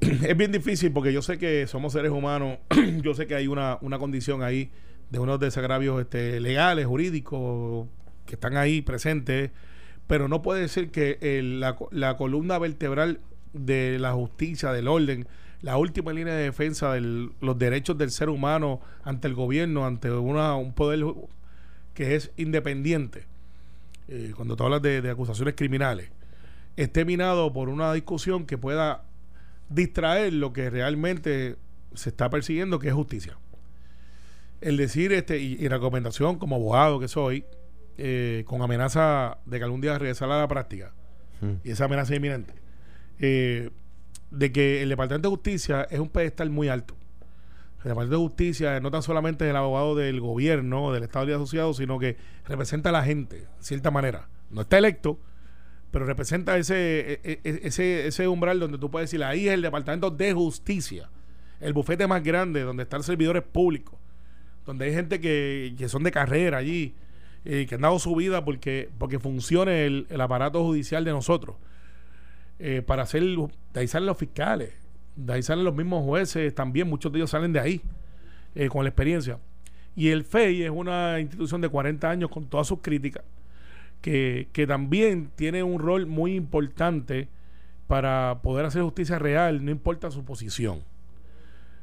es 0.00 0.36
bien 0.36 0.52
difícil 0.52 0.92
porque 0.92 1.12
yo 1.12 1.22
sé 1.22 1.38
que 1.38 1.66
somos 1.66 1.94
seres 1.94 2.10
humanos, 2.10 2.58
yo 3.02 3.14
sé 3.14 3.26
que 3.26 3.34
hay 3.34 3.46
una, 3.46 3.78
una 3.80 3.98
condición 3.98 4.42
ahí 4.42 4.70
de 5.08 5.18
unos 5.18 5.40
desagravios 5.40 6.00
este, 6.00 6.38
legales, 6.38 6.86
jurídicos, 6.86 7.88
que 8.26 8.34
están 8.34 8.56
ahí 8.56 8.82
presentes, 8.82 9.50
pero 10.10 10.26
no 10.26 10.42
puede 10.42 10.66
ser 10.66 10.90
que 10.90 11.40
la, 11.92 12.16
columna 12.16 12.58
vertebral 12.58 13.20
de 13.52 13.96
la 14.00 14.12
justicia, 14.12 14.72
del 14.72 14.88
orden, 14.88 15.28
la 15.62 15.76
última 15.76 16.12
línea 16.12 16.34
de 16.34 16.42
defensa 16.42 16.92
de 16.94 17.30
los 17.40 17.58
derechos 17.60 17.96
del 17.96 18.10
ser 18.10 18.28
humano 18.28 18.80
ante 19.04 19.28
el 19.28 19.36
gobierno, 19.36 19.86
ante 19.86 20.10
una, 20.10 20.56
un 20.56 20.72
poder 20.72 21.04
que 21.94 22.16
es 22.16 22.32
independiente, 22.36 23.26
eh, 24.08 24.32
cuando 24.34 24.56
tú 24.56 24.64
hablas 24.64 24.82
de, 24.82 25.08
acusaciones 25.08 25.54
criminales, 25.54 26.10
esté 26.76 27.04
minado 27.04 27.52
por 27.52 27.68
una 27.68 27.92
discusión 27.92 28.46
que 28.46 28.58
pueda 28.58 29.04
distraer 29.68 30.32
lo 30.32 30.52
que 30.52 30.70
realmente 30.70 31.54
se 31.94 32.08
está 32.08 32.28
persiguiendo, 32.30 32.80
que 32.80 32.88
es 32.88 32.94
justicia. 32.94 33.38
El 34.60 34.76
decir 34.76 35.12
este 35.12 35.38
y, 35.38 35.68
recomendación 35.68 36.36
como 36.36 36.56
abogado 36.56 36.98
que 36.98 37.06
soy 37.06 37.44
eh, 37.98 38.44
con 38.46 38.62
amenaza 38.62 39.38
de 39.46 39.58
que 39.58 39.64
algún 39.64 39.80
día 39.80 39.98
regresar 39.98 40.30
a 40.30 40.38
la 40.38 40.48
práctica. 40.48 40.92
Hmm. 41.40 41.54
y 41.64 41.70
esa 41.70 41.86
amenaza 41.86 42.14
inminente. 42.14 42.54
Eh, 43.18 43.70
de 44.30 44.52
que 44.52 44.82
el 44.82 44.88
Departamento 44.90 45.28
de 45.28 45.34
Justicia 45.34 45.86
es 45.90 45.98
un 45.98 46.08
pedestal 46.08 46.50
muy 46.50 46.68
alto. 46.68 46.94
El 47.78 47.84
Departamento 47.84 48.18
de 48.18 48.22
Justicia 48.22 48.80
no 48.80 48.90
tan 48.90 49.02
solamente 49.02 49.44
es 49.44 49.50
el 49.50 49.56
abogado 49.56 49.94
del 49.94 50.20
gobierno 50.20 50.92
del 50.92 51.02
Estado 51.02 51.26
de 51.26 51.34
Asociados 51.34 51.78
sino 51.78 51.98
que 51.98 52.16
representa 52.46 52.90
a 52.90 52.92
la 52.92 53.02
gente 53.02 53.36
de 53.36 53.46
cierta 53.60 53.90
manera. 53.90 54.28
No 54.50 54.62
está 54.62 54.78
electo 54.78 55.18
pero 55.90 56.04
representa 56.04 56.56
ese, 56.56 57.20
e, 57.24 57.40
e, 57.42 57.60
ese, 57.64 58.06
ese 58.06 58.28
umbral 58.28 58.60
donde 58.60 58.78
tú 58.78 58.90
puedes 58.90 59.10
decir 59.10 59.24
ahí 59.24 59.48
es 59.48 59.54
el 59.54 59.62
Departamento 59.62 60.10
de 60.10 60.32
Justicia 60.32 61.08
el 61.58 61.72
bufete 61.72 62.06
más 62.06 62.22
grande 62.22 62.60
donde 62.60 62.84
están 62.84 63.02
servidores 63.02 63.42
públicos 63.42 63.98
donde 64.70 64.86
hay 64.86 64.94
gente 64.94 65.20
que, 65.20 65.86
son 65.88 66.02
de 66.02 66.12
carrera 66.12 66.58
allí, 66.58 66.94
y 67.44 67.66
que 67.66 67.76
han 67.76 67.80
dado 67.80 67.98
su 67.98 68.14
vida 68.14 68.44
porque, 68.44 68.90
porque 68.98 69.18
funcione 69.18 69.86
el, 69.86 70.20
aparato 70.20 70.62
judicial 70.62 71.04
de 71.04 71.12
nosotros. 71.12 71.56
Eh, 72.58 72.82
para 72.82 73.04
hacer, 73.04 73.22
de 73.22 73.80
ahí 73.80 73.88
salen 73.88 74.06
los 74.06 74.18
fiscales, 74.18 74.72
de 75.16 75.32
ahí 75.32 75.42
salen 75.42 75.64
los 75.64 75.74
mismos 75.74 76.04
jueces 76.04 76.54
también, 76.54 76.88
muchos 76.88 77.10
de 77.12 77.18
ellos 77.18 77.30
salen 77.30 77.52
de 77.52 77.60
ahí, 77.60 77.80
eh, 78.54 78.68
con 78.68 78.84
la 78.84 78.90
experiencia. 78.90 79.38
Y 79.96 80.08
el 80.08 80.24
FEI 80.24 80.64
es 80.64 80.70
una 80.70 81.20
institución 81.20 81.60
de 81.60 81.68
40 81.68 82.08
años 82.08 82.30
con 82.30 82.46
todas 82.46 82.66
sus 82.66 82.80
críticas, 82.80 83.24
que, 84.02 84.48
que 84.52 84.66
también 84.66 85.30
tiene 85.36 85.62
un 85.62 85.78
rol 85.78 86.06
muy 86.06 86.34
importante 86.34 87.28
para 87.86 88.40
poder 88.42 88.66
hacer 88.66 88.82
justicia 88.82 89.18
real, 89.18 89.64
no 89.64 89.70
importa 89.70 90.10
su 90.10 90.24
posición. 90.24 90.84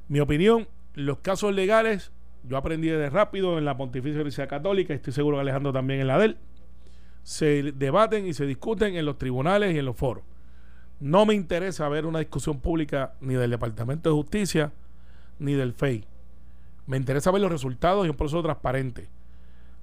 Mi 0.07 0.19
opinión, 0.19 0.67
los 0.93 1.19
casos 1.19 1.53
legales 1.53 2.11
yo 2.47 2.57
aprendí 2.57 2.87
de 2.87 3.09
rápido 3.09 3.57
en 3.57 3.65
la 3.65 3.77
Pontificia 3.77 4.15
Universidad 4.15 4.47
Católica, 4.47 4.93
estoy 4.93 5.13
seguro 5.13 5.37
que 5.37 5.41
Alejandro 5.41 5.73
también 5.73 5.99
en 5.99 6.07
la 6.07 6.17
de 6.17 6.25
él. 6.25 6.37
Se 7.23 7.71
debaten 7.73 8.25
y 8.25 8.33
se 8.33 8.45
discuten 8.45 8.95
en 8.95 9.05
los 9.05 9.17
tribunales 9.17 9.75
y 9.75 9.79
en 9.79 9.85
los 9.85 9.97
foros. 9.97 10.23
No 10.99 11.25
me 11.25 11.35
interesa 11.35 11.87
ver 11.89 12.05
una 12.05 12.19
discusión 12.19 12.59
pública 12.59 13.13
ni 13.19 13.35
del 13.35 13.51
Departamento 13.51 14.09
de 14.09 14.15
Justicia 14.15 14.71
ni 15.39 15.53
del 15.53 15.73
FEI. 15.73 16.05
Me 16.85 16.97
interesa 16.97 17.31
ver 17.31 17.41
los 17.41 17.51
resultados 17.51 18.05
y 18.05 18.09
un 18.09 18.15
proceso 18.15 18.41
transparente. 18.41 19.09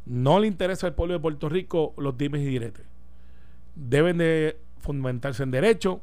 No 0.07 0.41
le 0.41 0.47
interesa 0.47 0.87
al 0.87 0.95
pueblo 0.95 1.15
de 1.15 1.21
Puerto 1.21 1.49
Rico 1.49 1.95
los 1.99 2.17
dimes 2.17 2.41
y 2.41 2.47
diretes. 2.47 2.87
Deben 3.75 4.19
de 4.19 4.59
fundamentarse 4.79 5.43
en 5.43 5.51
derecho, 5.51 6.01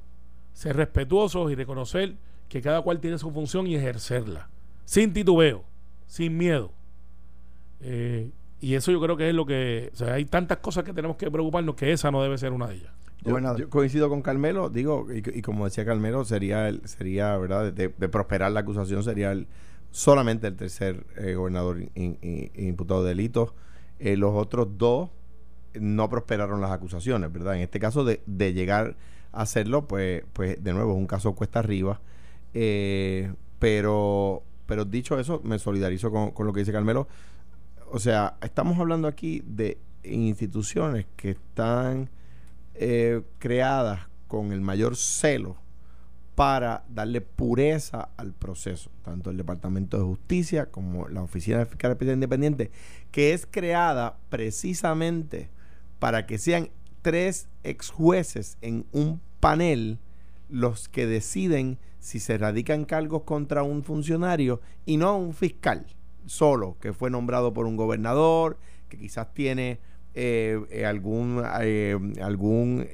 ser 0.54 0.76
respetuosos 0.76 1.52
y 1.52 1.56
reconocer 1.56 2.15
que 2.50 2.62
cada 2.62 2.82
cual 2.82 3.00
tiene 3.00 3.17
su 3.17 3.32
función 3.32 3.67
y 3.67 3.76
ejercerla, 3.76 4.50
sin 4.86 5.13
titubeo, 5.13 5.63
sin 6.12 6.38
miedo. 6.38 6.74
Eh, 7.80 8.32
y 8.60 8.76
eso 8.76 8.91
yo 8.91 9.00
creo 9.00 9.15
que 9.15 9.30
es 9.30 9.34
lo 9.34 9.45
que... 9.45 9.91
O 9.93 9.95
sea, 9.95 10.15
hay 10.15 10.26
tantas 10.26 10.58
cosas 10.58 10.84
que 10.84 10.91
tenemos 10.91 11.15
que 11.15 11.32
preocuparnos 11.32 11.74
que 11.74 11.93
esa 11.93 12.12
no 12.12 12.21
debe 12.21 12.38
ser 12.38 12.52
una 12.52 12.67
de 12.67 12.76
ellas. 12.76 12.91
Yo, 13.24 13.39
yo 13.56 13.69
coincido 13.69 14.10
con 14.10 14.21
Carmelo, 14.21 14.69
digo, 14.69 15.08
y, 15.10 15.41
como 15.41 15.63
decía 15.63 15.86
Carmelo, 15.86 16.26
sería, 16.26 16.67
el, 16.67 16.86
sería 16.86 17.38
¿verdad? 17.38 17.71
De, 17.71 17.89
prosperar 17.89 18.52
la 18.52 18.60
acusación, 18.60 19.04
sería 19.04 19.32
el, 19.32 19.47
solamente 19.91 20.47
el 20.47 20.58
tercer 20.58 21.06
eh, 21.15 21.36
gobernador 21.36 21.80
imputado 21.95 23.04
de 23.04 23.10
delitos. 23.10 23.54
Eh, 24.00 24.17
los 24.17 24.34
otros 24.36 24.78
dos 24.78 25.12
no 25.76 26.10
prosperaron 26.10 26.60
las 26.60 26.71
acusaciones, 26.71 27.32
¿verdad? 27.32 27.56
En 27.56 27.62
este 27.62 27.80
caso 27.80 28.04
de, 28.04 28.21
de 28.26 28.52
llegar 28.52 28.97
a 29.32 29.43
hacerlo, 29.43 29.88
pues, 29.88 30.26
pues 30.34 30.62
de 30.62 30.74
nuevo 30.74 30.91
es 30.91 30.97
un 30.97 31.08
caso 31.08 31.36
cuesta 31.36 31.60
arriba. 31.60 32.02
Eh, 32.54 33.32
pero, 33.60 34.43
pero 34.71 34.86
dicho 34.86 35.19
eso, 35.19 35.41
me 35.43 35.60
solidarizo 35.60 36.12
con, 36.12 36.31
con 36.31 36.47
lo 36.47 36.53
que 36.53 36.62
dice 36.62 36.71
Carmelo. 36.71 37.05
O 37.91 37.99
sea, 37.99 38.38
estamos 38.41 38.79
hablando 38.79 39.10
aquí 39.10 39.43
de 39.45 39.77
instituciones 40.01 41.07
que 41.17 41.31
están 41.31 42.10
eh, 42.75 43.21
creadas 43.38 44.07
con 44.29 44.53
el 44.53 44.62
mayor 44.62 44.95
celo 44.95 45.57
para 46.36 46.86
darle 46.88 47.19
pureza 47.19 48.12
al 48.15 48.31
proceso, 48.31 48.91
tanto 49.03 49.29
el 49.29 49.36
Departamento 49.36 49.97
de 49.97 50.05
Justicia 50.05 50.67
como 50.67 51.10
la 51.10 51.21
Oficina 51.21 51.57
de 51.57 51.65
Fiscal 51.65 51.97
Independiente, 51.99 52.71
que 53.12 53.34
es 53.34 53.45
creada 53.45 54.19
precisamente 54.29 55.49
para 55.99 56.25
que 56.25 56.38
sean 56.38 56.69
tres 57.01 57.49
ex 57.65 57.89
jueces 57.89 58.57
en 58.62 58.86
un 58.93 59.19
panel 59.41 59.99
los 60.51 60.89
que 60.89 61.07
deciden 61.07 61.79
si 61.99 62.19
se 62.19 62.37
radican 62.37 62.85
cargos 62.85 63.23
contra 63.23 63.63
un 63.63 63.83
funcionario 63.83 64.61
y 64.85 64.97
no 64.97 65.17
un 65.17 65.33
fiscal 65.33 65.85
solo, 66.25 66.77
que 66.79 66.93
fue 66.93 67.09
nombrado 67.09 67.53
por 67.53 67.65
un 67.65 67.77
gobernador, 67.77 68.57
que 68.89 68.97
quizás 68.97 69.33
tiene 69.33 69.79
eh, 70.13 70.59
eh, 70.69 70.85
algún, 70.85 71.41
eh, 71.61 71.97
algún 72.21 72.87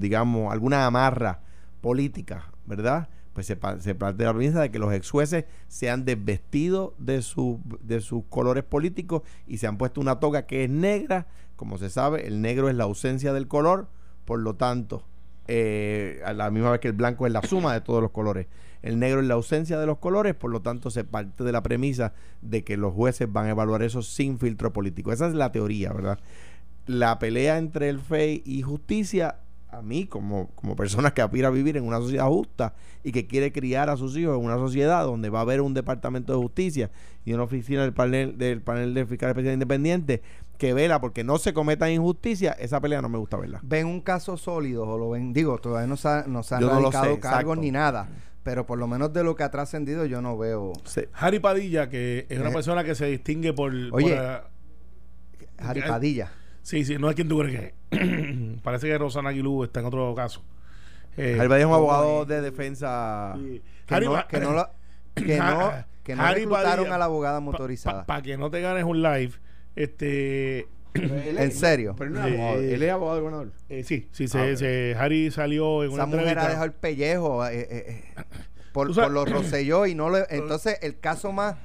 digamos, 0.00 0.52
alguna 0.52 0.86
amarra 0.86 1.40
política, 1.80 2.50
¿verdad? 2.66 3.08
Pues 3.32 3.46
se, 3.46 3.56
parte 3.56 4.24
la 4.24 4.34
premisa 4.34 4.60
de 4.60 4.70
que 4.70 4.80
los 4.80 4.92
ex 4.92 5.08
jueces 5.08 5.44
se 5.68 5.88
han 5.88 6.04
desvestido 6.04 6.94
de, 6.98 7.22
su, 7.22 7.60
de 7.80 8.00
sus 8.00 8.24
colores 8.28 8.64
políticos 8.64 9.22
y 9.46 9.58
se 9.58 9.68
han 9.68 9.78
puesto 9.78 10.00
una 10.00 10.18
toga 10.18 10.46
que 10.46 10.64
es 10.64 10.70
negra. 10.70 11.28
Como 11.54 11.78
se 11.78 11.90
sabe, 11.90 12.26
el 12.26 12.42
negro 12.42 12.68
es 12.68 12.74
la 12.74 12.84
ausencia 12.84 13.32
del 13.32 13.46
color, 13.46 13.88
por 14.24 14.40
lo 14.40 14.56
tanto, 14.56 15.04
a 16.24 16.32
la 16.32 16.50
misma 16.50 16.70
vez 16.70 16.80
que 16.80 16.88
el 16.88 16.94
blanco 16.94 17.26
es 17.26 17.32
la 17.32 17.42
suma 17.42 17.72
de 17.74 17.80
todos 17.80 18.00
los 18.00 18.10
colores. 18.10 18.46
El 18.82 18.98
negro 18.98 19.20
es 19.20 19.26
la 19.26 19.34
ausencia 19.34 19.78
de 19.78 19.86
los 19.86 19.98
colores, 19.98 20.34
por 20.34 20.50
lo 20.50 20.62
tanto 20.62 20.90
se 20.90 21.04
parte 21.04 21.44
de 21.44 21.52
la 21.52 21.62
premisa 21.62 22.14
de 22.40 22.64
que 22.64 22.76
los 22.76 22.94
jueces 22.94 23.30
van 23.30 23.46
a 23.46 23.50
evaluar 23.50 23.82
eso 23.82 24.02
sin 24.02 24.38
filtro 24.38 24.72
político. 24.72 25.12
Esa 25.12 25.26
es 25.26 25.34
la 25.34 25.52
teoría, 25.52 25.92
¿verdad? 25.92 26.18
La 26.86 27.18
pelea 27.18 27.58
entre 27.58 27.88
el 27.88 28.00
FEI 28.00 28.42
y 28.46 28.62
justicia 28.62 29.40
a 29.72 29.82
mí 29.82 30.06
como, 30.06 30.48
como 30.54 30.76
persona 30.76 31.12
que 31.12 31.22
aspira 31.22 31.48
a 31.48 31.50
vivir 31.50 31.76
en 31.76 31.86
una 31.86 31.98
sociedad 31.98 32.26
justa 32.26 32.74
y 33.02 33.12
que 33.12 33.26
quiere 33.26 33.52
criar 33.52 33.90
a 33.90 33.96
sus 33.96 34.16
hijos 34.16 34.38
en 34.38 34.44
una 34.44 34.56
sociedad 34.56 35.04
donde 35.04 35.30
va 35.30 35.40
a 35.40 35.42
haber 35.42 35.60
un 35.60 35.74
departamento 35.74 36.32
de 36.32 36.38
justicia 36.38 36.90
y 37.24 37.32
una 37.32 37.44
oficina 37.44 37.82
del 37.82 37.92
panel 37.92 38.36
del 38.38 38.62
panel 38.62 38.94
de 38.94 39.06
fiscal 39.06 39.30
especial 39.30 39.54
independiente 39.54 40.22
que 40.58 40.74
vela 40.74 41.00
porque 41.00 41.24
no 41.24 41.38
se 41.38 41.54
cometa 41.54 41.90
injusticia, 41.90 42.52
esa 42.52 42.80
pelea 42.80 43.00
no 43.00 43.08
me 43.08 43.18
gusta 43.18 43.38
verla. 43.38 43.60
¿Ven 43.62 43.86
un 43.86 44.00
caso 44.00 44.36
sólido 44.36 44.86
o 44.86 44.98
lo 44.98 45.10
ven? 45.10 45.32
Digo, 45.32 45.58
todavía 45.58 45.86
no 45.86 45.96
se, 45.96 46.24
no 46.26 46.42
se 46.42 46.54
han 46.54 46.68
radicado 46.68 47.18
cargos 47.20 47.58
ni 47.58 47.70
nada 47.70 48.08
pero 48.42 48.66
por 48.66 48.78
lo 48.78 48.86
menos 48.86 49.12
de 49.12 49.22
lo 49.22 49.36
que 49.36 49.42
ha 49.42 49.50
trascendido 49.50 50.06
yo 50.06 50.22
no 50.22 50.38
veo. 50.38 50.72
Harry 51.12 51.40
Padilla, 51.40 51.88
que 51.88 52.26
es 52.28 52.38
una 52.38 52.50
eh. 52.50 52.54
persona 52.54 52.84
que 52.84 52.94
se 52.94 53.06
distingue 53.06 53.52
por. 53.52 53.72
Oye, 53.92 54.18
Harry 55.58 55.82
Padilla. 55.82 56.32
Sí, 56.70 56.84
sí, 56.84 56.98
no 56.98 57.10
es 57.10 57.16
quien 57.16 57.28
tú 57.28 57.40
crees 57.40 57.72
que. 57.90 58.58
Parece 58.62 58.86
que 58.86 58.96
Rosana 58.96 59.30
Aguilú 59.30 59.64
está 59.64 59.80
en 59.80 59.86
otro 59.86 60.14
caso. 60.14 60.40
Eh, 61.16 61.36
Harry 61.36 61.48
Padilla 61.48 61.64
es 61.64 61.66
un 61.66 61.74
abogado 61.74 62.24
de 62.26 62.40
defensa. 62.42 63.34
Que, 63.86 64.00
no, 64.00 64.24
que, 64.28 64.38
no, 64.38 64.68
que 65.16 65.36
no, 65.36 65.72
que 66.04 66.14
no 66.14 66.32
reclutaron 66.32 66.92
a 66.92 66.96
la 66.98 67.06
abogada 67.06 67.40
motorizada. 67.40 68.06
Para 68.06 68.22
que 68.22 68.36
no 68.36 68.52
te 68.52 68.60
ganes 68.60 68.84
un 68.84 69.02
live, 69.02 69.32
este 69.74 70.68
¿En 70.94 71.50
serio? 71.50 71.96
Pero 71.98 72.10
no 72.10 72.24
es 72.24 72.34
abogado. 72.34 72.60
Él 72.60 72.82
es 72.84 72.90
abogado 72.92 73.14
del 73.16 73.22
gobernador. 73.24 73.52
Eh, 73.68 73.82
sí, 73.82 74.08
sí, 74.12 74.28
se, 74.28 74.38
ah, 74.38 74.56
se, 74.56 74.94
Harry 74.96 75.32
salió 75.32 75.82
en 75.82 75.90
Esa 75.90 76.04
una 76.04 76.06
mujer 76.06 76.38
ha 76.38 76.48
dejado 76.50 76.66
el 76.66 76.72
pellejo 76.72 77.46
eh, 77.48 77.66
eh, 77.68 78.04
por, 78.72 78.94
por 78.94 79.10
los 79.10 79.28
Rosselló 79.28 79.86
y 79.86 79.96
no 79.96 80.08
le, 80.08 80.24
entonces 80.30 80.78
el 80.82 81.00
caso 81.00 81.32
más 81.32 81.56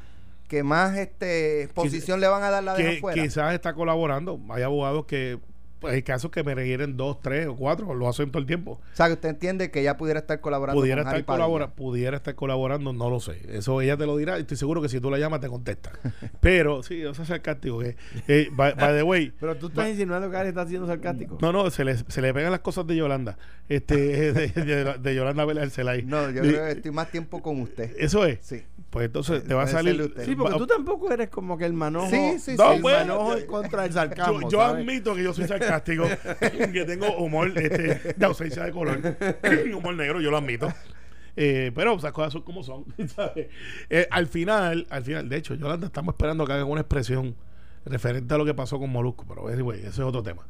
que 0.48 0.64
más 0.64 0.98
este 0.98 1.64
exposición 1.64 2.20
le 2.20 2.28
van 2.28 2.44
a 2.44 2.50
dar 2.50 2.64
la 2.64 2.76
de 2.76 2.98
afuera. 2.98 3.22
Quizás 3.22 3.54
está 3.54 3.74
colaborando. 3.74 4.40
Hay 4.50 4.64
abogados 4.64 5.06
que 5.06 5.40
hay 5.88 6.04
casos 6.04 6.32
que 6.32 6.44
me 6.44 6.56
requieren 6.56 6.98
dos, 6.98 7.20
tres 7.22 7.48
o 7.48 7.56
cuatro, 7.56 7.94
lo 7.94 8.08
hacen 8.08 8.32
todo 8.32 8.40
el 8.40 8.46
tiempo. 8.46 8.80
O 8.94 8.96
sea, 8.96 9.08
que 9.08 9.14
usted 9.14 9.30
entiende 9.30 9.72
que 9.72 9.82
ella 9.82 9.98
pudiera 9.98 10.20
estar 10.20 10.40
colaborando 10.40 10.80
pudiera 10.80 11.02
estar 11.02 11.26
colabora, 11.26 11.72
Pudiera 11.72 12.18
estar 12.18 12.36
colaborando, 12.36 12.94
no 12.94 13.10
lo 13.10 13.20
sé. 13.20 13.40
Eso 13.50 13.82
ella 13.82 13.98
te 13.98 14.06
lo 14.06 14.18
dirá. 14.18 14.38
Estoy 14.38 14.58
seguro 14.58 14.82
que 14.82 14.90
si 14.90 15.00
tú 15.00 15.10
la 15.12 15.18
llamas 15.18 15.42
te 15.42 15.48
contesta. 15.48 15.92
Pero, 16.42 16.84
sí, 16.84 17.02
eso 17.02 17.22
es 17.22 17.28
sarcástico. 17.28 17.80
Que, 17.80 17.96
eh, 18.28 18.50
by, 18.52 18.74
the 18.76 19.04
way. 19.04 19.34
Pero 19.40 19.56
tú 19.58 19.68
estás 19.68 19.90
insinuando 19.90 20.30
que 20.30 20.38
él 20.38 20.48
está 20.48 20.66
siendo 20.68 20.88
sarcástico. 20.88 21.38
No, 21.42 21.52
no, 21.52 21.70
se 21.70 21.84
le, 21.84 21.98
se 21.98 22.22
le 22.22 22.34
pegan 22.34 22.52
las 22.52 22.62
cosas 22.62 22.88
de 22.88 22.96
Yolanda. 22.96 23.38
Este, 23.68 23.96
de, 24.34 24.98
de, 25.00 25.16
Yolanda 25.16 25.70
Celay. 25.70 26.04
No, 26.04 26.30
yo 26.30 26.42
creo 26.42 26.66
que 26.66 26.72
estoy 26.72 26.92
más 26.92 27.12
tiempo 27.12 27.42
con 27.42 27.62
usted. 27.62 27.96
¿Eso 27.98 28.26
es? 28.26 28.40
Sí. 28.42 28.64
Pues 28.90 29.08
entonces 29.08 29.44
te 29.44 29.54
va 29.54 29.64
a 29.64 29.68
salir. 29.68 30.14
Sí, 30.24 30.36
porque 30.36 30.58
tú 30.58 30.68
tampoco 30.68 31.12
eres 31.12 31.30
como 31.30 31.58
que 31.58 31.66
el 31.66 31.74
manojo. 31.74 32.10
Sí, 32.10 32.40
sí, 32.40 32.56
no, 32.58 32.74
el 32.74 32.82
manojo 32.82 33.36
contra 33.48 33.86
el 33.86 33.92
sarcasmo. 33.92 34.50
Yo, 34.50 34.62
admito 34.62 35.14
que 35.16 35.24
yo 35.24 35.34
soy 35.34 35.48
sarcástico, 35.48 36.04
que 36.40 36.86
tengo 36.86 37.18
humor 37.18 37.52
este, 37.58 38.14
de 38.14 38.26
ausencia 38.26 38.64
de 38.64 38.72
color. 38.72 39.00
humor 39.76 39.96
negro, 39.96 40.22
yo 40.22 40.32
lo 40.32 40.38
admito. 40.38 40.72
Eh, 41.38 41.72
pero 41.76 41.96
esas 41.96 42.14
cosas 42.14 42.34
son 42.34 42.44
como 42.44 42.64
son. 42.64 42.86
Eh, 43.90 44.08
al 44.10 44.28
final, 44.28 44.88
al 44.90 45.04
final, 45.04 45.28
de 45.28 45.38
hecho, 45.38 45.56
Yolanda, 45.56 45.88
estamos 45.88 46.14
esperando 46.14 46.46
que 46.46 46.54
hagan 46.54 46.68
una 46.68 46.82
expresión 46.82 47.36
referente 47.86 48.34
a 48.34 48.38
lo 48.38 48.46
que 48.46 48.54
pasó 48.54 48.80
con 48.80 48.90
Molusco. 48.90 49.26
Pero 49.28 49.48
anyway, 49.48 49.80
ese 49.80 49.90
es 49.90 50.00
otro 50.00 50.24
tema. 50.24 50.48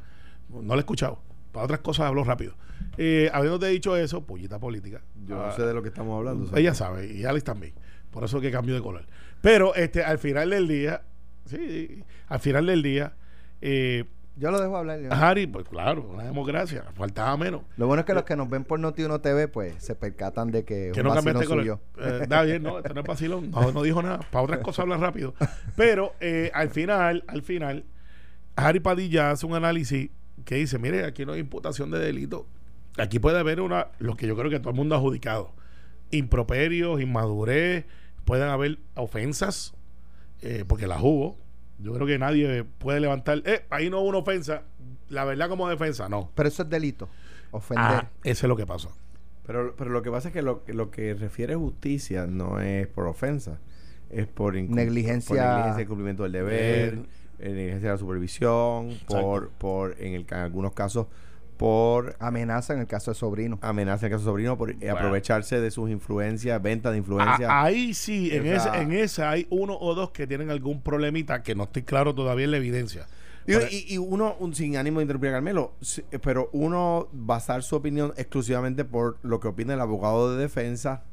No 0.48 0.74
lo 0.74 0.76
he 0.76 0.78
escuchado. 0.80 1.18
Para 1.52 1.64
otras 1.64 1.80
cosas 1.80 2.06
hablo 2.06 2.22
rápido. 2.22 2.54
Eh, 2.98 3.30
habiéndote 3.32 3.66
dicho 3.66 3.96
eso, 3.96 4.24
pollita 4.24 4.58
política. 4.58 5.02
Yo 5.26 5.36
no 5.36 5.52
sé 5.52 5.62
de 5.62 5.74
lo 5.74 5.82
que 5.82 5.88
estamos 5.88 6.16
hablando. 6.16 6.56
Ella 6.56 6.74
sabe, 6.74 7.12
y 7.12 7.24
Alex 7.24 7.44
también. 7.44 7.74
Por 8.16 8.24
eso 8.24 8.40
que 8.40 8.50
cambio 8.50 8.74
de 8.74 8.80
color. 8.80 9.04
Pero 9.42 9.74
este, 9.74 10.02
al 10.02 10.18
final 10.18 10.48
del 10.48 10.66
día, 10.66 11.02
sí, 11.44 12.02
al 12.28 12.40
final 12.40 12.64
del 12.64 12.82
día, 12.82 13.12
eh, 13.60 14.06
yo 14.36 14.50
lo 14.50 14.58
dejo 14.58 14.74
hablar. 14.74 15.00
Harry, 15.10 15.46
pues 15.46 15.68
claro, 15.68 16.08
una 16.14 16.24
democracia, 16.24 16.84
faltaba 16.94 17.36
menos. 17.36 17.60
Lo 17.76 17.86
bueno 17.86 18.00
es 18.00 18.06
que 18.06 18.14
los 18.14 18.22
que 18.22 18.34
nos 18.34 18.48
ven 18.48 18.64
por 18.64 18.80
Noti1 18.80 19.20
TV, 19.20 19.48
pues 19.48 19.74
se 19.84 19.94
percatan 19.96 20.50
de 20.50 20.64
que, 20.64 20.92
que 20.94 21.02
no 21.02 21.12
cambiaste 21.12 21.44
color. 21.44 21.78
Eh, 21.98 22.20
está 22.22 22.40
bien, 22.40 22.62
no, 22.62 22.78
esto 22.78 22.94
no 22.94 23.02
es 23.02 23.06
vacilón, 23.06 23.50
no, 23.54 23.70
no 23.70 23.82
dijo 23.82 24.00
nada. 24.02 24.20
Para 24.30 24.44
otras 24.44 24.60
cosas 24.60 24.84
habla 24.84 24.96
rápido. 24.96 25.34
Pero 25.76 26.14
eh, 26.20 26.50
al 26.54 26.70
final, 26.70 27.22
al 27.26 27.42
final, 27.42 27.84
Harry 28.56 28.80
Padilla 28.80 29.30
hace 29.30 29.44
un 29.44 29.56
análisis 29.56 30.08
que 30.46 30.54
dice, 30.54 30.78
mire, 30.78 31.04
aquí 31.04 31.26
no 31.26 31.32
hay 31.32 31.40
imputación 31.40 31.90
de 31.90 31.98
delito. 31.98 32.46
Aquí 32.96 33.18
puede 33.18 33.38
haber 33.38 33.60
una, 33.60 33.88
lo 33.98 34.16
que 34.16 34.26
yo 34.26 34.34
creo 34.38 34.50
que 34.50 34.58
todo 34.58 34.70
el 34.70 34.76
mundo 34.76 34.94
ha 34.94 34.98
adjudicado. 35.00 35.52
Improperios, 36.12 37.02
inmadurez, 37.02 37.84
pueden 38.26 38.48
haber 38.48 38.78
ofensas, 38.96 39.72
eh, 40.42 40.64
porque 40.68 40.86
las 40.86 41.00
hubo. 41.00 41.38
Yo 41.78 41.94
creo 41.94 42.06
que 42.06 42.18
nadie 42.18 42.64
puede 42.64 43.00
levantar, 43.00 43.42
eh, 43.46 43.64
ahí 43.70 43.88
no 43.88 44.00
hubo 44.00 44.08
una 44.08 44.18
ofensa, 44.18 44.62
la 45.08 45.24
verdad 45.24 45.48
como 45.48 45.68
defensa, 45.68 46.08
no. 46.08 46.30
Pero 46.34 46.48
eso 46.48 46.62
es 46.64 46.68
delito, 46.68 47.08
ofender. 47.52 47.84
Ah, 47.84 48.10
eso 48.24 48.46
es 48.46 48.48
lo 48.48 48.56
que 48.56 48.66
pasó. 48.66 48.94
Pero, 49.46 49.74
pero 49.76 49.90
lo 49.90 50.02
que 50.02 50.10
pasa 50.10 50.28
es 50.28 50.34
que 50.34 50.42
lo, 50.42 50.62
lo 50.66 50.90
que 50.90 51.14
refiere 51.14 51.54
justicia 51.54 52.26
no 52.26 52.60
es 52.60 52.86
por 52.88 53.06
ofensa, 53.06 53.60
es 54.10 54.26
por, 54.26 54.54
negligencia, 54.54 55.28
por 55.28 55.36
negligencia 55.36 55.76
de 55.76 55.86
cumplimiento 55.86 56.22
del 56.24 56.32
deber, 56.32 56.98
eh, 57.38 57.48
negligencia 57.48 57.88
de 57.90 57.94
la 57.94 57.98
supervisión, 57.98 58.98
por, 59.06 59.50
por 59.50 59.96
en, 60.00 60.14
el, 60.14 60.26
en 60.28 60.38
algunos 60.38 60.72
casos 60.72 61.06
por 61.56 62.16
amenaza 62.18 62.74
en 62.74 62.80
el 62.80 62.86
caso 62.86 63.10
de 63.10 63.14
sobrino. 63.14 63.58
Amenaza 63.62 64.06
en 64.06 64.12
el 64.12 64.18
caso 64.18 64.24
de 64.24 64.30
sobrino 64.30 64.58
por 64.58 64.74
aprovecharse 64.88 65.60
de 65.60 65.70
sus 65.70 65.90
influencias 65.90 66.60
venta 66.62 66.90
de 66.90 66.98
influencia 66.98 67.62
ahí 67.62 67.94
sí 67.94 68.30
en 68.32 68.46
esa 68.46 68.80
en 68.80 68.92
esa 68.92 69.30
hay 69.30 69.46
uno 69.50 69.76
o 69.78 69.94
dos 69.94 70.10
que 70.10 70.26
tienen 70.26 70.50
algún 70.50 70.82
problemita 70.82 71.42
que 71.42 71.54
no 71.54 71.64
estoy 71.64 71.82
claro 71.82 72.14
todavía 72.14 72.44
en 72.44 72.50
la 72.50 72.56
evidencia. 72.58 73.06
Y, 73.48 73.96
uno 73.98 74.34
un, 74.40 74.56
sin 74.56 74.76
ánimo 74.76 74.98
de 74.98 75.04
interrumpir 75.04 75.30
a 75.30 75.34
Carmelo 75.34 75.74
pero 76.20 76.50
uno 76.52 77.08
basar 77.12 77.62
su 77.62 77.76
opinión 77.76 78.12
exclusivamente 78.16 78.84
por 78.84 79.18
lo 79.22 79.38
que 79.38 79.46
opina 79.46 79.74
el 79.74 79.80
abogado 79.80 80.34
de 80.34 80.42
defensa 80.42 81.04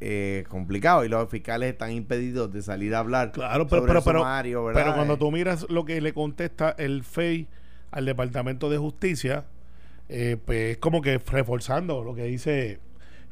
eh, 0.00 0.44
complicado. 0.48 1.04
Y 1.04 1.08
los 1.08 1.28
fiscales 1.28 1.72
están 1.72 1.92
impedidos 1.92 2.52
de 2.52 2.62
salir 2.62 2.94
a 2.94 2.98
hablar 2.98 3.32
claro 3.32 3.68
pero 3.68 3.84
pero, 3.84 4.02
pero 4.02 4.94
cuando 4.94 5.18
tú 5.18 5.30
miras 5.30 5.66
lo 5.70 5.84
que 5.84 6.00
le 6.00 6.12
contesta 6.12 6.74
el 6.78 7.04
FEI 7.04 7.46
al 7.90 8.04
Departamento 8.04 8.70
de 8.70 8.78
Justicia 8.78 9.44
eh, 10.08 10.36
pues 10.44 10.78
como 10.78 11.00
que 11.02 11.18
reforzando 11.18 12.02
lo 12.02 12.14
que 12.14 12.24
dice 12.24 12.80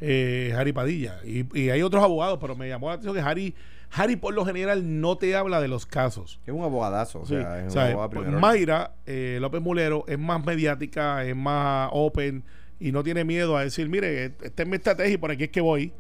eh, 0.01 0.53
Harry 0.57 0.73
Padilla. 0.73 1.21
Y, 1.25 1.47
y 1.59 1.71
hay 1.71 1.83
otros 1.83 2.03
abogados, 2.03 2.39
pero 2.41 2.55
me 2.57 2.69
llamó 2.69 2.89
la 2.89 2.95
atención 2.95 3.15
que 3.15 3.21
Harry, 3.21 3.55
Harry 3.93 4.17
por 4.17 4.35
lo 4.35 4.45
general 4.45 5.01
no 5.01 5.17
te 5.17 5.35
habla 5.37 5.61
de 5.61 5.69
los 5.69 5.87
casos. 5.87 6.41
Es 6.47 6.53
un 6.53 6.63
abogadazo, 6.63 7.21
o 7.21 7.27
Sí, 7.27 7.35
sea, 7.35 7.65
es 7.67 7.75
o 7.75 7.79
un 7.79 7.85
abogado 7.85 8.11
pues, 8.11 8.21
primero. 8.23 8.41
Mayra 8.41 8.95
eh, 9.07 9.39
López 9.41 9.61
Mulero 9.63 10.05
es 10.07 10.19
más 10.19 10.45
mediática, 10.45 11.25
es 11.25 11.35
más 11.37 11.89
open 11.93 12.45
y 12.79 12.93
no 12.93 13.03
tiene 13.03 13.25
miedo 13.25 13.57
a 13.57 13.63
decir, 13.65 13.89
mire, 13.89 14.35
esta 14.43 14.63
es 14.63 14.69
mi 14.69 14.77
estrategia 14.77 15.15
y 15.15 15.17
por 15.17 15.31
aquí 15.31 15.45
es 15.45 15.51
que 15.51 15.61
voy. 15.63 15.93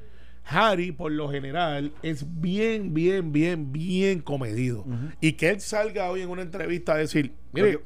Harry, 0.49 0.93
por 0.93 1.11
lo 1.11 1.29
general, 1.29 1.93
es 2.03 2.25
bien, 2.41 2.95
bien, 2.95 3.33
bien, 3.33 3.73
bien 3.73 4.21
comedido. 4.21 4.85
Y 5.21 5.33
que 5.33 5.49
él 5.49 5.61
salga 5.61 6.09
hoy 6.11 6.21
en 6.23 6.29
una 6.29 6.43
entrevista 6.43 6.95
a 6.95 6.99
decir, 6.99 7.33
mire, 7.53 7.81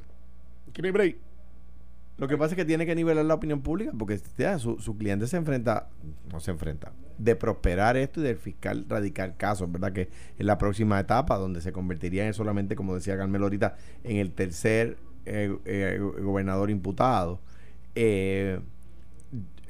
¿quiere 0.75 0.91
break? 0.91 1.17
Lo 2.21 2.29
que 2.29 2.37
pasa 2.37 2.53
es 2.53 2.57
que 2.57 2.67
tiene 2.67 2.85
que 2.85 2.95
nivelar 2.95 3.25
la 3.25 3.33
opinión 3.35 3.63
pública 3.63 3.93
porque 3.99 4.21
su, 4.59 4.79
su 4.79 4.97
cliente 4.99 5.27
se 5.27 5.39
enfrenta, 5.39 5.89
no 6.31 6.39
se 6.39 6.51
enfrenta, 6.51 6.93
de 7.17 7.35
prosperar 7.35 7.97
esto 7.97 8.21
y 8.21 8.25
del 8.25 8.37
fiscal 8.37 8.85
radical 8.89 9.39
casos, 9.39 9.73
¿verdad? 9.73 9.93
Que 9.95 10.03
es 10.39 10.45
la 10.45 10.59
próxima 10.59 11.01
etapa 11.01 11.39
donde 11.39 11.63
se 11.63 11.73
convertiría 11.73 12.27
en 12.27 12.35
solamente, 12.35 12.77
como 12.77 12.95
decía 12.95 13.17
Carmelo 13.17 13.47
ahorita, 13.47 13.75
en 14.05 14.19
el 14.19 14.33
tercer 14.33 14.99
eh, 15.25 15.57
eh, 15.65 15.99
gobernador 16.21 16.69
imputado. 16.71 17.41
Eh, 17.95 18.61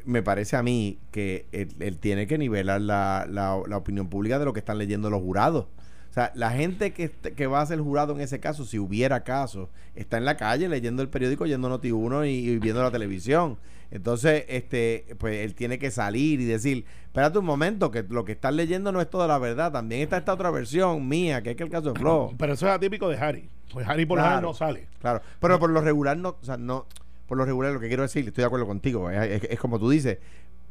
me 0.04 0.22
parece 0.22 0.56
a 0.56 0.62
mí 0.62 0.98
que 1.12 1.46
él, 1.52 1.68
él 1.78 1.98
tiene 1.98 2.26
que 2.26 2.38
nivelar 2.38 2.80
la, 2.80 3.26
la- 3.28 3.60
la 3.68 3.76
opinión 3.76 4.08
pública 4.08 4.38
de 4.38 4.44
lo 4.44 4.52
que 4.52 4.60
están 4.60 4.78
leyendo 4.78 5.10
los 5.10 5.20
jurados. 5.20 5.66
O 6.10 6.12
sea, 6.12 6.32
la 6.34 6.50
gente 6.50 6.92
que, 6.92 7.08
que 7.10 7.46
va 7.46 7.60
a 7.60 7.66
ser 7.66 7.78
jurado 7.80 8.12
en 8.14 8.20
ese 8.20 8.40
caso, 8.40 8.64
si 8.64 8.78
hubiera 8.80 9.22
caso, 9.22 9.70
está 9.94 10.18
en 10.18 10.24
la 10.24 10.36
calle 10.36 10.68
leyendo 10.68 11.02
el 11.02 11.08
periódico, 11.08 11.46
yendo 11.46 11.70
Noti1 11.70 12.26
y, 12.28 12.50
y 12.50 12.58
viendo 12.58 12.82
la 12.82 12.90
televisión. 12.90 13.58
Entonces, 13.92 14.44
este, 14.48 15.04
pues 15.18 15.38
él 15.44 15.54
tiene 15.54 15.78
que 15.78 15.90
salir 15.90 16.40
y 16.40 16.44
decir, 16.44 16.84
espérate 17.04 17.38
un 17.38 17.44
momento, 17.44 17.90
que 17.90 18.04
lo 18.08 18.24
que 18.24 18.32
estás 18.32 18.54
leyendo 18.54 18.92
no 18.92 19.00
es 19.00 19.08
toda 19.10 19.26
la 19.28 19.38
verdad, 19.38 19.72
también 19.72 20.02
está 20.02 20.16
esta 20.18 20.32
otra 20.34 20.50
versión 20.50 21.08
mía, 21.08 21.42
que 21.42 21.50
es 21.50 21.56
que 21.56 21.62
el 21.64 21.70
caso 21.70 21.92
de 21.92 21.98
Flo. 22.00 22.32
Pero 22.38 22.52
eso 22.54 22.66
es 22.66 22.72
atípico 22.72 23.08
de 23.08 23.16
Harry. 23.18 23.48
Pues 23.72 23.86
Harry 23.88 24.04
por 24.06 24.18
lo 24.18 24.24
Claro. 24.24 24.40
no 24.48 24.54
sale. 24.54 24.86
Claro, 25.00 25.22
pero 25.40 25.60
por 25.60 25.70
lo 25.70 25.80
regular 25.80 26.16
no, 26.16 26.30
o 26.40 26.44
sea, 26.44 26.56
no, 26.56 26.86
por 27.28 27.38
lo 27.38 27.44
regular 27.44 27.72
lo 27.72 27.78
que 27.78 27.86
quiero 27.86 28.02
decir, 28.02 28.26
estoy 28.26 28.42
de 28.42 28.46
acuerdo 28.46 28.66
contigo, 28.66 29.08
es, 29.10 29.42
es- 29.44 29.50
es 29.50 29.58
como 29.60 29.78
tú 29.78 29.88
dices, 29.90 30.18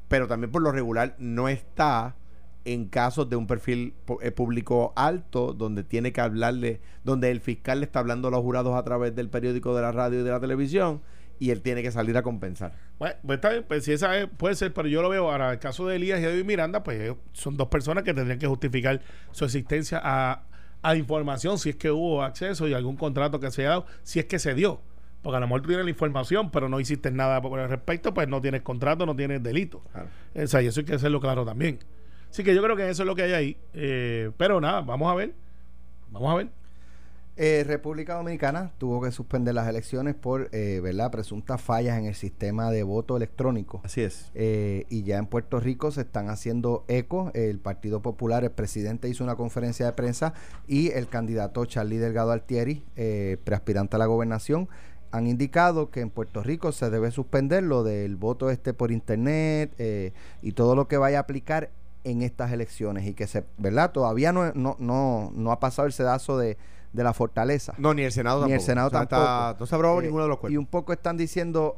pero 0.09 0.27
también 0.27 0.51
por 0.51 0.61
lo 0.61 0.71
regular 0.73 1.15
no 1.17 1.47
está 1.47 2.15
en 2.65 2.85
casos 2.85 3.29
de 3.29 3.35
un 3.35 3.47
perfil 3.47 3.93
eh, 4.21 4.31
público 4.31 4.93
alto 4.95 5.53
donde 5.53 5.83
tiene 5.83 6.11
que 6.11 6.21
hablarle, 6.21 6.81
donde 7.03 7.31
el 7.31 7.39
fiscal 7.41 7.79
le 7.79 7.85
está 7.85 7.99
hablando 7.99 8.27
a 8.27 8.31
los 8.31 8.41
jurados 8.41 8.75
a 8.75 8.83
través 8.83 9.15
del 9.15 9.29
periódico, 9.29 9.75
de 9.75 9.81
la 9.81 9.91
radio 9.91 10.19
y 10.19 10.23
de 10.23 10.31
la 10.31 10.39
televisión 10.39 11.01
y 11.39 11.51
él 11.51 11.61
tiene 11.61 11.81
que 11.81 11.91
salir 11.91 12.17
a 12.17 12.21
compensar. 12.21 12.73
Bueno, 12.99 13.15
pues 13.25 13.37
está 13.37 13.49
bien, 13.49 13.65
pues 13.67 13.85
si 13.85 13.93
esa 13.93 14.17
es, 14.17 14.27
puede 14.27 14.55
ser, 14.55 14.73
pero 14.73 14.87
yo 14.87 15.01
lo 15.01 15.09
veo 15.09 15.31
ahora, 15.31 15.53
el 15.53 15.59
caso 15.59 15.87
de 15.87 15.95
Elías 15.95 16.19
y 16.19 16.23
David 16.23 16.43
Miranda, 16.43 16.83
pues 16.83 16.99
eh, 16.99 17.15
son 17.31 17.55
dos 17.55 17.69
personas 17.69 18.03
que 18.03 18.13
tendrían 18.13 18.39
que 18.39 18.47
justificar 18.47 19.01
su 19.31 19.45
existencia 19.45 20.01
a, 20.03 20.43
a 20.81 20.95
información, 20.95 21.57
si 21.57 21.69
es 21.69 21.75
que 21.77 21.91
hubo 21.91 22.23
acceso 22.23 22.67
y 22.67 22.73
algún 22.73 22.97
contrato 22.97 23.39
que 23.39 23.51
se 23.51 23.65
ha 23.65 23.69
dado, 23.69 23.85
si 24.03 24.19
es 24.19 24.25
que 24.25 24.37
se 24.37 24.53
dio. 24.53 24.81
Porque 25.21 25.37
a 25.37 25.39
lo 25.39 25.47
mejor 25.47 25.61
tú 25.61 25.67
tienes 25.67 25.85
la 25.85 25.91
información, 25.91 26.49
pero 26.49 26.69
no 26.69 26.79
hiciste 26.79 27.11
nada 27.11 27.41
por 27.41 27.59
el 27.59 27.67
respecto, 27.67 28.13
pues 28.13 28.27
no 28.27 28.41
tienes 28.41 28.61
contrato, 28.61 29.05
no 29.05 29.15
tienes 29.15 29.43
delito. 29.43 29.81
Claro. 29.91 30.07
O 30.35 30.47
sea, 30.47 30.61
y 30.61 30.67
eso 30.67 30.79
hay 30.79 30.85
que 30.85 30.95
hacerlo 30.95 31.19
claro 31.19 31.45
también. 31.45 31.79
Así 32.29 32.43
que 32.43 32.53
yo 32.53 32.61
creo 32.61 32.75
que 32.75 32.89
eso 32.89 33.03
es 33.03 33.07
lo 33.07 33.15
que 33.15 33.23
hay 33.23 33.33
ahí. 33.33 33.57
Eh, 33.73 34.31
pero 34.37 34.61
nada, 34.61 34.81
vamos 34.81 35.11
a 35.11 35.15
ver. 35.15 35.33
Vamos 36.11 36.31
a 36.31 36.35
ver. 36.35 36.59
Eh, 37.41 37.63
República 37.65 38.15
Dominicana 38.15 38.73
tuvo 38.77 39.01
que 39.01 39.11
suspender 39.11 39.55
las 39.55 39.65
elecciones 39.69 40.13
por 40.13 40.49
eh, 40.51 40.81
¿verdad? 40.83 41.09
presuntas 41.09 41.61
fallas 41.61 41.97
en 41.97 42.03
el 42.03 42.13
sistema 42.13 42.69
de 42.69 42.83
voto 42.83 43.15
electrónico. 43.15 43.79
Así 43.85 44.01
es. 44.01 44.29
Eh, 44.35 44.85
y 44.89 45.03
ya 45.03 45.17
en 45.17 45.25
Puerto 45.25 45.61
Rico 45.61 45.89
se 45.91 46.01
están 46.01 46.27
haciendo 46.29 46.83
eco. 46.89 47.31
El 47.33 47.59
Partido 47.59 48.01
Popular, 48.01 48.43
el 48.43 48.51
presidente 48.51 49.07
hizo 49.07 49.23
una 49.23 49.37
conferencia 49.37 49.85
de 49.85 49.93
prensa 49.93 50.33
y 50.67 50.91
el 50.91 51.07
candidato 51.07 51.63
Charlie 51.63 51.97
Delgado 51.97 52.33
Altieri, 52.33 52.83
eh, 52.97 53.37
preaspirante 53.45 53.95
a 53.95 53.99
la 53.99 54.07
gobernación, 54.07 54.67
han 55.11 55.27
indicado 55.27 55.89
que 55.89 56.01
en 56.01 56.09
Puerto 56.09 56.43
Rico 56.43 56.71
se 56.71 56.89
debe 56.89 57.11
suspender 57.11 57.63
lo 57.63 57.83
del 57.83 58.15
voto 58.15 58.49
este 58.49 58.73
por 58.73 58.91
internet 58.91 59.73
eh, 59.77 60.11
y 60.41 60.51
todo 60.51 60.75
lo 60.75 60.87
que 60.87 60.97
vaya 60.97 61.17
a 61.19 61.21
aplicar 61.21 61.69
en 62.03 62.21
estas 62.21 62.51
elecciones 62.51 63.05
y 63.07 63.13
que 63.13 63.27
se, 63.27 63.43
¿verdad? 63.57 63.91
Todavía 63.91 64.31
no, 64.31 64.51
no, 64.53 64.75
no, 64.79 65.31
no 65.35 65.51
ha 65.51 65.59
pasado 65.59 65.85
el 65.85 65.93
sedazo 65.93 66.37
de, 66.37 66.57
de 66.93 67.03
la 67.03 67.13
fortaleza. 67.13 67.73
No, 67.77 67.93
ni 67.93 68.03
el 68.03 68.11
Senado 68.11 68.37
Ni 68.37 68.41
tampoco. 68.51 68.55
el 68.55 68.65
Senado 68.65 68.87
O 68.87 68.91
sea, 68.91 69.03
está- 69.03 69.17
tampoco. 69.17 69.59
no 69.59 69.65
se 69.67 69.75
aprobó 69.75 69.99
Eh, 69.99 70.03
ninguno 70.05 70.23
de 70.23 70.29
los 70.29 70.37
Y 70.37 70.39
cuerpos. 70.41 70.59
un 70.59 70.65
poco 70.67 70.93
están 70.93 71.17
diciendo 71.17 71.77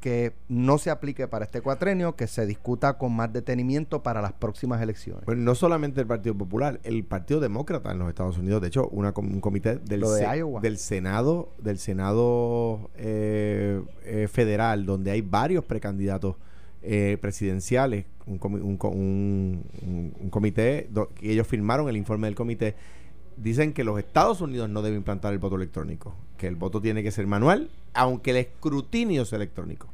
que 0.00 0.34
no 0.48 0.76
se 0.76 0.90
aplique 0.90 1.28
para 1.28 1.46
este 1.46 1.62
cuatrenio, 1.62 2.14
que 2.14 2.26
se 2.26 2.44
discuta 2.44 2.98
con 2.98 3.16
más 3.16 3.32
detenimiento 3.32 4.02
para 4.02 4.20
las 4.20 4.34
próximas 4.34 4.82
elecciones. 4.82 5.24
Bueno, 5.24 5.40
no 5.42 5.54
solamente 5.54 5.98
el 6.02 6.06
Partido 6.06 6.34
Popular, 6.36 6.78
el 6.84 7.04
Partido 7.04 7.40
Demócrata 7.40 7.90
en 7.90 8.00
los 8.00 8.08
Estados 8.10 8.36
Unidos, 8.36 8.60
de 8.60 8.68
hecho, 8.68 8.86
una, 8.88 9.14
un 9.16 9.40
comité 9.40 9.76
del, 9.76 10.00
de 10.02 10.06
se- 10.06 10.60
del 10.60 10.76
Senado, 10.78 11.48
del 11.58 11.78
Senado 11.78 12.90
eh, 12.96 13.82
eh, 14.04 14.28
federal, 14.30 14.84
donde 14.84 15.10
hay 15.10 15.22
varios 15.22 15.64
precandidatos 15.64 16.36
eh, 16.84 17.18
presidenciales, 17.20 18.04
un, 18.26 18.38
un 18.62 18.76
co- 18.76 18.88
un- 18.88 19.64
un- 19.82 20.14
un 20.20 20.30
comité, 20.30 20.88
que 21.16 21.32
ellos 21.32 21.46
firmaron 21.46 21.88
el 21.88 21.96
informe 21.96 22.26
del 22.26 22.34
comité, 22.34 22.74
dicen 23.36 23.72
que 23.72 23.84
los 23.84 23.98
Estados 23.98 24.40
Unidos 24.40 24.68
no 24.68 24.82
deben 24.82 24.98
implantar 24.98 25.32
el 25.32 25.38
voto 25.38 25.56
electrónico, 25.56 26.14
que 26.38 26.46
el 26.46 26.56
voto 26.56 26.80
tiene 26.80 27.02
que 27.02 27.10
ser 27.10 27.26
manual, 27.26 27.68
aunque 27.94 28.30
el 28.30 28.36
escrutinio 28.38 29.24
sea 29.24 29.36
electrónico. 29.36 29.88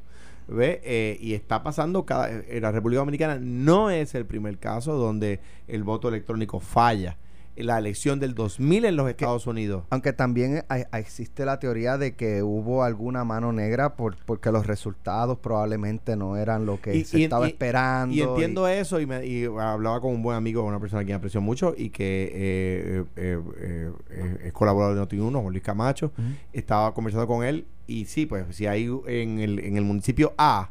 ¿Ve? 0.48 0.80
Eh, 0.82 1.16
y 1.20 1.34
está 1.34 1.62
pasando 1.62 2.04
cada, 2.04 2.28
en 2.28 2.62
la 2.62 2.72
República 2.72 2.98
Dominicana 2.98 3.38
no 3.40 3.88
es 3.88 4.16
el 4.16 4.26
primer 4.26 4.58
caso 4.58 4.94
donde 4.94 5.38
el 5.68 5.84
voto 5.84 6.08
electrónico 6.08 6.58
falla. 6.58 7.16
La 7.56 7.78
elección 7.78 8.20
del 8.20 8.34
2000 8.34 8.84
en 8.86 8.96
los 8.96 9.08
Estados 9.10 9.46
Unidos. 9.46 9.84
Aunque 9.90 10.12
también 10.14 10.64
hay- 10.68 10.84
existe 10.94 11.44
la 11.44 11.58
teoría 11.58 11.98
de 11.98 12.14
que 12.14 12.42
hubo 12.42 12.84
alguna 12.84 13.24
mano 13.24 13.52
negra 13.52 13.96
por, 13.96 14.16
porque 14.24 14.50
los 14.50 14.66
resultados 14.66 15.38
probablemente 15.38 16.16
no 16.16 16.36
eran 16.38 16.64
lo 16.64 16.80
que 16.80 16.96
Y- 16.96 17.04
se 17.04 17.18
y- 17.20 17.24
estaba 17.24 17.46
y- 17.46 17.50
esperando. 17.50 18.14
Y 18.14 18.20
entiendo 18.22 18.66
eso 18.66 18.98
y, 19.00 19.06
me, 19.06 19.26
y 19.26 19.44
hablaba 19.44 20.00
con 20.00 20.12
un 20.14 20.22
buen 20.22 20.36
amigo, 20.36 20.64
una 20.64 20.80
persona 20.80 21.02
a 21.02 21.04
quien 21.04 21.16
aprecio 21.16 21.40
mucho 21.42 21.74
y 21.76 21.90
que 21.90 22.30
eh, 22.32 23.04
eh, 23.16 23.40
eh, 23.60 23.92
eh, 24.10 24.38
es 24.44 24.52
colaborador 24.52 24.94
de 24.94 25.02
Noti1, 25.18 25.32
Juan 25.40 25.52
Luis 25.52 25.62
Camacho. 25.62 26.12
Estaba 26.52 26.94
conversando 26.94 27.26
con 27.26 27.44
él 27.44 27.66
y 27.86 28.06
sí, 28.06 28.24
pues 28.26 28.44
si 28.56 28.66
hay 28.66 28.88
en 29.06 29.38
el, 29.40 29.58
en 29.58 29.76
el 29.76 29.84
municipio 29.84 30.32
A 30.38 30.70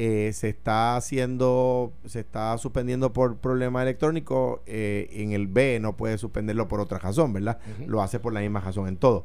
eh, 0.00 0.32
se 0.32 0.48
está 0.48 0.94
haciendo, 0.94 1.92
se 2.06 2.20
está 2.20 2.56
suspendiendo 2.58 3.12
por 3.12 3.38
problema 3.38 3.82
electrónico, 3.82 4.62
eh, 4.64 5.08
en 5.10 5.32
el 5.32 5.48
B 5.48 5.80
no 5.80 5.96
puede 5.96 6.18
suspenderlo 6.18 6.68
por 6.68 6.78
otra 6.78 7.00
razón, 7.00 7.32
¿verdad? 7.32 7.58
Lo 7.84 8.00
hace 8.00 8.20
por 8.20 8.32
la 8.32 8.38
misma 8.38 8.60
razón 8.60 8.86
en 8.86 8.96
todo. 8.96 9.24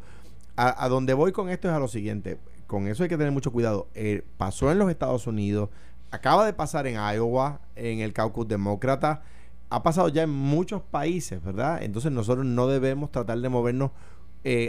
A, 0.55 0.83
a 0.83 0.89
donde 0.89 1.13
voy 1.13 1.31
con 1.31 1.49
esto 1.49 1.67
es 1.67 1.75
a 1.75 1.79
lo 1.79 1.87
siguiente, 1.87 2.39
con 2.65 2.87
eso 2.87 3.03
hay 3.03 3.09
que 3.09 3.17
tener 3.17 3.31
mucho 3.31 3.51
cuidado. 3.51 3.87
Eh, 3.93 4.25
pasó 4.37 4.71
en 4.71 4.79
los 4.79 4.89
Estados 4.89 5.27
Unidos, 5.27 5.69
acaba 6.09 6.43
de 6.43 6.53
pasar 6.53 6.87
en 6.87 6.95
Iowa, 6.95 7.61
en 7.75 7.99
el 7.99 8.11
caucus 8.11 8.47
demócrata, 8.47 9.21
ha 9.69 9.83
pasado 9.83 10.09
ya 10.09 10.23
en 10.23 10.31
muchos 10.31 10.81
países, 10.81 11.43
¿verdad? 11.43 11.83
Entonces 11.83 12.11
nosotros 12.11 12.47
no 12.47 12.65
debemos 12.65 13.11
tratar 13.11 13.37
de 13.37 13.49
movernos 13.49 13.91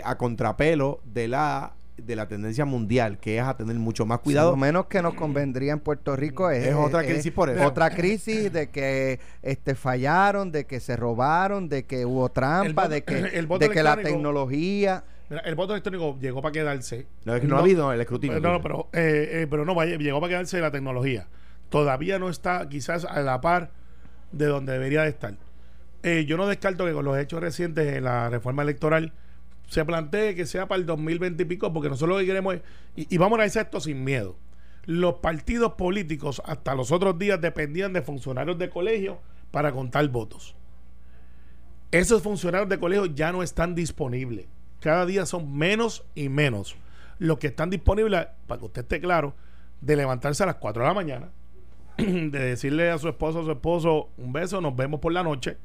a 0.04 0.18
contrapelo 0.18 1.00
de 1.04 1.28
la 1.28 1.72
de 1.96 2.16
la 2.16 2.26
tendencia 2.26 2.64
mundial, 2.64 3.18
que 3.18 3.38
es 3.38 3.42
a 3.44 3.56
tener 3.56 3.76
mucho 3.76 4.04
más 4.04 4.18
cuidado. 4.20 4.50
Lo 4.50 4.56
menos 4.56 4.86
que 4.86 5.00
nos 5.00 5.14
convendría 5.14 5.72
en 5.72 5.80
Puerto 5.80 6.16
Rico 6.16 6.50
es, 6.50 6.66
Es 6.66 6.74
otra 6.74 7.04
crisis 7.04 7.30
por 7.32 7.50
eso. 7.50 7.64
Otra 7.66 7.90
crisis 7.90 8.52
de 8.52 8.68
que 8.70 9.20
este 9.42 9.74
fallaron, 9.74 10.50
de 10.50 10.64
que 10.66 10.80
se 10.80 10.96
robaron, 10.96 11.68
de 11.68 11.84
que 11.84 12.04
hubo 12.04 12.28
trampa, 12.30 12.82
voto- 12.84 12.88
de 12.94 13.04
que, 13.04 13.18
el 13.38 13.46
voto 13.46 13.60
de 13.66 13.70
que 13.70 13.82
la 13.82 13.92
electrónico- 13.94 14.08
tecnología. 14.16 15.04
Mira, 15.30 15.42
el 15.42 15.54
voto 15.54 15.72
electrónico 15.72 16.18
llegó 16.20 16.42
para 16.42 16.52
quedarse. 16.52 17.06
No, 17.24 17.34
es 17.34 17.40
que 17.40 17.46
no, 17.46 17.56
ha 17.56 17.60
habido 17.60 17.92
el 17.92 18.00
escrutinio. 18.00 18.40
No, 18.40 18.52
no, 18.52 18.60
pero, 18.62 18.88
eh, 18.92 19.28
eh, 19.42 19.46
pero 19.48 19.64
no, 19.64 19.74
vaya, 19.74 19.96
llegó 19.96 20.20
para 20.20 20.30
quedarse 20.30 20.60
la 20.60 20.70
tecnología. 20.70 21.28
Todavía 21.70 22.18
no 22.18 22.28
está 22.28 22.68
quizás 22.68 23.04
a 23.04 23.20
la 23.22 23.40
par 23.40 23.70
de 24.32 24.46
donde 24.46 24.72
debería 24.72 25.02
de 25.02 25.08
estar. 25.10 25.34
Eh, 26.02 26.26
yo 26.26 26.36
no 26.36 26.46
descarto 26.46 26.84
que 26.84 26.92
con 26.92 27.04
los 27.04 27.16
hechos 27.16 27.40
recientes 27.40 27.96
en 27.96 28.04
la 28.04 28.28
reforma 28.28 28.62
electoral 28.62 29.12
se 29.66 29.84
plantee 29.84 30.34
que 30.34 30.46
sea 30.46 30.68
para 30.68 30.80
el 30.80 30.86
2020 30.86 31.42
y 31.42 31.46
pico, 31.46 31.72
porque 31.72 31.88
nosotros 31.88 32.16
lo 32.16 32.20
que 32.20 32.26
queremos 32.26 32.54
es, 32.54 32.62
y, 32.96 33.18
vamos 33.18 33.38
a 33.38 33.42
decir 33.42 33.62
esto 33.62 33.80
sin 33.80 34.04
miedo, 34.04 34.36
los 34.84 35.14
partidos 35.14 35.72
políticos 35.74 36.42
hasta 36.44 36.74
los 36.74 36.92
otros 36.92 37.18
días 37.18 37.40
dependían 37.40 37.92
de 37.92 38.02
funcionarios 38.02 38.58
de 38.58 38.70
colegio 38.70 39.20
para 39.50 39.72
contar 39.72 40.06
votos. 40.08 40.54
Esos 41.90 42.22
funcionarios 42.22 42.68
de 42.68 42.78
colegio 42.78 43.06
ya 43.06 43.32
no 43.32 43.42
están 43.42 43.74
disponibles. 43.74 44.46
Cada 44.80 45.06
día 45.06 45.26
son 45.26 45.56
menos 45.56 46.04
y 46.14 46.28
menos 46.28 46.76
los 47.18 47.38
que 47.38 47.48
están 47.48 47.70
disponibles, 47.70 48.26
para 48.46 48.58
que 48.58 48.66
usted 48.66 48.82
esté 48.82 49.00
claro, 49.00 49.34
de 49.80 49.96
levantarse 49.96 50.42
a 50.42 50.46
las 50.46 50.56
4 50.56 50.82
de 50.82 50.88
la 50.88 50.94
mañana, 50.94 51.30
de 51.96 52.38
decirle 52.38 52.90
a 52.90 52.98
su 52.98 53.08
esposo 53.08 53.40
a 53.40 53.44
su 53.44 53.52
esposo 53.52 54.10
un 54.16 54.32
beso, 54.32 54.60
nos 54.60 54.74
vemos 54.74 55.00
por 55.00 55.12
la 55.12 55.22
noche, 55.22 55.56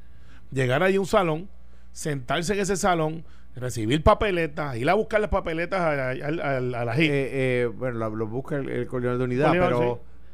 llegar 0.50 0.82
ahí 0.82 0.96
a 0.96 1.00
un 1.00 1.06
salón, 1.06 1.48
sentarse 1.92 2.54
en 2.54 2.60
ese 2.60 2.76
salón, 2.76 3.24
recibir 3.56 4.02
papeletas, 4.02 4.76
ir 4.76 4.88
a 4.88 4.94
buscar 4.94 5.20
las 5.20 5.30
papeletas 5.30 5.80
a, 5.80 6.10
a- 6.10 6.10
a- 6.10 6.56
a 6.56 6.84
la 6.84 6.94
JIC. 6.94 7.10
Eh, 7.10 7.28
eh, 7.62 7.66
bueno, 7.66 7.98
lo, 7.98 8.10
lo 8.16 8.26
busca 8.26 8.56
el, 8.56 8.68
el 8.68 8.86
coordinador 8.86 9.18
de 9.18 9.24
unidad, 9.24 9.46
Coordinador, 9.48 9.78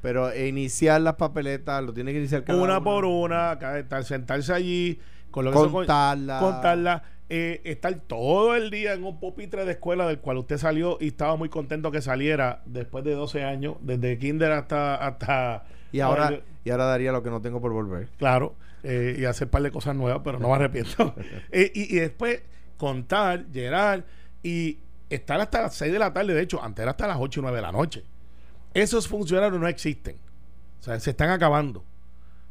pero, 0.02 0.30
sí. 0.30 0.32
Pero 0.36 0.46
iniciar 0.46 1.00
las 1.00 1.14
papeletas, 1.14 1.82
lo 1.82 1.92
tiene 1.92 2.12
que 2.12 2.18
iniciar 2.18 2.44
cada 2.44 2.60
una 2.62 2.82
por 2.82 3.04
una, 3.04 3.58
cada- 3.58 4.02
sentarse 4.02 4.52
allí, 4.52 5.00
con 5.30 5.44
lo 5.44 5.50
que 5.50 5.56
Contarla. 5.70 6.38
contarla, 6.38 7.02
eh, 7.28 7.60
estar 7.64 7.92
todo 8.00 8.54
el 8.54 8.70
día 8.70 8.92
en 8.92 9.02
un 9.02 9.18
pupitre 9.18 9.64
de 9.64 9.72
escuela 9.72 10.06
del 10.06 10.20
cual 10.20 10.36
usted 10.36 10.58
salió 10.58 10.96
y 11.00 11.08
estaba 11.08 11.34
muy 11.36 11.48
contento 11.48 11.90
que 11.90 12.00
saliera 12.00 12.62
después 12.66 13.02
de 13.04 13.14
12 13.14 13.42
años, 13.42 13.76
desde 13.80 14.16
kinder 14.18 14.52
hasta... 14.52 14.94
hasta 14.94 15.64
Y 15.90 15.98
ahora, 16.00 16.38
y 16.64 16.70
ahora 16.70 16.84
daría 16.84 17.10
lo 17.10 17.22
que 17.24 17.30
no 17.30 17.40
tengo 17.40 17.60
por 17.60 17.72
volver. 17.72 18.08
Claro, 18.18 18.54
eh, 18.82 19.16
y 19.18 19.24
hacer 19.24 19.46
un 19.46 19.50
par 19.50 19.62
de 19.62 19.70
cosas 19.70 19.94
nuevas, 19.96 20.20
pero 20.24 20.38
no 20.38 20.48
me 20.48 20.54
arrepiento. 20.54 21.14
Eh, 21.50 21.72
y, 21.74 21.96
y 21.96 22.00
después 22.00 22.42
contar, 22.76 23.46
llegar 23.52 24.04
y 24.42 24.78
estar 25.08 25.40
hasta 25.40 25.62
las 25.62 25.74
6 25.74 25.92
de 25.92 25.98
la 25.98 26.12
tarde. 26.12 26.34
De 26.34 26.42
hecho, 26.42 26.62
antes 26.62 26.82
era 26.82 26.90
hasta 26.92 27.06
las 27.06 27.16
8 27.20 27.40
y 27.40 27.42
9 27.42 27.56
de 27.56 27.62
la 27.62 27.72
noche. 27.72 28.04
Esos 28.74 29.08
funcionarios 29.08 29.58
no 29.60 29.66
existen. 29.68 30.16
O 30.80 30.82
sea, 30.82 31.00
se 31.00 31.10
están 31.10 31.30
acabando. 31.30 31.82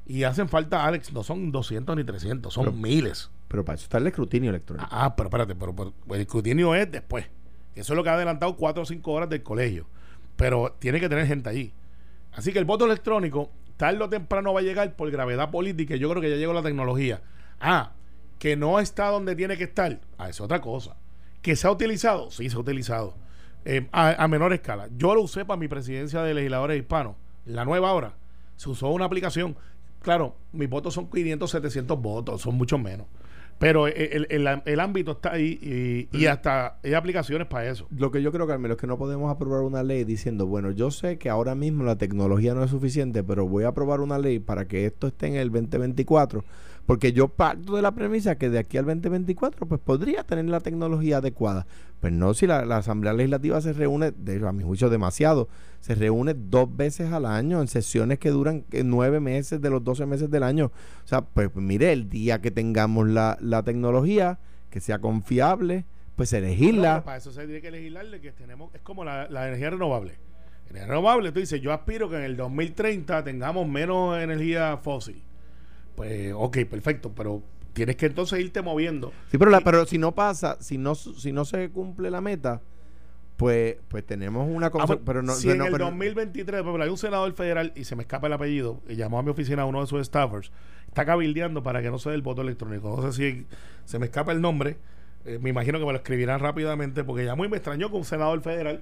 Y 0.07 0.23
hacen 0.23 0.49
falta, 0.49 0.85
Alex, 0.85 1.13
no 1.13 1.23
son 1.23 1.51
200 1.51 1.95
ni 1.95 2.03
300, 2.03 2.53
son 2.53 2.65
Pero- 2.65 2.75
miles. 2.77 3.29
Pero 3.47 3.63
para 3.63 3.75
eso 3.75 3.83
está 3.83 3.99
el 3.99 4.07
escrutinio 4.07 4.49
electrónico. 4.49 4.87
Ah, 4.91 5.15
pero 5.15 5.29
espérate, 5.29 5.55
pero, 5.55 5.75
pero 5.75 5.93
el 6.13 6.21
escrutinio 6.21 6.73
es 6.75 6.91
después. 6.91 7.25
Eso 7.75 7.93
es 7.93 7.97
lo 7.97 8.03
que 8.03 8.09
ha 8.09 8.13
adelantado 8.15 8.55
4 8.55 8.83
o 8.83 8.85
5 8.85 9.11
horas 9.11 9.29
del 9.29 9.43
colegio. 9.43 9.85
Pero 10.35 10.75
tiene 10.79 10.99
que 10.99 11.07
tener 11.07 11.27
gente 11.27 11.49
allí. 11.49 11.71
Así 12.33 12.51
que 12.51 12.59
el 12.59 12.65
voto 12.65 12.85
electrónico, 12.85 13.51
tarde 13.77 14.03
o 14.03 14.09
temprano 14.09 14.53
va 14.53 14.59
a 14.61 14.63
llegar 14.63 14.95
por 14.95 15.11
gravedad 15.11 15.51
política. 15.51 15.95
Yo 15.95 16.09
creo 16.09 16.21
que 16.21 16.29
ya 16.29 16.35
llegó 16.35 16.53
la 16.53 16.63
tecnología. 16.63 17.21
Ah, 17.59 17.93
que 18.39 18.55
no 18.55 18.79
está 18.79 19.07
donde 19.07 19.35
tiene 19.35 19.57
que 19.57 19.65
estar. 19.65 19.99
Ah, 20.17 20.29
es 20.29 20.41
otra 20.41 20.61
cosa. 20.61 20.95
Que 21.41 21.55
se 21.55 21.67
ha 21.67 21.71
utilizado, 21.71 22.31
sí 22.31 22.49
se 22.49 22.55
ha 22.55 22.59
utilizado. 22.59 23.15
Eh, 23.65 23.87
a, 23.91 24.23
a 24.23 24.27
menor 24.27 24.53
escala. 24.53 24.89
Yo 24.97 25.15
lo 25.15 25.21
usé 25.21 25.45
para 25.45 25.59
mi 25.59 25.67
presidencia 25.67 26.21
de 26.21 26.33
legisladores 26.33 26.77
hispanos. 26.79 27.15
La 27.45 27.65
nueva 27.65 27.89
ahora. 27.89 28.15
Se 28.55 28.69
usó 28.69 28.89
una 28.89 29.05
aplicación. 29.05 29.55
Claro, 30.01 30.35
mis 30.51 30.69
votos 30.69 30.93
son 30.93 31.09
500, 31.09 31.49
700 31.49 31.99
votos, 31.99 32.41
son 32.41 32.55
mucho 32.55 32.77
menos. 32.77 33.07
Pero 33.57 33.87
el, 33.87 34.27
el- 34.29 34.47
el- 34.47 34.61
el 34.65 34.79
ámbito 34.81 35.13
está 35.13 35.31
ahí 35.31 35.57
y, 36.11 36.17
y 36.17 36.25
hasta 36.25 36.77
hay 36.83 36.93
aplicaciones 36.93 37.47
para 37.47 37.69
eso. 37.69 37.87
Lo 37.95 38.11
que 38.11 38.21
yo 38.21 38.31
creo, 38.31 38.45
Carmelo, 38.47 38.73
es 38.73 38.79
que 38.81 38.85
no 38.87 38.97
podemos 38.97 39.31
aprobar 39.31 39.61
una 39.61 39.81
ley 39.81 40.03
diciendo, 40.03 40.45
bueno, 40.45 40.71
yo 40.71 40.91
sé 40.91 41.17
que 41.17 41.29
ahora 41.29 41.55
mismo 41.55 41.83
la 41.85 41.97
tecnología 41.97 42.53
no 42.53 42.63
es 42.63 42.71
suficiente, 42.71 43.23
pero 43.23 43.47
voy 43.47 43.63
a 43.63 43.69
aprobar 43.69 44.01
una 44.01 44.19
ley 44.19 44.39
para 44.39 44.67
que 44.67 44.85
esto 44.85 45.07
esté 45.07 45.27
en 45.27 45.35
el 45.35 45.51
2024, 45.51 46.43
porque 46.85 47.13
yo 47.13 47.29
parto 47.29 47.75
de 47.77 47.81
la 47.81 47.93
premisa 47.95 48.35
que 48.37 48.49
de 48.49 48.59
aquí 48.59 48.77
al 48.77 48.85
2024, 48.85 49.65
pues 49.67 49.79
podría 49.79 50.23
tener 50.23 50.45
la 50.45 50.59
tecnología 50.59 51.17
adecuada. 51.17 51.65
Pues 52.01 52.11
no, 52.13 52.33
si 52.33 52.45
la, 52.45 52.65
la 52.65 52.77
Asamblea 52.77 53.13
Legislativa 53.13 53.59
se 53.61 53.71
reúne, 53.73 54.11
de, 54.11 54.45
a 54.47 54.51
mi 54.51 54.63
juicio 54.63 54.89
demasiado, 54.89 55.47
se 55.79 55.95
reúne 55.95 56.35
dos 56.35 56.75
veces 56.75 57.11
al 57.11 57.25
año 57.25 57.61
en 57.61 57.67
sesiones 57.67 58.19
que 58.19 58.29
duran 58.29 58.65
eh, 58.71 58.83
nueve 58.83 59.19
meses 59.19 59.61
de 59.61 59.69
los 59.69 59.83
12 59.83 60.05
meses 60.05 60.29
del 60.29 60.43
año. 60.43 60.71
O 61.03 61.07
sea, 61.07 61.21
pues 61.21 61.49
mire, 61.55 61.93
el 61.93 62.09
día 62.09 62.41
que 62.41 62.51
tengamos 62.51 63.07
la, 63.07 63.37
la 63.45 63.63
tecnología, 63.63 64.39
que 64.69 64.79
sea 64.79 64.99
confiable, 64.99 65.85
pues 66.15 66.33
elegirla. 66.33 67.03
Para 67.03 67.17
eso 67.17 67.31
se 67.31 67.45
tiene 67.45 67.61
que 67.61 67.71
legislarle 67.71 68.21
que 68.21 68.31
tenemos, 68.31 68.73
es 68.73 68.81
como 68.81 69.03
la, 69.05 69.27
la 69.29 69.47
energía 69.47 69.69
renovable. 69.71 70.13
Energía 70.69 70.87
renovable, 70.87 71.31
tú 71.31 71.39
dices, 71.39 71.61
yo 71.61 71.71
aspiro 71.71 72.09
que 72.09 72.17
en 72.17 72.23
el 72.23 72.35
2030 72.37 73.23
tengamos 73.23 73.67
menos 73.67 74.17
energía 74.21 74.77
fósil. 74.77 75.21
Pues, 75.95 76.33
ok, 76.35 76.57
perfecto, 76.69 77.11
pero 77.15 77.41
tienes 77.73 77.95
que 77.95 78.07
entonces 78.07 78.39
irte 78.39 78.61
moviendo. 78.61 79.11
Sí, 79.31 79.37
pero, 79.37 79.51
la- 79.51 79.61
pero 79.61 79.85
si 79.85 79.97
no 79.97 80.13
pasa, 80.13 80.57
si 80.61 80.77
no, 80.77 80.95
si 80.95 81.31
no 81.31 81.45
se 81.45 81.69
cumple 81.69 82.09
la 82.11 82.21
meta, 82.21 82.61
pues, 83.37 83.75
pues 83.89 84.05
tenemos 84.05 84.47
una 84.49 84.67
Ah, 84.67 84.71
cosa. 84.71 84.87
pues, 84.87 84.99
pero 85.05 85.21
no, 85.21 85.33
si 85.33 85.43
pero 85.47 85.53
en 85.53 85.57
no- 85.59 85.65
el 85.65 85.71
pero- 85.71 85.85
2023, 85.85 86.61
por 86.61 86.69
ejemplo, 86.69 86.83
hay 86.83 86.89
un 86.89 86.97
senador 86.97 87.33
federal 87.33 87.73
y 87.75 87.83
se 87.83 87.95
me 87.95 88.03
escapa 88.03 88.27
el 88.27 88.33
apellido, 88.33 88.81
y 88.87 88.95
llamó 88.95 89.19
a 89.19 89.23
mi 89.23 89.29
oficina 89.31 89.63
a 89.63 89.65
uno 89.65 89.81
de 89.81 89.87
sus 89.87 90.05
staffers, 90.05 90.51
está 90.87 91.05
cabildeando 91.05 91.61
para 91.63 91.81
que 91.81 91.91
no 91.91 91.99
se 91.99 92.09
dé 92.09 92.15
el 92.15 92.21
voto 92.21 92.41
electrónico. 92.41 92.95
No 92.95 93.11
sé 93.11 93.17
si 93.33 93.45
se 93.85 93.99
me 93.99 94.05
escapa 94.05 94.31
el 94.31 94.41
nombre, 94.41 94.77
eh, 95.25 95.39
me 95.41 95.49
imagino 95.49 95.79
que 95.79 95.85
me 95.85 95.91
lo 95.91 95.97
escribirán 95.97 96.39
rápidamente, 96.39 97.03
porque 97.03 97.25
llamó 97.25 97.43
y 97.45 97.49
me 97.49 97.57
extrañó 97.57 97.89
que 97.89 97.95
un 97.97 98.05
senador 98.05 98.41
federal 98.41 98.81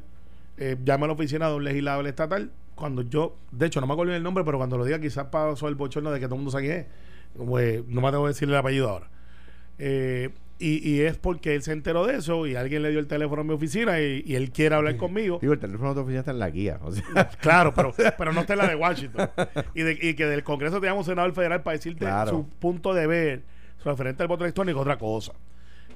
eh, 0.58 0.78
llame 0.86 1.06
a 1.06 1.08
la 1.08 1.14
oficina 1.14 1.50
de 1.50 1.56
un 1.56 1.64
legislador 1.64 2.06
estatal, 2.06 2.52
cuando 2.76 3.02
yo, 3.02 3.36
de 3.52 3.66
hecho, 3.66 3.82
no 3.82 3.88
me 3.88 3.94
acuerdo 3.94 4.14
el 4.14 4.22
nombre, 4.22 4.44
pero 4.44 4.58
cuando 4.60 4.78
lo 4.78 4.86
diga 4.86 5.00
quizás 5.00 5.26
pasó 5.32 5.68
el 5.68 5.74
bochorno 5.76 6.12
de 6.12 6.20
que 6.20 6.26
todo 6.28 6.36
el 6.36 6.40
mundo 6.42 6.52
sabe 6.52 6.64
quién 6.66 6.78
es. 6.82 6.86
Pues, 7.48 7.88
no 7.88 8.02
me 8.02 8.12
tengo 8.12 8.24
que 8.26 8.28
decir 8.30 8.48
el 8.50 8.56
apellido 8.56 8.88
ahora. 8.90 9.10
Eh, 9.80 10.30
y, 10.66 10.90
y 10.90 11.02
es 11.02 11.18
porque 11.18 11.56
él 11.56 11.62
se 11.64 11.72
enteró 11.74 12.06
de 12.06 12.16
eso 12.18 12.48
y 12.48 12.56
alguien 12.56 12.82
le 12.84 12.90
dio 12.92 13.00
el 13.00 13.08
teléfono 13.08 13.42
a 13.42 13.44
mi 13.44 13.54
oficina 13.54 14.00
y, 14.02 14.24
y 14.26 14.36
él 14.36 14.52
quiere 14.52 14.76
hablar 14.76 14.96
conmigo. 14.98 15.40
Digo, 15.42 15.54
el 15.54 15.60
teléfono 15.60 15.90
de 15.90 15.96
tu 15.96 16.02
oficina 16.02 16.20
está 16.20 16.32
en 16.32 16.40
la 16.40 16.50
guía. 16.50 16.80
O 16.84 16.92
sea, 16.92 17.04
Claro, 17.42 17.74
pero, 17.74 17.94
pero 18.18 18.32
no 18.34 18.42
está 18.42 18.54
en 18.54 18.60
la 18.60 18.68
de 18.68 18.76
Washington. 18.76 19.30
Y, 19.76 19.82
de- 19.82 19.98
y 20.02 20.14
que 20.14 20.26
del 20.26 20.44
Congreso 20.44 20.80
te 20.80 20.88
llama 20.88 21.00
un 21.00 21.06
senador 21.06 21.34
federal 21.34 21.62
para 21.64 21.78
decirte 21.78 22.00
Claro. 22.06 22.32
su 22.32 22.48
punto 22.60 22.94
de 22.94 23.08
ver 23.08 23.42
referente 23.84 24.24
al 24.24 24.30
voto 24.30 24.44
electrónico, 24.46 24.80
otra 24.80 24.98
cosa. 24.98 25.34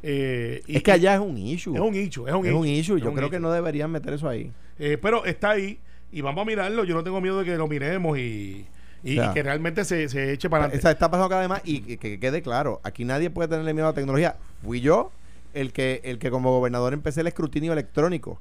Eh, 0.03 0.61
y- 0.68 0.78
es 0.78 0.84
que 0.84 0.91
allá 0.91 1.15
es 1.15 1.20
un 1.20 1.38
issue. 1.38 1.74
es 1.76 1.82
un 1.82 1.95
hecho, 1.95 2.28
es 2.28 2.34
un 2.34 2.45
Es 2.45 2.53
un 2.53 2.65
issue, 2.68 2.95
issue. 2.97 2.99
Yo 3.01 3.09
un 3.09 3.15
creo 3.15 3.30
que 3.30 3.38
issue. 3.38 3.41
no 3.43 3.51
deberían 3.51 3.91
meter 3.91 4.13
eso 4.13 4.28
ahí. 4.30 4.51
Eh, 4.80 4.97
pero 5.01 5.26
está 5.26 5.51
ahí 5.51 5.80
y 6.11 6.22
vamos 6.22 6.41
a 6.43 6.45
mirarlo. 6.45 6.84
Yo 6.84 6.93
no 6.95 7.03
tengo 7.03 7.20
miedo 7.22 7.39
de 7.39 7.45
que 7.45 7.57
lo 7.57 7.68
miremos 7.68 8.18
y, 8.18 8.65
y- 9.03 9.18
O 9.18 9.22
sea, 9.22 9.32
y 9.32 9.34
que 9.34 9.43
realmente 9.43 9.86
se, 9.86 10.07
se 10.09 10.34
eche 10.34 10.49
para 10.49 10.65
Está, 10.65 10.76
adelante. 10.78 10.91
está 10.91 11.11
pasando 11.11 11.30
cada 11.30 11.41
vez 11.41 11.49
más 11.49 11.61
y 11.65 11.82
que, 11.82 11.97
que 11.97 12.20
quede 12.20 12.41
claro, 12.41 12.80
aquí 12.84 13.05
nadie 13.05 13.30
puede 13.30 13.47
tenerle 13.49 13.74
miedo 13.74 13.88
a 13.88 13.91
la 13.91 13.95
tecnología. 13.95 14.36
Fui 14.64 14.82
yo 14.82 15.12
el 15.53 15.72
que, 15.74 16.01
el 16.03 16.20
que 16.20 16.30
como 16.32 16.51
gobernador 16.51 16.93
empecé 16.93 17.22
el 17.22 17.28
escrutinio 17.28 17.74
electrónico. 17.74 18.39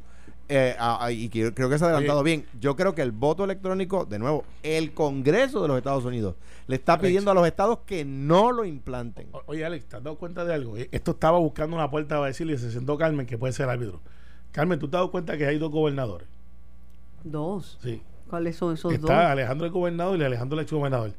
Eh, 0.48 0.76
a- 0.78 1.04
a- 1.06 1.10
y 1.10 1.28
que- 1.28 1.52
creo 1.52 1.68
que 1.68 1.76
se 1.76 1.84
ha 1.84 1.88
adelantado 1.88 2.20
Oye. 2.20 2.30
bien. 2.36 2.46
Yo 2.60 2.76
creo 2.76 2.94
que 2.94 3.02
el 3.02 3.10
voto 3.10 3.42
electrónico, 3.42 4.04
de 4.04 4.20
nuevo, 4.20 4.44
el 4.62 4.92
Congreso 4.94 5.60
de 5.60 5.66
los 5.66 5.76
Estados 5.76 6.04
Unidos 6.04 6.36
le 6.68 6.76
está 6.76 6.92
Alex. 6.92 7.02
pidiendo 7.08 7.32
a 7.32 7.34
los 7.34 7.44
estados 7.48 7.80
que 7.84 8.04
no 8.04 8.52
lo 8.52 8.64
implanten. 8.64 9.26
O- 9.32 9.42
Oye, 9.46 9.64
Alex, 9.64 9.86
¿te 9.86 9.96
has 9.96 10.04
dado 10.04 10.16
cuenta 10.18 10.44
de 10.44 10.54
algo? 10.54 10.76
Eh, 10.76 10.88
Esto 10.92 11.10
estaba 11.12 11.38
buscando 11.38 11.74
una 11.74 11.90
puerta 11.90 12.14
para 12.16 12.26
decirle 12.28 12.52
y 12.54 12.58
se 12.58 12.70
sentó 12.70 12.96
Carmen, 12.96 13.26
que 13.26 13.36
puede 13.36 13.52
ser 13.52 13.68
árbitro. 13.68 14.00
Carmen, 14.52 14.78
¿tú 14.78 14.86
te 14.88 14.96
has 14.96 15.00
dado 15.00 15.10
cuenta 15.10 15.36
que 15.36 15.46
hay 15.46 15.58
dos 15.58 15.72
gobernadores? 15.72 16.28
Dos. 17.24 17.78
Sí. 17.82 18.00
¿Cuáles 18.28 18.56
son 18.56 18.74
esos 18.74 18.92
Está 18.92 19.22
dos? 19.22 19.32
Alejandro 19.32 19.66
el 19.66 19.72
gobernador 19.72 20.18
y 20.18 20.24
Alejandro 20.24 20.58
el 20.58 20.62
exgobernador. 20.64 21.12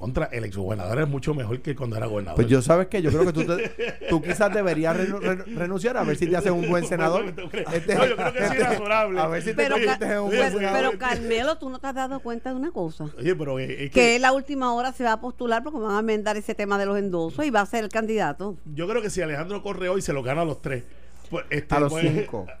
Contra 0.00 0.24
el 0.32 0.44
exgobernador 0.46 0.98
es 0.98 1.08
mucho 1.08 1.34
mejor 1.34 1.60
que 1.60 1.76
cuando 1.76 1.94
era 1.98 2.06
gobernador. 2.06 2.36
Pues 2.36 2.48
yo 2.48 2.62
sabes 2.62 2.86
que 2.86 3.02
yo 3.02 3.10
creo 3.10 3.26
que 3.26 3.32
tú, 3.34 3.44
te- 3.44 4.06
tú 4.08 4.22
quizás 4.22 4.50
deberías 4.52 4.96
renu- 4.96 5.20
renu- 5.20 5.44
renunciar 5.58 5.98
a 5.98 6.04
ver 6.04 6.16
si 6.16 6.26
te 6.26 6.34
haces 6.38 6.50
un 6.52 6.66
buen 6.70 6.86
senador. 6.88 7.26
Este- 7.70 7.94
No, 7.96 8.06
yo 8.06 8.16
creo 8.16 8.32
que 8.32 8.48
sí 8.48 8.56
es 8.56 8.66
razonable. 8.66 9.20
A 9.20 9.26
ver 9.26 9.42
si 9.42 9.50
te 9.50 9.54
Pero, 9.56 9.76
Ca- 9.84 9.98
en 10.00 10.18
un 10.20 10.28
buen 10.28 10.40
pero, 10.40 10.58
senador. 10.58 10.78
pero, 10.78 10.98
Carmelo, 10.98 11.58
tú 11.58 11.68
no 11.68 11.78
te 11.80 11.86
has 11.86 11.94
dado 11.94 12.18
cuenta 12.20 12.48
de 12.48 12.56
una 12.56 12.70
cosa. 12.72 13.04
Oye, 13.18 13.36
pero 13.36 13.58
es 13.58 13.68
que, 13.68 13.90
Que 13.90 14.16
él 14.16 14.24
a 14.24 14.32
última 14.32 14.72
hora 14.72 14.90
se 14.94 15.04
va 15.04 15.12
a 15.12 15.20
postular 15.20 15.62
porque 15.62 15.78
van 15.78 15.94
a 15.94 15.98
enmendar 16.00 16.34
ese 16.38 16.54
tema 16.54 16.78
de 16.78 16.86
los 16.86 16.96
endosos 16.96 17.44
y 17.44 17.50
va 17.50 17.60
a 17.60 17.66
ser 17.66 17.84
el 17.84 17.90
candidato. 17.90 18.56
yo 18.74 18.88
creo 18.88 19.02
que 19.02 19.10
si 19.10 19.20
Alejandro 19.20 19.62
corre 19.62 19.90
hoy 19.90 20.00
se 20.00 20.14
lo 20.14 20.22
gana 20.22 20.40
a 20.40 20.44
los 20.46 20.62
tres. 20.62 20.84
Pues, 21.28 21.44
este, 21.50 21.74
A 21.74 21.80
los 21.80 21.92
pues, 21.92 22.06
cinco. 22.10 22.46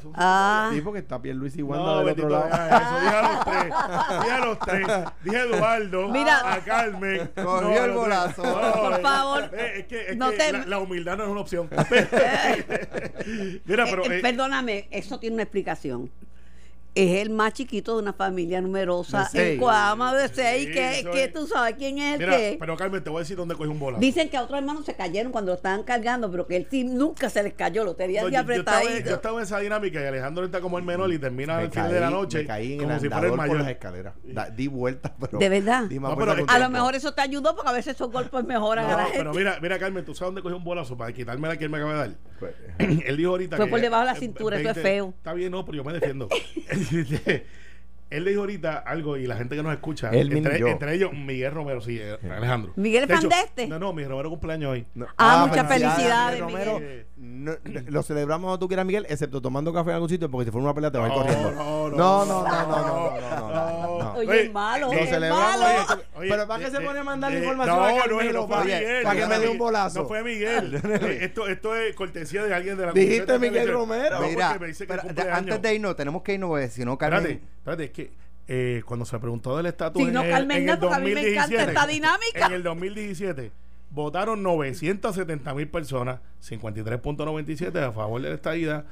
sus- 0.00 0.12
Ah, 0.16 0.70
Sí, 0.72 0.80
porque 0.80 0.98
está 1.00 1.20
Pierluisi 1.20 1.60
y 1.60 1.62
Wanda 1.62 1.84
No, 1.84 1.98
del 2.00 2.08
otro 2.10 2.28
lado. 2.28 2.44
deja 2.44 2.66
eso, 2.68 3.00
dije 3.00 3.14
a 3.16 3.22
los 3.22 3.44
tres, 3.44 3.64
dije 4.20 4.30
a 4.32 4.38
los 4.44 4.58
tres, 4.58 4.86
dije 5.24 5.36
a 5.36 5.42
Eduardo, 5.44 6.08
Mira. 6.08 6.52
a 6.54 6.58
Carmen. 6.64 7.30
Cogió 7.34 7.82
a 7.82 7.84
el 7.84 7.90
bolazo. 7.92 8.42
Por 8.42 8.94
eh, 8.98 9.02
favor, 9.02 9.50
eh, 9.54 9.72
es 9.78 9.86
que, 9.86 10.06
es 10.10 10.16
no 10.16 10.30
que 10.30 10.36
te- 10.38 10.52
la, 10.52 10.66
la 10.66 10.78
humildad 10.78 11.16
no 11.16 11.24
es 11.24 11.30
una 11.30 11.40
opción. 11.40 11.68
Mira, 13.64 13.84
pero 13.84 14.04
eh, 14.04 14.08
eh, 14.08 14.18
eh, 14.18 14.22
perdóname, 14.22 14.88
eso 14.90 15.18
tiene 15.18 15.34
una 15.34 15.42
explicación. 15.44 16.10
Es 16.92 17.20
el 17.22 17.30
más 17.30 17.52
chiquito 17.52 17.94
de 17.96 18.02
una 18.02 18.12
familia 18.12 18.60
numerosa 18.60 19.20
De 19.20 19.26
seis. 19.30 19.52
en 19.54 19.58
Coama 19.60 20.12
de 20.12 20.28
seis, 20.28 20.66
Sí, 20.66 20.72
que, 20.72 21.08
que 21.12 21.28
tú 21.28 21.46
sabes 21.46 21.76
quién 21.78 21.98
es 21.98 22.14
el 22.14 22.18
mira, 22.18 22.36
que. 22.36 22.56
pero 22.58 22.76
Carmen, 22.76 23.02
te 23.04 23.10
voy 23.10 23.18
a 23.18 23.20
decir 23.20 23.36
dónde 23.36 23.54
cogió 23.54 23.70
un 23.70 23.78
bolazo. 23.78 24.00
Dicen 24.00 24.28
que 24.28 24.36
a 24.36 24.42
otros 24.42 24.58
hermanos 24.58 24.84
se 24.84 24.94
cayeron 24.94 25.30
cuando 25.30 25.52
lo 25.52 25.56
estaban 25.56 25.84
cargando, 25.84 26.28
pero 26.32 26.48
que 26.48 26.56
él 26.56 26.66
sí 26.68 26.82
nunca 26.82 27.30
se 27.30 27.44
les 27.44 27.54
cayó, 27.54 27.84
lo 27.84 27.94
tenía 27.94 28.22
No, 28.22 28.28
yo, 28.28 28.42
yo 28.42 28.52
estaba, 28.54 28.78
apretadito. 28.78 29.08
yo 29.10 29.14
estaba 29.16 29.38
en 29.38 29.44
esa 29.44 29.58
dinámica 29.60 30.00
y 30.02 30.04
Alejandro 30.04 30.44
está 30.44 30.60
como 30.60 30.78
el 30.78 30.84
menor 30.84 31.12
y 31.12 31.18
termina 31.20 31.56
Me 31.58 31.62
al 31.62 31.70
final 31.70 31.92
de 31.92 32.00
la 32.00 32.06
caí- 32.08 32.12
noche 32.12 32.38
Me 32.38 32.46
caí 32.46 32.72
en 32.72 32.78
como 32.80 32.90
el 32.92 33.00
si 33.00 33.08
fuera 33.08 33.18
el 33.18 33.24
andador 33.32 33.36
por 33.46 33.56
las 33.56 33.64
mayor. 33.66 33.70
escaleras. 33.76 34.14
Da- 34.24 34.50
di 34.50 34.66
vueltas, 34.66 35.12
pero. 35.20 35.38
¿De 35.38 35.48
verdad? 35.48 35.84
di 35.84 36.00
más 36.00 36.10
No, 36.10 36.16
vueltas 36.16 36.34
pero 36.34 36.46
que 36.48 36.52
A 36.52 36.58
lo 36.58 36.70
mejor 36.70 36.94
eso 36.96 37.14
te 37.14 37.20
ayudó 37.20 37.54
porque 37.54 37.70
a 37.70 37.72
veces 37.72 37.94
esos 37.94 38.10
golpes 38.10 38.44
mejoran 38.44 38.86
a 38.86 38.96
la 38.96 39.02
gente. 39.04 39.18
pero 39.18 39.32
mira, 39.32 39.58
mira 39.62 39.78
Carmen, 39.78 40.04
tú 40.04 40.12
sabes 40.14 40.28
dónde 40.28 40.42
cogió 40.42 40.56
un 40.56 40.64
bolazo 40.64 40.96
para 40.96 41.12
quitarme 41.12 41.46
la 41.46 41.56
que 41.56 41.62
él 41.64 41.70
me 41.70 41.76
acaba 41.78 41.92
de 41.92 41.98
dar. 41.98 42.10
Pues, 42.40 42.54
él 43.06 43.16
dijo 43.16 43.30
ahorita 43.30 43.56
Fue 43.56 43.66
que, 43.66 43.70
por 43.70 43.80
debajo 43.80 44.00
de 44.00 44.06
la 44.12 44.16
eh, 44.16 44.20
cintura, 44.20 44.58
eso 44.58 44.70
es 44.70 44.74
20 44.74 44.80
feo. 44.82 45.14
Está 45.16 45.34
bien, 45.34 45.52
no, 45.52 45.64
pero 45.64 45.76
yo 45.76 45.84
me 45.84 45.92
defiendo. 45.92 46.28
él 48.10 48.24
dijo 48.24 48.40
ahorita 48.40 48.78
algo 48.78 49.16
y 49.16 49.26
la 49.26 49.36
gente 49.36 49.54
que 49.54 49.62
nos 49.62 49.72
escucha, 49.72 50.10
él, 50.10 50.32
entre, 50.32 50.58
entre, 50.68 50.94
ellos 50.94 51.12
Miguel 51.12 51.52
Romero, 51.52 51.80
sí, 51.80 52.00
Alejandro. 52.28 52.72
Miguel 52.74 53.06
Fandeste. 53.06 53.68
No, 53.68 53.78
no, 53.78 53.92
Miguel 53.92 54.10
Romero 54.10 54.30
cumpleaños 54.30 54.72
hoy. 54.72 54.86
No. 54.94 55.06
Ah, 55.16 55.42
ah, 55.42 55.46
muchas 55.46 55.68
felicidades. 55.68 56.42
Miguel 56.44 56.66
Romero, 56.66 57.04
No, 57.16 57.52
lo 57.86 58.02
celebramos 58.02 58.48
cuando 58.48 58.58
tú 58.58 58.66
quieras, 58.66 58.84
Miguel, 58.84 59.06
excepto 59.08 59.40
tomando 59.40 59.72
café 59.72 59.90
en 59.90 59.94
algún 59.94 60.08
sitio, 60.08 60.28
porque 60.28 60.46
si 60.46 60.50
fuera 60.50 60.64
una 60.64 60.74
pelea 60.74 60.90
te 60.90 60.98
va 60.98 61.04
a 61.04 61.08
ir 61.08 61.14
corriendo. 61.14 61.52
No, 61.52 61.88
no, 61.90 62.24
no, 62.24 62.44
no, 62.44 62.66
no, 62.66 63.98
no. 64.02 64.12
Oye, 64.14 64.42
es 64.42 64.52
malo. 64.52 64.92
Lo 64.92 65.06
celebramos. 65.06 65.98
pero 66.18 66.48
¿para 66.48 66.64
qué 66.64 66.70
se 66.70 66.80
pone 66.80 66.98
a 66.98 67.04
mandar 67.04 67.32
la 67.32 67.38
información? 67.38 67.76
No, 67.76 68.22
no, 68.22 68.32
no 68.32 68.48
fue 68.48 68.64
Miguel. 68.64 69.02
Para 69.04 69.20
que 69.20 69.26
me 69.26 69.38
dé 69.38 69.48
un 69.48 69.58
bolazo. 69.58 70.02
No 70.02 70.08
fue 70.08 70.24
Miguel. 70.24 70.74
Esto 71.20 71.76
es 71.76 71.94
cortesía 71.94 72.42
de 72.42 72.54
alguien 72.54 72.76
de 72.76 72.86
la 72.86 72.92
Dijiste 72.92 73.38
Miguel 73.38 73.72
Romero. 73.72 74.20
Mira, 74.20 74.58
antes 75.32 75.62
de 75.62 75.74
irnos, 75.74 75.94
tenemos 75.94 76.22
que 76.22 76.34
irnos, 76.34 76.70
si 76.70 76.84
no, 76.84 76.98
Carmen. 76.98 77.20
Espérate, 77.60 77.84
espérate, 77.84 77.92
eh, 78.52 78.82
cuando 78.84 79.06
se 79.06 79.16
preguntó 79.20 79.56
del 79.56 79.66
estatus 79.66 80.02
Sí, 80.02 80.08
en, 80.08 80.14
no, 80.14 80.22
el, 80.22 80.30
Carmen, 80.30 80.62
en 80.64 80.68
el 80.70 80.78
porque 80.80 80.94
a 80.96 80.98
mí 80.98 81.14
me 81.14 81.20
encanta 81.20 81.56
2017, 81.56 81.70
esta 81.70 81.86
dinámica. 81.86 82.46
En 82.46 82.52
el 82.52 82.62
2017 82.64 83.52
votaron 83.90 84.42
970 84.42 85.54
mil 85.54 85.68
personas, 85.68 86.18
53.97 86.42 87.80
a 87.80 87.92
favor 87.92 88.20
de 88.20 88.28
la 88.28 88.34
estadía 88.34 88.86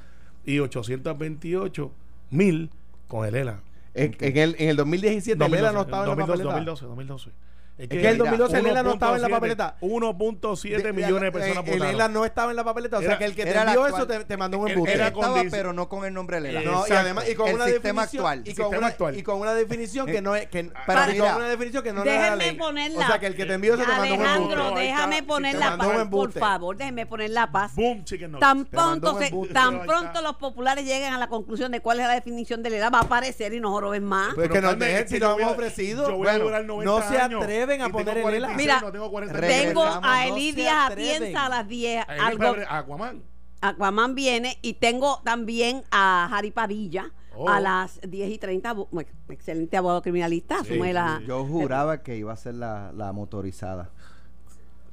y 0.45 0.59
828 0.59 1.91
mil 2.29 2.69
con 3.09 3.27
el 3.27 3.35
ELA. 3.35 3.59
En, 3.95 4.15
en 4.21 4.37
el, 4.37 4.55
en 4.59 4.69
el 4.69 4.77
2017 4.77 5.43
el 5.45 5.53
ELA 5.53 5.73
no 5.73 5.81
estaba 5.81 6.03
en 6.03 6.09
la 6.09 6.15
2012, 6.15 6.43
papeleta. 6.45 6.85
2012, 6.85 6.85
2012. 6.85 7.31
Es 7.79 7.87
que 7.87 8.09
el 8.09 8.17
2012 8.17 8.59
el 8.59 8.65
ELA 8.67 8.83
no 8.83 8.91
estaba 8.93 9.15
en 9.15 9.21
la 9.21 9.27
1.7, 9.29 9.31
papeleta. 9.31 9.77
1.7 9.81 10.83
De- 10.83 10.93
millones 10.93 11.21
de 11.21 11.31
personas 11.31 11.57
eh, 11.65 11.71
El 11.71 11.73
votaron. 11.79 11.95
ELA 11.95 12.07
no 12.09 12.25
estaba 12.25 12.51
en 12.51 12.57
la 12.57 12.63
papeleta. 12.65 12.97
O 12.97 12.99
sea 12.99 13.09
Era- 13.11 13.17
que 13.17 13.25
el 13.25 13.35
que 13.35 13.45
te 13.45 13.57
envió 13.57 13.87
eso 13.87 14.05
te, 14.05 14.25
te 14.25 14.37
mandó 14.37 14.57
un 14.59 14.67
embuste. 14.69 14.93
era 14.93 15.07
Estaba, 15.07 15.41
pero 15.49 15.71
no 15.73 15.87
con 15.87 16.03
el 16.05 16.13
nombre 16.13 16.37
de 16.37 16.41
Lela. 16.41 16.61
Eh, 16.61 16.65
No, 16.65 16.83
y 16.87 16.91
además 16.91 17.29
y 17.29 17.35
con 17.35 17.47
El 17.47 17.55
una 17.55 17.65
sistema 17.67 18.01
definición 18.03 18.25
actual. 18.27 18.39
y 18.39 18.43
con 18.43 18.55
Sistema 18.55 18.77
una, 18.79 18.87
actual. 18.87 19.17
y 19.17 19.23
con 19.23 19.39
una 19.39 19.53
definición 19.53 20.05
que 20.07 20.21
no 20.21 20.35
es 20.35 20.47
que 20.47 20.63
Pero 20.85 21.01
y 21.09 21.11
mira, 21.13 21.27
con 21.27 21.35
una 21.41 21.49
definición 21.49 21.83
que 21.83 21.93
no 21.93 22.03
era 22.03 22.11
la 22.13 22.21
Déjenme 22.21 22.45
ley. 22.45 22.55
ponerla. 22.57 22.99
O 23.05 23.07
sea 23.07 23.19
que 23.19 23.27
el 23.27 23.35
que 23.35 23.45
te 23.45 23.53
envió 23.53 23.73
eso 23.75 23.83
te 23.83 23.87
mandó 23.89 24.03
un 24.03 24.11
embuste. 24.11 24.25
Alejandro, 24.29 24.75
déjame 24.75 25.23
poner 25.23 25.55
la 25.55 25.77
paz. 25.77 26.07
Por 26.09 26.31
favor, 26.33 26.75
déjeme 26.77 27.05
poner 27.05 27.29
la 27.29 27.51
paz. 27.51 27.75
Boom, 27.75 28.03
chicken. 28.03 28.39
Tan 28.39 28.65
pronto, 28.65 29.17
tan 29.53 29.85
pronto 29.85 30.21
los 30.21 30.35
populares 30.35 30.83
lleguen 30.85 31.13
a 31.13 31.17
la 31.17 31.27
conclusión 31.27 31.71
de 31.71 31.79
cuál 31.79 31.99
es 32.01 32.07
la 32.07 32.13
definición 32.13 32.61
de 32.61 32.69
la 32.71 32.77
edad, 32.77 32.91
va 32.93 32.99
a 32.99 33.03
aparecer 33.03 33.53
y 33.53 33.59
nos 33.61 33.71
jorobes 33.71 34.01
más. 34.01 34.33
Pues 34.35 34.49
Pero, 34.49 34.53
que 34.53 34.61
nos 34.61 34.71
Carmen, 34.71 34.87
dejen 34.89 35.03
es 35.05 35.09
si 35.09 35.19
lo 35.19 35.39
hemos 35.39 35.51
ofrecido. 35.53 36.09
yo 36.09 36.17
voy 36.17 36.27
a 36.27 36.31
Bueno, 36.31 36.45
durar 36.45 36.65
90 36.65 36.91
no 36.91 37.07
se 37.09 37.17
años 37.17 37.39
atreven 37.73 37.81
a 37.81 37.89
poner 37.89 38.17
el 38.17 38.21
46, 38.23 38.43
ELA. 38.43 38.57
Mira, 38.57 38.81
no 38.81 38.91
tengo 38.91 39.11
40 39.11 39.39
Tengo 39.39 39.47
Regresamos, 39.83 39.99
a 40.03 40.25
no 40.27 40.35
Eli 40.35 40.49
se 40.51 40.55
Díaz 40.55 40.91
atreven. 40.91 41.15
Atienza 41.15 41.45
a 41.45 41.49
las 41.49 41.67
10. 41.67 42.05
Ahí 42.07 42.19
Algo, 42.19 42.39
me 42.43 42.49
parece- 42.51 42.67
Aquaman. 42.69 43.23
Aquaman 43.61 44.15
viene 44.15 44.57
y 44.61 44.73
tengo 44.75 45.21
también 45.23 45.83
a 45.91 46.29
Harry 46.35 46.51
Padilla 46.51 47.11
Oh. 47.35 47.47
a 47.47 47.59
las 47.61 47.99
10 48.01 48.29
y 48.31 48.37
30. 48.37 48.73
bu- 48.73 48.87
bueno, 48.91 49.09
Excelente 49.29 49.77
abogado 49.77 50.01
criminalista. 50.01 50.63
Sí, 50.63 50.77
la, 50.77 51.21
Yo 51.25 51.45
juraba 51.45 52.01
que 52.03 52.17
iba 52.17 52.33
a 52.33 52.35
ser 52.37 52.55
la, 52.55 52.91
la 52.93 53.13
motorizada. 53.13 53.89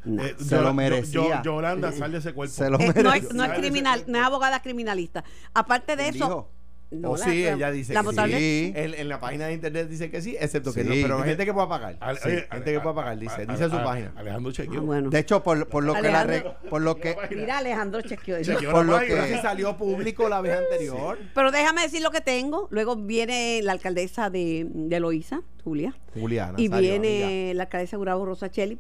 No. 0.05 0.23
Eh, 0.25 0.37
Se 0.39 0.51
Yo- 0.55 0.61
lo 0.63 0.69
Yo- 0.69 0.75
merecía. 0.75 1.43
Yo- 1.43 1.43
Yolanda, 1.43 1.91
sal 1.91 2.13
de 2.13 2.19
ese 2.19 2.33
cuerpo. 2.33 2.55
Se 2.55 2.71
lo 2.71 2.79
Eh, 2.79 2.93
no, 3.03 3.13
es, 3.13 3.33
no 3.35 3.45
criminal, 3.55 4.05
no 4.07 4.19
es 4.19 4.25
abogada 4.25 4.61
criminalista. 4.63 5.25
Aparte 5.55 5.97
de 5.97 6.05
¿Quién 6.11 6.15
eso. 6.17 6.49
No, 6.91 7.11
O 7.11 7.17
la- 7.17 7.25
sí, 7.25 7.43
la- 7.43 7.53
ella 7.53 7.71
dice 7.73 7.93
la 7.95 8.03
que 8.05 8.39
sí. 8.39 8.73
En, 8.77 8.95
en 8.95 9.09
la 9.09 9.19
página 9.19 9.47
de 9.47 9.55
internet 9.55 9.89
dice 9.89 10.09
que 10.11 10.23
sí, 10.23 10.37
excepto 10.39 10.73
que 10.73 10.83
Sí. 10.83 10.89
no. 10.89 10.95
Pero 10.95 11.19
hay 11.23 11.29
gente 11.31 11.45
que 11.45 11.53
puede 11.53 11.67
pagar. 11.67 11.97
Ale- 12.01 12.21
Sí, 12.21 12.29
oye, 12.29 12.37
gente 12.43 12.51
Ale- 12.51 12.73
que 12.73 12.81
puede 12.81 12.95
pagar, 12.95 13.19
dice. 13.19 13.35
Ale- 13.35 13.47
Dice 13.47 13.69
su 13.69 13.75
Ale- 13.77 13.85
página. 13.85 14.13
Alejandro 14.17 14.51
Ah, 14.51 14.55
chequeó. 14.55 14.83
bueno. 14.83 15.11
De 15.11 15.19
hecho, 15.19 15.43
por, 15.43 15.69
por 15.69 15.83
lo 15.85 15.95
que 15.95 16.03
la 16.03 16.57
por 16.71 16.83
lo 16.83 16.97
que 16.97 17.17
Mira, 17.31 17.59
Alejandro 17.59 18.01
chequeó. 18.03 18.41
Chequeó 18.43 18.71
por 18.71 18.85
lo 18.87 19.01
si 19.01 19.35
salió 19.43 19.77
público 19.77 20.29
la 20.29 20.41
vez 20.41 20.57
anterior. 20.59 21.19
Pero 21.35 21.51
déjame 21.51 21.83
decir 21.83 22.03
lo 22.03 22.11
que 22.11 22.21
tengo. 22.21 22.69
Luego 22.71 22.97
viene 22.97 23.61
la 23.63 23.73
alcaldesa 23.73 24.31
de, 24.31 24.67
de 24.71 25.01
Loíza, 25.01 25.43
Julia. 25.65 25.95
Juliana. 26.15 26.55
y 26.57 26.69
viene 26.69 27.25
amiga. 27.25 27.55
la 27.55 27.63
alcaldesa 27.65 27.97
Gurabo 27.97 28.25
Rosa 28.25 28.51
Cheli. 28.51 28.79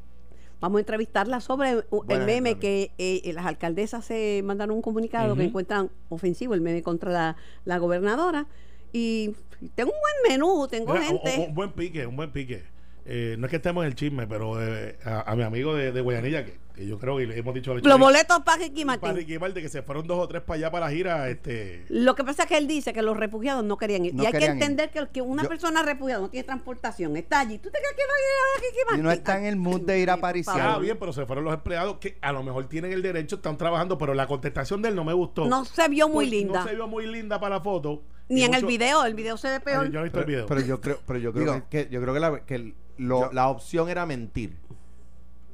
Vamos 0.61 0.79
a 0.79 0.81
entrevistarla 0.81 1.41
sobre 1.41 1.71
el 2.09 2.25
meme 2.25 2.59
que 2.59 2.91
eh, 2.99 3.31
las 3.35 3.45
alcaldesas 3.47 4.05
se 4.05 4.43
mandaron 4.45 4.75
un 4.77 4.83
comunicado 4.83 5.37
que 5.37 5.45
encuentran 5.45 5.91
ofensivo, 6.09 6.55
el 6.55 6.61
meme 6.63 6.83
contra 6.83 7.11
la, 7.13 7.37
la 7.65 7.79
gobernadora. 7.79 8.47
Y 8.93 9.35
tengo 9.75 9.91
un 9.93 9.99
buen 10.01 10.33
menú, 10.39 10.67
tengo 10.69 10.95
Mira, 10.95 11.11
un- 11.11 11.21
gente. 11.21 11.47
Un, 11.49 11.55
buen 11.55 11.73
pique, 11.73 12.07
un 12.07 12.17
buen 12.17 12.31
pique. 12.33 12.65
Eh, 13.09 13.37
no 13.39 13.47
es 13.47 13.51
que 13.51 13.57
estemos 13.57 13.85
en 13.85 13.89
el 13.89 13.95
chisme, 13.95 14.27
pero 14.27 14.61
eh, 14.61 14.99
a, 15.05 15.31
a 15.31 15.37
mi 15.37 15.45
amigo 15.45 15.75
de, 15.77 15.93
de 15.93 16.01
Guayanilla, 16.01 16.45
que, 16.45 16.59
que 16.75 16.87
yo 16.89 16.99
creo 16.99 17.17
que 17.19 17.27
le 17.27 17.39
hemos 17.39 17.55
dicho 17.55 17.71
al 17.71 17.81
Los 17.81 17.99
boletos 18.01 18.41
para 18.41 18.59
Ricky 18.65 18.85
para 18.85 18.99
Martín. 19.01 19.17
Ricky 19.17 19.39
Martin, 19.39 19.63
que 19.63 19.69
se 19.69 19.83
fueron 19.83 20.09
dos 20.09 20.19
o 20.19 20.27
tres 20.27 20.43
para 20.43 20.57
allá 20.57 20.71
para 20.73 20.87
la 20.87 20.93
gira. 20.93 21.29
Este, 21.29 21.85
Lo 21.89 22.17
que 22.17 22.25
pasa 22.25 22.43
es 22.43 22.49
que 22.49 22.59
él 22.59 22.67
dice 22.67 22.93
que 22.93 23.03
los 23.03 23.17
refugiados 23.17 23.63
no 23.65 23.77
querían 23.77 24.07
ir. 24.07 24.15
No 24.15 24.25
y 24.25 24.27
hay 24.27 24.33
que 24.33 24.39
ir. 24.39 24.51
entender 24.51 24.91
que, 24.91 25.07
que 25.13 25.23
una 25.23 25.45
Yo- 25.45 25.49
persona 25.49 25.85
refugiada 25.85 26.21
no 26.21 26.29
tiene 26.31 26.43
transportación, 26.43 27.17
está 27.17 27.39
allí. 27.39 27.59
¿Tú 27.59 27.71
te 27.71 27.79
crees 27.79 27.95
que 27.95 28.03
va 28.03 28.13
a 28.13 28.19
ir 28.19 28.27
a 28.43 28.61
Ricky 28.61 28.85
Martín? 28.87 29.01
Y 29.01 29.03
no 29.05 29.11
está 29.13 29.39
en 29.39 29.45
el 29.45 29.57
mood 29.57 29.83
de 29.83 30.01
ir 30.01 30.11
a 30.11 30.17
París. 30.17 30.47
ah, 30.49 30.79
bien, 30.81 30.97
pero 30.99 31.13
se 31.13 31.25
fueron 31.27 31.45
los 31.45 31.55
empleados 31.55 31.99
que 31.99 32.19
a 32.21 32.33
lo 32.33 32.43
mejor 32.43 32.69
tienen 32.69 32.93
el 32.93 33.03
derecho, 33.03 33.37
están 33.37 33.57
trabajando, 33.57 33.97
pero 33.99 34.15
la 34.15 34.27
contestación 34.27 34.83
de 34.83 34.89
él 34.89 34.97
no 34.97 35.05
me 35.05 35.13
gustó. 35.13 35.47
No 35.47 35.65
se 35.65 35.87
vio 35.89 36.09
muy 36.09 36.27
Pues, 36.27 36.31
linda. 36.31 36.61
No 36.65 36.69
se 36.69 36.75
vio 36.75 36.89
muy 36.89 37.07
linda 37.07 37.39
para 37.39 37.55
la 37.57 37.61
foto. 37.63 38.03
Ni 38.29 38.43
en 38.45 38.55
el 38.55 38.65
video, 38.67 39.05
el 39.05 39.15
video 39.15 39.37
se 39.37 39.49
ve 39.49 39.61
peor. 39.61 39.87
Yo 39.87 39.93
no 39.93 40.01
he 40.01 40.05
visto 40.05 40.19
el 40.21 40.25
Pero, 40.25 40.37
video. 40.37 40.47
pero 40.47 40.61
yo 40.61 40.81
creo, 40.81 40.99
pero 41.07 41.19
yo 41.19 41.33
creo 41.33 41.45
Digo- 41.55 41.69
que, 41.69 41.87
que- 41.87 41.93
yo 41.93 42.01
creo 42.01 42.15
que 42.15 42.21
la, 42.21 42.41
que 42.41 42.55
el- 42.57 42.75
lo- 42.99 43.27
Yo- 43.27 43.33
la 43.33 43.49
opción 43.49 43.89
era 43.89 44.05
mentir. 44.07 44.57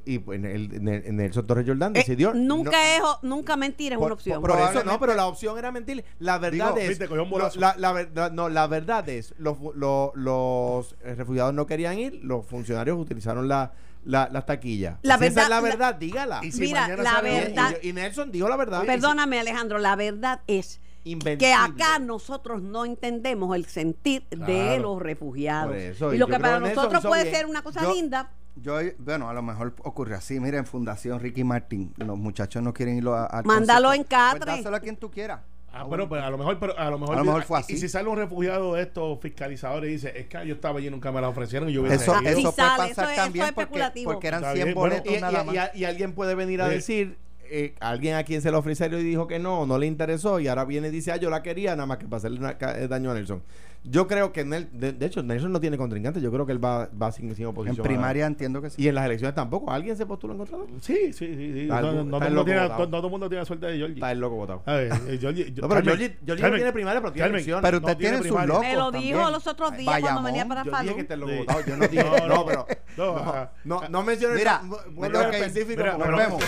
Y 0.05 0.19
pues, 0.19 0.37
en 0.37 0.45
el, 0.45 0.73
en 0.73 0.87
el, 0.89 1.05
en 1.05 1.15
Nelson 1.15 1.47
Torres 1.47 1.65
Jordán 1.65 1.95
Eh, 1.95 1.99
decidió. 1.99 2.33
nunca 2.33 2.71
no- 2.99 3.13
es 3.13 3.17
nunca 3.21 3.55
mentir 3.55 3.93
es 3.93 3.97
por, 3.97 4.07
una 4.07 4.13
opción. 4.15 4.41
por- 4.41 4.51
por 4.51 4.59
eso 4.59 4.83
no, 4.83 4.99
pero 4.99 5.13
la 5.13 5.27
opción 5.27 5.57
era 5.57 5.71
mentir. 5.71 6.03
La 6.19 6.39
verdad 6.39 6.73
Digo, 6.73 6.77
es. 6.77 6.89
viste, 6.89 7.07
lo- 7.07 7.49
la, 7.55 7.75
la 7.77 7.91
verdad, 7.93 8.31
no, 8.31 8.49
la 8.49 8.67
verdad 8.67 9.07
es, 9.07 9.33
los, 9.37 9.57
lo- 9.75 10.11
los 10.15 10.95
eh, 11.03 11.15
refugiados 11.15 11.53
no 11.53 11.65
querían 11.67 11.97
ir, 11.99 12.19
los 12.23 12.45
funcionarios 12.45 12.97
utilizaron 12.99 13.47
la, 13.47 13.71
la, 14.03 14.27
las 14.29 14.45
taquillas. 14.45 14.97
La 15.03 15.15
Si 15.15 15.21
verdad- 15.21 15.43
es 15.43 15.49
la 15.49 15.55
la- 15.55 15.61
verdad, 15.61 15.95
dígala. 15.95 16.39
Y 16.43 16.51
si 16.51 16.59
Mira, 16.61 16.85
la 16.97 17.21
verdad- 17.21 17.77
Y, 17.81 17.89
y 17.89 17.93
Nelson 17.93 18.29
dijo 18.29 18.49
la 18.49 18.57
verdad. 18.57 18.83
Perdóname, 18.85 19.39
Alejandro, 19.39 19.77
la 19.77 19.95
verdad 19.95 20.41
es 20.47 20.81
Invencible. 21.05 21.37
que 21.37 21.53
acá 21.53 21.99
nosotros 21.99 22.61
no 22.61 22.85
entendemos 22.85 23.55
el 23.55 23.65
sentir 23.65 24.23
de 24.29 24.37
Claro. 24.37 24.81
los 24.81 25.01
refugiados. 25.01 25.75
Eso, 25.75 26.13
y 26.13 26.15
y 26.15 26.19
lo 26.19 26.27
que 26.27 26.39
para 26.39 26.59
nosotros 26.59 26.99
hizo 27.01 27.09
puede 27.09 27.23
bien. 27.23 27.35
ser 27.35 27.45
una 27.45 27.61
cosa 27.61 27.81
Yo- 27.81 27.93
linda, 27.93 28.31
Yo, 28.55 28.77
bueno, 28.99 29.29
a 29.29 29.33
lo 29.33 29.41
mejor 29.41 29.73
ocurre 29.83 30.15
así. 30.15 30.39
Mira, 30.39 30.59
en 30.59 30.65
Fundación 30.67 31.19
Ricky 31.19 31.43
Martín, 31.43 31.91
los 31.97 32.17
muchachos 32.17 32.61
no 32.61 32.71
quieren 32.73 32.97
irlo 32.97 33.15
a, 33.15 33.25
al 33.25 33.43
Mándalo 33.45 33.87
concierto. 33.89 34.15
en 34.15 34.19
Catre. 34.19 34.39
Pues 34.45 34.57
dáselo 34.57 34.75
a 34.75 34.79
quien 34.79 34.95
tú 34.97 35.09
quieras. 35.09 35.41
Ah, 35.75 35.87
pero, 35.89 36.07
pues, 36.07 36.21
a 36.21 36.29
lo 36.29 36.37
mejor, 36.37 36.59
pero 36.59 36.77
a 36.77 36.87
lo 36.91 36.99
mejor, 36.99 37.15
A 37.15 37.17
lo 37.19 37.25
mejor 37.25 37.43
fue 37.45 37.57
así. 37.59 37.73
Y 37.73 37.77
si 37.77 37.89
sale 37.89 38.07
un 38.07 38.15
refugiado 38.15 38.75
de 38.75 38.83
estos 38.83 39.19
fiscalizadores 39.19 39.89
y 39.89 39.93
dice, 39.93 40.13
es 40.15 40.27
que 40.27 40.45
yo 40.45 40.53
estaba 40.53 40.77
allí 40.77 40.85
y 40.87 40.91
nunca 40.91 41.11
me 41.11 41.19
la 41.19 41.29
ofrecieron 41.29 41.67
y 41.67 41.73
yo 41.73 41.81
hubiese 41.81 41.95
Eso, 42.03 42.13
Ah, 42.13 42.21
ido". 42.21 42.33
sí 42.35 42.39
eso 42.41 42.55
puede 42.55 42.67
pasar 42.67 42.91
eso 42.91 43.01
es- 43.01 43.07
eso 43.09 43.15
también 43.23 43.45
es 43.45 43.51
porque, 43.53 43.63
especulativo. 43.63 44.11
porque 44.13 44.27
eran 44.27 44.41
Está 44.43 44.53
100 44.53 44.65
bien, 44.67 44.75
bueno, 44.75 44.95
boletos 44.97 45.13
Y, 45.13 45.17
y- 45.17 45.21
nada 45.21 45.41
y- 45.41 45.45
más. 45.47 45.55
y 45.55 45.57
a- 45.57 45.71
y 45.75 45.85
alguien 45.85 46.13
puede 46.13 46.35
venir 46.35 46.61
a 46.61 46.67
Sí. 46.69 46.75
decir, 46.75 47.17
eh, 47.49 47.75
alguien 47.79 48.15
a 48.15 48.23
quien 48.23 48.41
se 48.41 48.51
le 48.51 48.57
ofrecieron 48.57 48.99
y 48.99 49.03
dijo 49.03 49.27
que 49.27 49.39
no, 49.39 49.65
no 49.65 49.77
le 49.77 49.85
interesó, 49.85 50.39
y 50.39 50.47
ahora 50.47 50.65
viene 50.65 50.87
y 50.87 50.91
dice, 50.91 51.11
ah, 51.11 51.17
yo 51.17 51.29
la 51.29 51.43
quería, 51.43 51.75
nada 51.75 51.85
más 51.85 51.97
que 51.97 52.05
para 52.05 52.17
hacerle 52.17 52.55
eh, 52.59 52.87
daño 52.87 53.11
a 53.11 53.13
Nelson. 53.13 53.41
Yo 53.85 54.07
creo 54.07 54.31
que, 54.31 54.45
Nel- 54.45 54.69
de, 54.71 54.93
de 54.93 55.05
hecho, 55.05 55.21
Nelson 55.23 55.51
no 55.51 55.59
tiene 55.59 55.77
contrincante, 55.77 56.21
yo 56.21 56.31
creo 56.31 56.45
que 56.45 56.53
él 56.53 56.63
va, 56.63 56.87
va 57.01 57.11
sin, 57.11 57.35
sin 57.35 57.43
en 57.43 57.49
oposición. 57.49 57.81
a- 57.81 57.83
primaria 57.83 58.25
entiendo 58.25 58.61
que 58.61 58.69
sí. 58.69 58.81
Y 58.81 58.87
en 58.87 58.95
las 58.95 59.05
elecciones 59.05 59.35
tampoco. 59.35 59.69
¿Alguien 59.71 59.97
se 59.97 60.05
postula 60.05 60.33
en 60.33 60.37
contra 60.39 60.57
de 60.59 60.63
él? 60.63 60.69
Sí, 60.81 61.11
sí, 61.11 61.27
sí. 61.35 61.65
No, 61.67 61.79
todo 61.81 61.89
el 61.91 61.95
mundo 61.97 62.19
tiene- 62.45 62.61
votado. 62.61 62.79
no 62.79 62.89
todo 62.89 63.05
el 63.07 63.11
mundo 63.11 63.29
tiene 63.29 63.45
suerte 63.45 63.65
de 63.65 63.77
Georgie. 63.77 63.95
Está 63.95 64.11
el 64.13 64.19
loco 64.19 64.35
votado. 64.35 64.63
A 64.65 64.73
ver, 64.73 64.91
eh, 65.07 65.17
Georgie- 65.19 65.49
No, 65.49 65.67
pero 65.67 65.69
Carmen, 65.69 65.83
Georgie, 65.97 66.17
Georgie 66.25 66.49
no 66.49 66.55
tiene 66.55 66.71
primaria, 66.73 67.01
pero 67.01 67.11
tiene 67.13 67.23
Carmen, 67.25 67.35
elecciones. 67.35 67.61
Pero 67.63 67.79
no 67.81 67.85
usted 67.87 67.97
tiene 67.97 68.11
tiene 68.19 68.27
su 68.29 68.35
primaria. 68.35 68.47
loco 68.53 68.61
me 68.63 68.73
lo 68.75 68.91
también. 68.91 69.15
dijo 69.17 69.31
los 69.31 69.47
otros 69.47 69.77
días 69.77 69.99
cuando 69.99 70.23
venía 70.23 70.45
para 70.47 70.63
Yo 70.63 70.71
Falú. 70.71 70.83
dije 70.83 70.95
que 70.95 71.01
está 71.01 71.13
el 71.15 71.19
loco 71.19 71.31
Sí. 71.33 71.37
votado. 71.39 71.59
Yo 71.65 71.77
no 71.77 71.87
dije, 71.87 72.03
No, 72.27 72.45
pero 72.45 72.67
No, 72.95 73.15
no, 73.15 73.49
no, 73.81 73.89
no 73.89 74.03
menciones 74.03 74.37
Mira, 74.37 74.61
puntos 74.61 75.25
ok, 75.25 75.33
específicos. 75.33 75.77
mira, 75.83 75.97
porque- 75.97 76.09
Nos 76.11 76.17
vemos. 76.19 76.43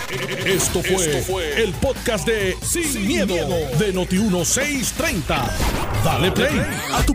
Esto 0.46 0.80
fue, 0.82 1.62
el 1.62 1.72
podcast 1.74 2.26
de 2.26 2.54
Sin, 2.62 3.06
miedo, 3.06 3.34
de 3.78 3.92
Noti1630. 3.92 5.50
Dale 6.04 6.30
play 6.30 6.60
a 6.94 7.02
tu 7.04 7.14